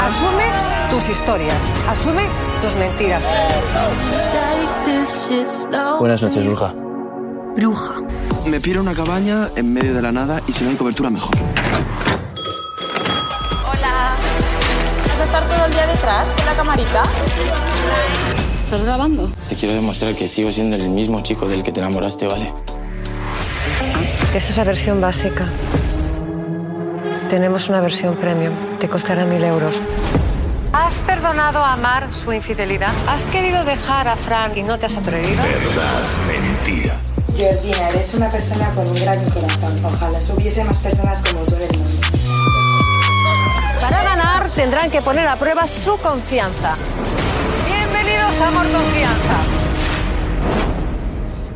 Asume 0.01 0.45
tus 0.89 1.09
historias, 1.09 1.69
asume 1.89 2.23
tus 2.61 2.73
mentiras. 2.75 3.29
Buenas 5.99 6.21
noches, 6.21 6.45
Bruja. 6.45 6.73
Bruja. 7.55 7.95
Me 8.45 8.61
piro 8.61 8.81
una 8.81 8.93
cabaña 8.93 9.49
en 9.55 9.73
medio 9.73 9.93
de 9.93 10.01
la 10.01 10.11
nada 10.11 10.41
y 10.47 10.53
si 10.53 10.63
no 10.63 10.69
hay 10.69 10.77
cobertura, 10.77 11.09
mejor. 11.09 11.35
¿Vas 15.05 15.19
a 15.19 15.23
estar 15.25 15.47
todo 15.47 15.65
el 15.65 15.71
día 15.73 15.87
detrás 15.87 16.35
con 16.35 16.45
la 16.45 16.53
camarita? 16.53 17.03
¿Estás 18.63 18.85
grabando? 18.85 19.29
Te 19.49 19.55
quiero 19.55 19.75
demostrar 19.75 20.15
que 20.15 20.29
sigo 20.29 20.51
siendo 20.51 20.77
el 20.77 20.89
mismo 20.89 21.21
chico 21.21 21.47
del 21.47 21.61
que 21.61 21.73
te 21.73 21.81
enamoraste, 21.81 22.25
¿vale? 22.25 22.53
Esta 24.33 24.37
es 24.37 24.57
la 24.57 24.63
versión 24.63 25.01
básica. 25.01 25.47
Tenemos 27.33 27.67
una 27.67 27.81
versión 27.81 28.15
premium. 28.15 28.53
Te 28.79 28.87
costará 28.87 29.25
mil 29.25 29.43
euros. 29.43 29.81
¿Has 30.71 30.93
perdonado 31.07 31.65
a 31.65 31.75
Mar 31.77 32.13
su 32.13 32.31
infidelidad? 32.31 32.93
¿Has 33.07 33.23
querido 33.23 33.65
dejar 33.65 34.07
a 34.07 34.15
Frank 34.15 34.55
y 34.55 34.61
no 34.61 34.77
te 34.77 34.85
has 34.85 34.95
atrevido? 34.95 35.41
Georgina, 37.35 37.89
eres 37.89 38.13
una 38.13 38.29
persona 38.29 38.69
con 38.75 38.87
un 38.87 38.93
gran 38.93 39.27
corazón. 39.31 39.83
Ojalá 39.83 40.19
hubiese 40.31 40.63
más 40.63 40.77
personas 40.77 41.23
como 41.27 41.43
tú 41.45 41.55
en 41.55 41.63
el 41.63 41.77
mundo. 41.79 41.97
Para 43.81 44.03
ganar 44.03 44.49
tendrán 44.49 44.91
que 44.91 45.01
poner 45.01 45.27
a 45.27 45.35
prueba 45.35 45.65
su 45.65 45.97
confianza. 45.97 46.75
Bienvenidos 47.65 48.41
a 48.41 48.47
Amor 48.49 48.67
Confianza. 48.69 49.62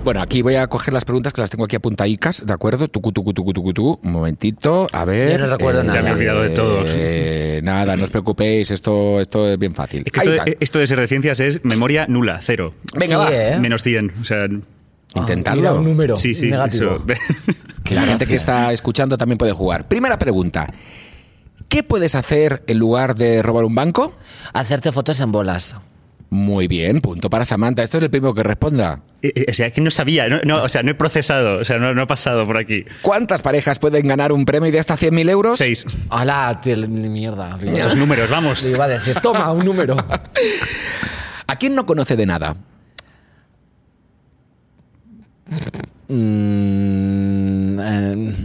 Bueno, 0.08 0.22
aquí 0.22 0.42
voy 0.42 0.56
a 0.56 0.68
coger 0.68 0.94
las 0.94 1.04
preguntas 1.04 1.34
que 1.34 1.42
las 1.42 1.50
tengo 1.50 1.66
aquí 1.66 1.76
apuntadicas, 1.76 2.46
¿de 2.46 2.54
acuerdo? 2.54 2.88
Tucu, 2.88 3.12
tucu, 3.12 3.34
tucu, 3.34 3.52
tucu, 3.52 3.74
tucu. 3.74 4.00
Un 4.04 4.12
momentito, 4.14 4.88
a 4.94 5.04
ver. 5.04 5.34
Yo 5.34 5.38
no 5.40 5.48
recuerdo 5.48 5.84
nada. 5.84 6.00
Ya 6.00 6.02
me 6.02 6.12
he 6.12 6.14
olvidado 6.14 6.44
de 6.44 6.50
todo. 6.52 6.82
eh, 6.86 7.60
nada, 7.62 7.98
no 7.98 8.06
os 8.06 8.10
preocupéis, 8.10 8.72
esto, 8.72 9.20
esto 9.20 9.46
es 9.52 9.60
bien 9.60 9.76
fácil. 9.76 10.04
Es 10.06 10.12
que 10.14 10.20
esto, 10.20 10.32
de, 10.32 10.38
está. 10.38 10.52
esto 10.62 10.80
de 10.80 10.88
ser 10.88 11.00
de 11.02 11.08
ciencias 11.10 11.42
es 11.42 11.66
memoria 11.66 12.06
nula, 12.08 12.40
cero. 12.42 12.74
Venga, 12.94 13.28
Sí, 13.28 13.34
va. 13.34 13.38
¿eh? 13.38 13.60
Menos 13.60 13.84
100. 13.84 14.14
O 14.22 14.24
sea, 14.24 14.48
Intentarlo. 15.14 15.62
Mira, 15.62 15.74
un 15.74 15.84
número 15.84 16.16
sí, 16.16 16.34
sí. 16.34 16.52
negativo. 16.52 17.04
eso. 17.10 17.54
Que 17.84 17.94
la 17.94 18.04
gente 18.04 18.26
que 18.28 18.36
está 18.36 18.72
escuchando 18.72 19.18
también 19.18 19.38
puede 19.38 19.52
jugar. 19.52 19.90
Primera 19.90 20.18
pregunta. 20.18 20.72
¿Qué 21.68 21.84
puedes 21.84 22.16
hacer 22.16 22.64
en 22.68 22.80
lugar 22.80 23.16
de 23.16 23.42
robar 23.42 23.66
un 23.66 23.76
banco? 23.76 24.16
Hacerte 24.54 24.94
fotos 24.94 25.20
en 25.20 25.34
bolas. 25.34 25.76
Muy 26.30 26.68
bien, 26.68 27.00
punto 27.00 27.30
para 27.30 27.46
Samantha. 27.46 27.84
Esto 27.84 27.98
es 27.98 28.04
el 28.04 28.10
primero 28.10 28.34
que 28.34 28.44
responda. 28.44 29.02
Eh, 29.22 29.32
eh, 29.34 29.46
o 29.50 29.54
sea, 29.54 29.72
que 29.72 29.80
no 29.80 29.90
sabía, 29.90 30.28
no, 30.28 30.40
no, 30.44 30.64
o 30.64 30.70
sea, 30.70 30.84
no 30.84 30.92
he 30.92 30.96
procesado, 30.96 31.60
o 31.60 31.66
sea, 31.66 31.78
no, 31.78 31.94
no 31.94 32.04
he 32.04 32.08
pasado 32.08 32.46
por 32.46 32.58
aquí. 32.58 32.84
¿Cuántas 33.02 33.42
parejas 33.42 33.80
pueden 33.80 34.08
ganar 34.08 34.34
un 34.34 34.46
premio 34.46 34.72
de 34.72 34.80
hasta 34.80 34.98
100.000 34.98 35.30
euros? 35.30 35.58
Seis. 35.58 35.86
¡Hala! 36.10 36.60
mierda. 36.90 37.58
Esos 37.64 37.96
números, 37.96 38.30
vamos. 38.30 38.64
Le 38.64 38.72
iba 38.72 38.86
a 38.86 38.90
decir, 38.90 39.16
toma, 39.22 39.52
un 39.52 39.64
número. 39.64 39.96
¿A 41.48 41.56
quién 41.56 41.76
no 41.76 41.86
conoce 41.86 42.18
de 42.18 42.26
nada? 42.26 42.56
Mm, 46.10 46.67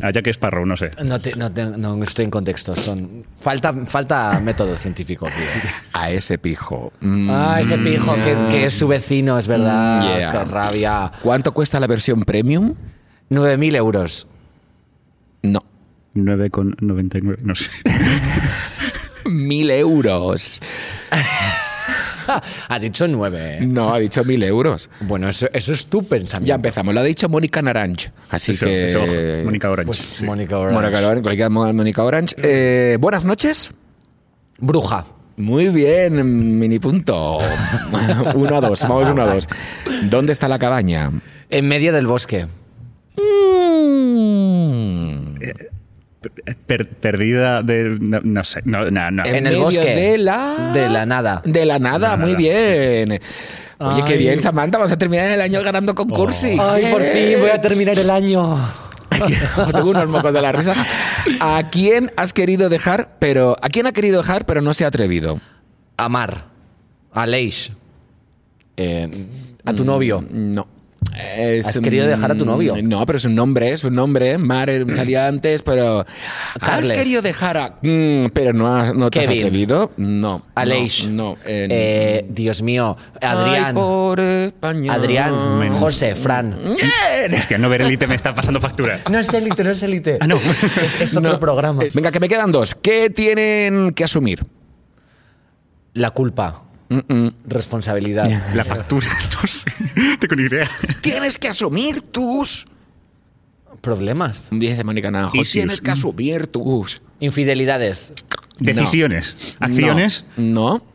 eh, 0.02 0.06
A 0.06 0.10
Jack 0.10 0.26
Sparrow, 0.28 0.66
no 0.66 0.76
sé. 0.76 0.90
no, 1.04 1.20
te- 1.20 1.34
no 1.36 1.50
te- 1.50 1.64
no 1.64 2.02
estoy 2.02 2.24
en 2.26 2.30
contexto. 2.30 2.74
Son, 2.76 3.24
falta, 3.38 3.72
falta 3.86 4.40
método 4.40 4.76
científico. 4.76 5.26
tío. 5.26 5.60
A 5.92 6.10
ese 6.10 6.38
pijo. 6.38 6.92
Mm, 7.00 7.30
Ah, 7.30 7.58
ese 7.60 7.78
pijo 7.78 8.14
que, 8.16 8.36
que 8.50 8.64
es 8.66 8.74
su 8.74 8.88
vecino, 8.88 9.38
es 9.38 9.46
verdad. 9.46 10.00
Mm, 10.00 10.18
yeah. 10.18 10.32
Qué 10.32 10.44
rabia. 10.44 11.12
¿Cuánto 11.22 11.52
cuesta 11.52 11.78
la 11.80 11.86
versión 11.86 12.22
premium? 12.22 12.74
9.000 13.30 13.74
euros. 13.76 14.26
No. 15.42 15.60
9,99, 16.14 17.38
no 17.42 17.54
sé. 17.54 17.70
Mil 19.24 19.70
euros. 19.70 20.60
ha 22.68 22.78
dicho 22.78 23.06
nueve. 23.08 23.58
¿eh? 23.58 23.66
No, 23.66 23.94
ha 23.94 23.98
dicho 23.98 24.24
mil 24.24 24.42
euros. 24.42 24.90
Bueno, 25.00 25.28
eso, 25.28 25.48
eso 25.52 25.72
es 25.72 25.86
tu 25.86 26.04
pensamiento. 26.04 26.48
Ya 26.48 26.54
empezamos. 26.56 26.94
Lo 26.94 27.00
ha 27.00 27.04
dicho 27.04 27.28
Mónica 27.28 27.62
Naranj. 27.62 28.08
Así 28.30 28.52
Eso, 28.52 28.66
que. 28.66 28.84
eso, 28.86 29.00
Mónica 29.44 29.70
Orange. 29.70 29.86
Pues 29.86 29.98
sí. 29.98 30.24
Mónica 30.24 30.58
Orange. 30.58 30.80
Mónica 30.80 31.06
Orange, 31.06 31.22
colega 31.22 31.48
Mónica 31.48 32.04
Orange. 32.04 32.36
Eh, 32.38 32.96
buenas 33.00 33.24
noches. 33.24 33.72
Bruja. 34.58 35.04
Muy 35.36 35.68
bien, 35.68 36.58
mini 36.58 36.78
punto. 36.78 37.38
uno 38.34 38.56
a 38.56 38.60
dos, 38.60 38.82
vamos 38.82 39.08
uno 39.08 39.22
a 39.22 39.34
dos. 39.34 39.48
¿Dónde 40.04 40.32
está 40.32 40.46
la 40.46 40.58
cabaña? 40.58 41.10
En 41.48 41.68
medio 41.68 41.92
del 41.92 42.06
bosque. 42.06 42.46
Mm. 43.16 45.36
Per- 46.66 46.88
perdida 46.88 47.62
de. 47.62 47.96
No, 48.00 48.20
no 48.22 48.44
sé. 48.44 48.60
No, 48.64 48.90
no, 48.90 49.10
no. 49.10 49.24
En 49.24 49.34
En 49.34 49.46
el 49.46 49.52
medio 49.54 49.64
bosque. 49.64 49.94
de 49.94 50.18
la- 50.18 50.70
De 50.72 50.88
la 50.88 51.04
nada. 51.06 51.42
De 51.44 51.64
la 51.66 51.78
nada, 51.78 52.16
muy 52.16 52.34
bien. 52.36 53.18
Oye, 53.78 54.04
qué 54.06 54.12
Ay. 54.12 54.18
bien, 54.18 54.40
Samantha, 54.40 54.78
vamos 54.78 54.92
a 54.92 54.96
terminar 54.98 55.26
el 55.30 55.40
año 55.40 55.60
ganando 55.62 55.94
concursi. 55.94 56.56
Ay, 56.60 56.86
por 56.90 57.02
fin 57.02 57.40
voy 57.40 57.50
a 57.50 57.60
terminar 57.60 57.98
el 57.98 58.08
año. 58.10 58.56
Tengo 59.72 59.90
unos 59.90 60.08
mocos 60.08 60.32
de 60.32 60.40
la 60.40 60.52
risa. 60.52 60.72
¿A 61.40 61.68
quién 61.70 62.10
has 62.16 62.32
querido 62.32 62.68
dejar, 62.68 63.16
pero 63.18 63.56
a 63.60 63.68
quién 63.68 63.86
ha 63.86 63.92
querido 63.92 64.18
dejar, 64.22 64.46
pero 64.46 64.62
no 64.62 64.72
se 64.74 64.84
ha 64.84 64.88
atrevido? 64.88 65.40
Amar. 65.96 66.46
A 67.12 67.26
Leish. 67.26 67.72
Eh, 68.76 69.08
a 69.64 69.72
tu 69.74 69.84
novio. 69.84 70.24
No. 70.30 70.66
Es, 71.36 71.66
¿Has 71.66 71.78
querido 71.78 72.06
dejar 72.06 72.32
a 72.32 72.34
tu 72.34 72.44
novio? 72.44 72.74
No, 72.82 73.04
pero 73.06 73.18
es 73.18 73.24
un 73.24 73.34
nombre, 73.34 73.72
es 73.72 73.84
un 73.84 73.94
nombre. 73.94 74.38
Mar 74.38 74.68
salía 74.94 75.26
antes, 75.26 75.62
pero. 75.62 76.00
¿Has 76.00 76.06
Carles. 76.60 76.92
querido 76.92 77.22
dejar 77.22 77.56
a.? 77.56 77.78
Mm, 77.82 78.26
pero 78.32 78.52
no, 78.52 78.76
has- 78.76 78.94
no 78.94 79.10
te 79.10 79.20
has 79.20 79.26
atrevido? 79.26 79.92
No. 79.96 80.44
A 80.54 80.64
no, 80.64 81.36
eh, 81.44 81.66
Eh, 81.70 82.26
Dios 82.28 82.62
mío. 82.62 82.96
Adrián. 83.20 83.66
Ay, 83.66 83.72
por 83.74 84.20
España. 84.20 84.92
Adrián. 84.94 85.72
José. 85.72 86.14
Fran. 86.14 86.56
Bien. 86.76 87.34
Es 87.34 87.46
que 87.46 87.58
no 87.58 87.68
ver 87.68 87.82
élite 87.82 88.06
me 88.06 88.14
está 88.14 88.34
pasando 88.34 88.60
factura. 88.60 89.00
No 89.10 89.18
es 89.18 89.32
élite, 89.32 89.64
no 89.64 89.70
es 89.70 89.82
élite. 89.82 90.18
Ah, 90.20 90.26
no. 90.26 90.36
Es, 90.82 91.00
es 91.00 91.16
otro 91.16 91.32
No. 91.32 91.40
programa. 91.40 91.82
Venga, 91.94 92.10
que 92.12 92.20
me 92.20 92.28
quedan 92.28 92.52
dos. 92.52 92.74
¿Qué 92.74 93.10
tienen 93.10 93.92
que 93.92 94.04
asumir? 94.04 94.44
La 95.94 96.10
culpa. 96.10 96.62
Responsabilidad. 97.46 98.28
La 98.54 98.64
factura, 98.64 99.06
no 99.42 99.48
sé. 99.48 99.70
Tengo 100.18 100.34
ni 100.36 100.42
idea. 100.44 100.68
Tienes 101.00 101.38
que 101.38 101.48
asumir 101.48 102.00
tus. 102.00 102.66
Problemas. 103.80 104.48
Dice 104.52 104.84
Mónica 104.84 105.10
Naranjo. 105.10 105.36
Issues. 105.36 105.52
Tienes 105.52 105.80
que 105.80 105.90
asumir 105.90 106.46
tus. 106.46 107.02
Infidelidades. 107.20 108.12
Decisiones. 108.58 109.56
Acciones. 109.58 110.24
No. 110.36 110.78
no. 110.78 110.86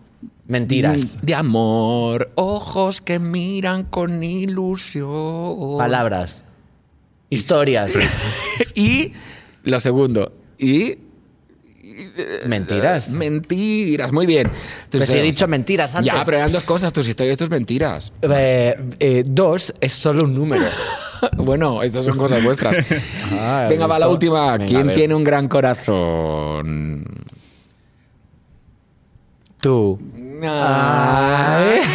Mentiras. 0.48 1.20
De 1.22 1.36
amor, 1.36 2.32
ojos 2.36 3.02
que 3.02 3.20
miran 3.20 3.84
con 3.84 4.24
ilusión. 4.24 5.78
Palabras. 5.78 6.46
Historias. 7.30 7.94
Y 8.76 9.14
lo 9.64 9.80
segundo. 9.80 10.32
Y. 10.58 11.00
Mentiras. 12.46 13.10
Mentiras, 13.10 14.12
muy 14.12 14.26
bien. 14.26 14.50
Tus- 14.90 15.06
si 15.06 15.18
he 15.18 15.22
dicho 15.22 15.48
mentiras 15.48 15.96
antes. 15.96 16.14
Ya, 16.14 16.24
pero 16.24 16.38
eran 16.38 16.52
dos 16.52 16.64
cosas, 16.64 16.94
tus 16.94 17.08
historias 17.08 17.38
tus 17.38 17.50
mentiras. 17.50 18.14
Eh, 18.22 18.76
eh, 19.00 19.24
dos 19.26 19.74
es 19.82 19.94
solo 19.94 20.24
un 20.24 20.34
número. 20.34 20.66
Bueno, 21.36 21.82
estas 21.82 22.06
son 22.06 22.16
cosas 22.16 22.44
vuestras. 22.44 22.76
Ah, 23.32 23.66
Venga, 23.68 23.88
va 23.88 23.98
la 23.98 24.08
última. 24.08 24.52
Venga, 24.52 24.68
¿Quién 24.68 24.94
tiene 24.94 25.16
un 25.16 25.24
gran 25.24 25.48
corazón? 25.48 27.04
Tú. 29.60 30.00
Ay. 30.44 31.80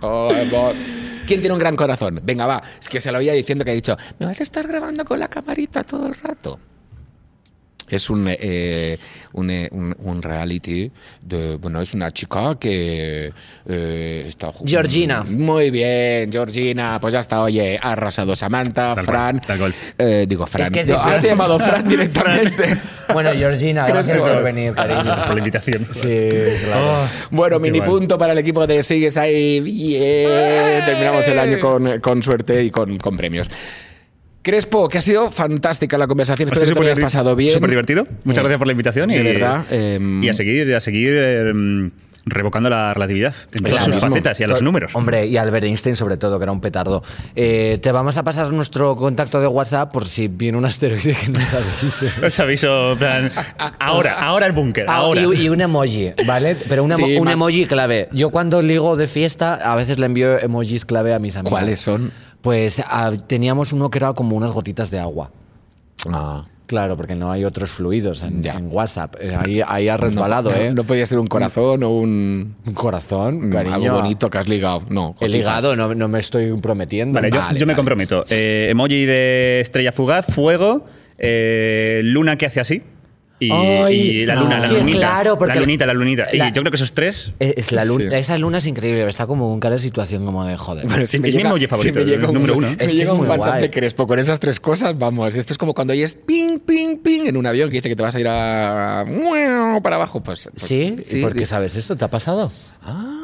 Oh, 0.00 0.32
¿Quién 1.26 1.40
tiene 1.40 1.52
un 1.52 1.58
gran 1.58 1.76
corazón? 1.76 2.20
Venga, 2.22 2.46
va. 2.46 2.62
Es 2.80 2.88
que 2.88 3.00
se 3.00 3.12
lo 3.12 3.18
oía 3.18 3.32
diciendo 3.34 3.64
que 3.64 3.70
ha 3.72 3.74
dicho, 3.74 3.96
¿me 4.18 4.26
vas 4.26 4.40
a 4.40 4.42
estar 4.42 4.66
grabando 4.66 5.04
con 5.04 5.18
la 5.18 5.28
camarita 5.28 5.84
todo 5.84 6.06
el 6.06 6.14
rato? 6.14 6.58
Es 7.90 8.08
un, 8.10 8.26
eh, 8.28 8.98
un, 9.32 9.50
eh, 9.50 9.68
un- 9.72 9.94
un 9.98 10.22
reality 10.22 10.90
de, 11.22 11.56
bueno, 11.56 11.80
es 11.80 11.92
una 11.94 12.10
chica 12.10 12.56
que 12.58 13.32
eh, 13.68 14.24
está... 14.28 14.52
ju- 14.52 14.62
Georgina. 14.66 15.24
Muy 15.28 15.70
bien, 15.70 16.30
Georgina. 16.32 16.98
Pues 17.00 17.12
ya 17.12 17.20
está, 17.20 17.42
oye, 17.42 17.78
ha 17.82 17.92
arrasado 17.92 18.34
Samantha, 18.36 18.94
Tal 18.94 19.04
Fran. 19.04 19.40
cual, 19.58 19.74
eh, 19.98 20.26
digo, 20.28 20.46
Fran. 20.46 20.62
Es 20.62 20.70
que 20.70 20.80
es 20.80 20.86
Yo- 20.86 20.98
ahora 21.00 21.20
te 21.20 21.26
he 21.26 21.30
llamado 21.30 21.58
Fran 21.58 21.86
directamente. 21.88 22.76
Bueno, 23.12 23.30
Georgina, 23.34 23.86
¿Crees 23.86 24.06
gracias 24.06 24.26
que- 24.26 24.32
por 24.34 24.42
venir, 24.44 24.72
cariño. 24.72 25.00
Por 25.26 25.32
la 25.34 25.38
invitación. 25.38 25.86
Sí, 25.92 26.28
claro. 26.64 27.08
Bueno, 27.30 27.60
Qué 27.60 27.70
mini 27.72 27.84
punto 27.84 28.16
para 28.16 28.32
el 28.32 28.38
equipo 28.38 28.66
de 28.66 28.82
Sigues 28.82 29.16
ahí. 29.16 29.60
Bien. 29.60 30.84
Terminamos 30.84 31.26
el 31.26 31.38
año 31.38 31.58
con, 31.60 31.98
con 32.00 32.22
suerte 32.22 32.64
y 32.64 32.70
con, 32.70 32.96
con 32.98 33.16
premios. 33.16 33.48
Crespo, 34.42 34.88
que 34.88 34.98
ha 34.98 35.02
sido 35.02 35.30
fantástica 35.30 35.98
la 35.98 36.06
conversación. 36.06 36.48
Ha 36.48 36.52
Espero 36.54 36.68
que 36.68 36.74
te 36.74 36.80
lo 36.80 36.86
hayas 36.86 36.98
pasado 36.98 37.36
bien. 37.36 37.52
Súper 37.52 37.70
divertido. 37.70 38.06
Muchas 38.24 38.42
gracias 38.42 38.58
por 38.58 38.66
la 38.66 38.72
invitación. 38.72 39.08
De 39.10 39.16
y, 39.16 39.22
verdad, 39.22 39.64
em, 39.70 40.22
y 40.24 40.28
a 40.30 40.34
seguir, 40.34 40.74
a 40.74 40.80
seguir 40.80 41.14
em, 41.14 41.90
revocando 42.24 42.70
la 42.70 42.92
relatividad 42.94 43.34
en 43.54 43.64
todas 43.64 43.84
sus 43.84 43.96
facetas 43.98 44.38
y 44.40 44.44
a 44.44 44.48
los 44.48 44.62
números. 44.62 44.92
Hombre, 44.94 45.26
y 45.26 45.36
Albert 45.36 45.64
Einstein 45.64 45.96
sobre 45.96 46.16
todo, 46.16 46.38
que 46.38 46.44
era 46.44 46.52
un 46.52 46.60
petardo. 46.60 47.02
Eh, 47.34 47.78
te 47.82 47.92
vamos 47.92 48.16
a 48.18 48.22
pasar 48.22 48.50
nuestro 48.52 48.94
contacto 48.96 49.40
de 49.40 49.46
WhatsApp 49.46 49.92
por 49.92 50.06
si 50.06 50.28
viene 50.28 50.56
un 50.56 50.64
asteroide 50.64 51.14
que 51.14 51.32
no 51.32 51.40
sabéis. 51.40 52.04
Os 52.24 52.40
aviso, 52.40 52.92
en 52.92 52.98
plan, 52.98 53.32
ahora, 53.78 54.20
ahora 54.22 54.46
el 54.46 54.52
búnker, 54.52 54.86
Ah, 54.88 54.96
ahora. 54.96 55.20
y, 55.20 55.42
y 55.44 55.48
un 55.48 55.60
emoji, 55.60 56.12
¿vale? 56.26 56.56
Pero 56.68 56.84
un, 56.84 56.92
Sí, 56.92 57.02
emoji 57.16 57.66
clave. 57.66 58.08
Yo 58.12 58.30
cuando 58.30 58.62
ligo 58.62 58.96
de 58.96 59.06
fiesta, 59.06 59.54
a 59.54 59.74
veces 59.74 59.98
le 59.98 60.06
envío 60.06 60.38
emojis 60.38 60.84
clave 60.86 61.12
a 61.14 61.18
mis 61.18 61.36
amigos. 61.36 61.50
¿Cuáles 61.58 61.80
son? 61.80 62.12
Pues 62.42 62.82
ah, 62.86 63.12
teníamos 63.26 63.72
uno 63.72 63.90
que 63.90 63.98
era 63.98 64.12
como 64.14 64.36
unas 64.36 64.50
gotitas 64.52 64.90
de 64.90 64.98
agua. 65.00 65.30
Ah, 66.08 66.44
Claro, 66.66 66.96
porque 66.96 67.16
no 67.16 67.32
hay 67.32 67.44
otros 67.44 67.70
fluidos 67.70 68.22
en, 68.22 68.44
Ya. 68.44 68.54
en 68.54 68.68
WhatsApp. 68.70 69.16
Eh, 69.20 69.34
Ahí, 69.36 69.60
ahí 69.66 69.88
ha 69.88 69.96
resbalado, 69.96 70.50
no, 70.52 70.56
¿eh? 70.56 70.72
No 70.72 70.84
podía 70.84 71.04
ser 71.04 71.18
un 71.18 71.26
corazón 71.26 71.82
o 71.82 71.90
un. 71.90 72.54
Un 72.64 72.74
corazón, 72.74 73.50
cariño. 73.50 73.74
Algo 73.74 73.96
bonito 73.96 74.30
que 74.30 74.38
has 74.38 74.46
ligado. 74.46 74.84
No. 74.88 75.08
He 75.18 75.26
gotitas. 75.26 75.30
ligado, 75.32 75.74
no, 75.74 75.92
no 75.96 76.06
me 76.06 76.20
estoy 76.20 76.52
prometiendo. 76.60 77.16
Vale, 77.16 77.32
yo, 77.32 77.40
Vale, 77.40 77.58
yo 77.58 77.66
me 77.66 77.72
vale. 77.72 77.76
comprometo. 77.76 78.24
Eh, 78.30 78.68
emoji 78.70 79.04
de 79.04 79.58
estrella 79.62 79.90
fugaz, 79.90 80.26
fuego, 80.26 80.86
eh, 81.18 82.02
luna 82.04 82.36
que 82.38 82.46
hace 82.46 82.60
así. 82.60 82.84
Y, 83.42 83.50
Ay, 83.50 83.96
y 83.98 84.26
la 84.26 84.34
luna, 84.36 84.60
la 84.60 84.68
lunita. 84.68 84.98
claro, 84.98 85.38
porque 85.38 85.54
la 85.54 85.60
lunita, 85.62 85.86
la 85.86 85.94
lunita. 85.94 86.26
la- 86.32 86.48
y 86.48 86.52
yo 86.52 86.60
creo 86.60 86.70
que 86.70 86.76
esos 86.76 86.92
tres. 86.92 87.32
Eh, 87.40 87.54
Es 87.56 87.72
la 87.72 87.86
luna, 87.86 88.10
Sí. 88.10 88.14
Esa 88.16 88.36
luna 88.36 88.58
es 88.58 88.66
increíble, 88.66 89.08
está 89.08 89.26
como 89.26 89.52
en 89.54 89.60
cada 89.60 89.78
situación 89.78 90.26
como 90.26 90.44
de 90.44 90.58
joder. 90.58 90.86
Bueno, 90.86 91.06
si 91.06 91.16
Es 91.16 91.22
me 91.22 91.28
mi 91.28 91.32
llega, 91.32 91.48
emoji 91.48 91.66
favorito, 91.66 92.00
si 92.00 92.04
me 92.04 92.10
llega 92.10 92.28
un, 92.28 92.34
número 92.34 92.54
uno. 92.56 92.66
me 92.68 92.72
Es 92.74 92.78
que 92.78 92.88
llega 92.92 93.04
es 93.04 93.10
un 93.10 93.16
muy 93.18 93.28
WhatsApp 93.28 93.60
de 93.62 93.70
Crespo 93.70 94.06
con 94.06 94.18
esas 94.18 94.38
tres 94.40 94.60
cosas, 94.60 94.98
vamos. 94.98 95.34
Esto 95.34 95.54
es 95.54 95.58
como 95.58 95.72
cuando 95.72 95.92
oyes 95.94 96.14
ping, 96.14 96.58
ping, 96.58 96.98
ping 96.98 97.22
en 97.26 97.36
un 97.38 97.46
avión 97.46 97.70
que 97.70 97.76
dice 97.76 97.88
que 97.88 97.96
te 97.96 98.02
vas 98.02 98.14
a 98.14 98.20
ir 98.20 98.28
a. 98.28 99.06
para 99.82 99.96
abajo. 99.96 100.20
Pues, 100.22 100.50
pues, 100.52 100.62
¿Sí? 100.62 100.96
¿Y 101.12 101.22
por 101.22 101.34
qué 101.34 101.46
sabes 101.46 101.76
esto? 101.76 101.96
¿Te 101.96 102.04
ha 102.04 102.08
pasado? 102.08 102.52
Ah. 102.82 103.16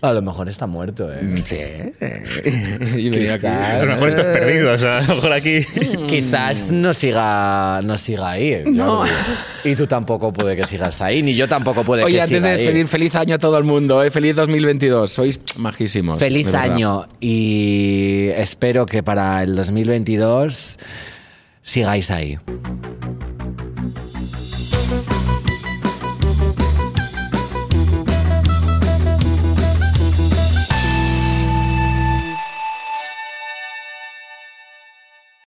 A 0.00 0.12
lo 0.12 0.22
mejor 0.22 0.48
está 0.48 0.68
muerto, 0.68 1.12
¿eh? 1.12 1.34
Sí. 1.44 1.56
Y 2.96 3.10
venía 3.10 3.34
aquí. 3.34 3.46
A 3.46 3.84
lo 3.84 3.86
mejor 3.94 4.08
estos 4.10 4.26
perdidos. 4.26 4.84
A 4.84 5.00
lo 5.02 5.16
mejor 5.16 5.32
aquí. 5.32 5.58
Quizás 6.06 6.70
no 6.70 6.94
siga, 6.94 7.80
no 7.82 7.98
siga 7.98 8.30
ahí. 8.30 8.62
Jordi. 8.62 8.76
No. 8.76 9.04
Y 9.64 9.74
tú 9.74 9.88
tampoco 9.88 10.32
puede 10.32 10.54
que 10.54 10.64
sigas 10.64 11.02
ahí, 11.02 11.22
ni 11.22 11.34
yo 11.34 11.48
tampoco 11.48 11.84
puede 11.84 12.04
Oye, 12.04 12.14
que 12.14 12.22
antes 12.22 12.38
siga 12.38 12.48
de 12.48 12.54
ahí. 12.54 12.60
despedir, 12.60 12.86
feliz 12.88 13.14
año 13.16 13.34
a 13.34 13.38
todo 13.38 13.58
el 13.58 13.64
mundo, 13.64 14.02
¿eh? 14.04 14.10
feliz 14.12 14.36
2022. 14.36 15.10
Sois 15.10 15.40
majísimos. 15.56 16.18
Feliz 16.18 16.50
de 16.52 16.56
año 16.58 17.04
y 17.20 18.28
espero 18.36 18.86
que 18.86 19.02
para 19.02 19.42
el 19.42 19.56
2022 19.56 20.78
sigáis 21.62 22.10
ahí. 22.12 22.38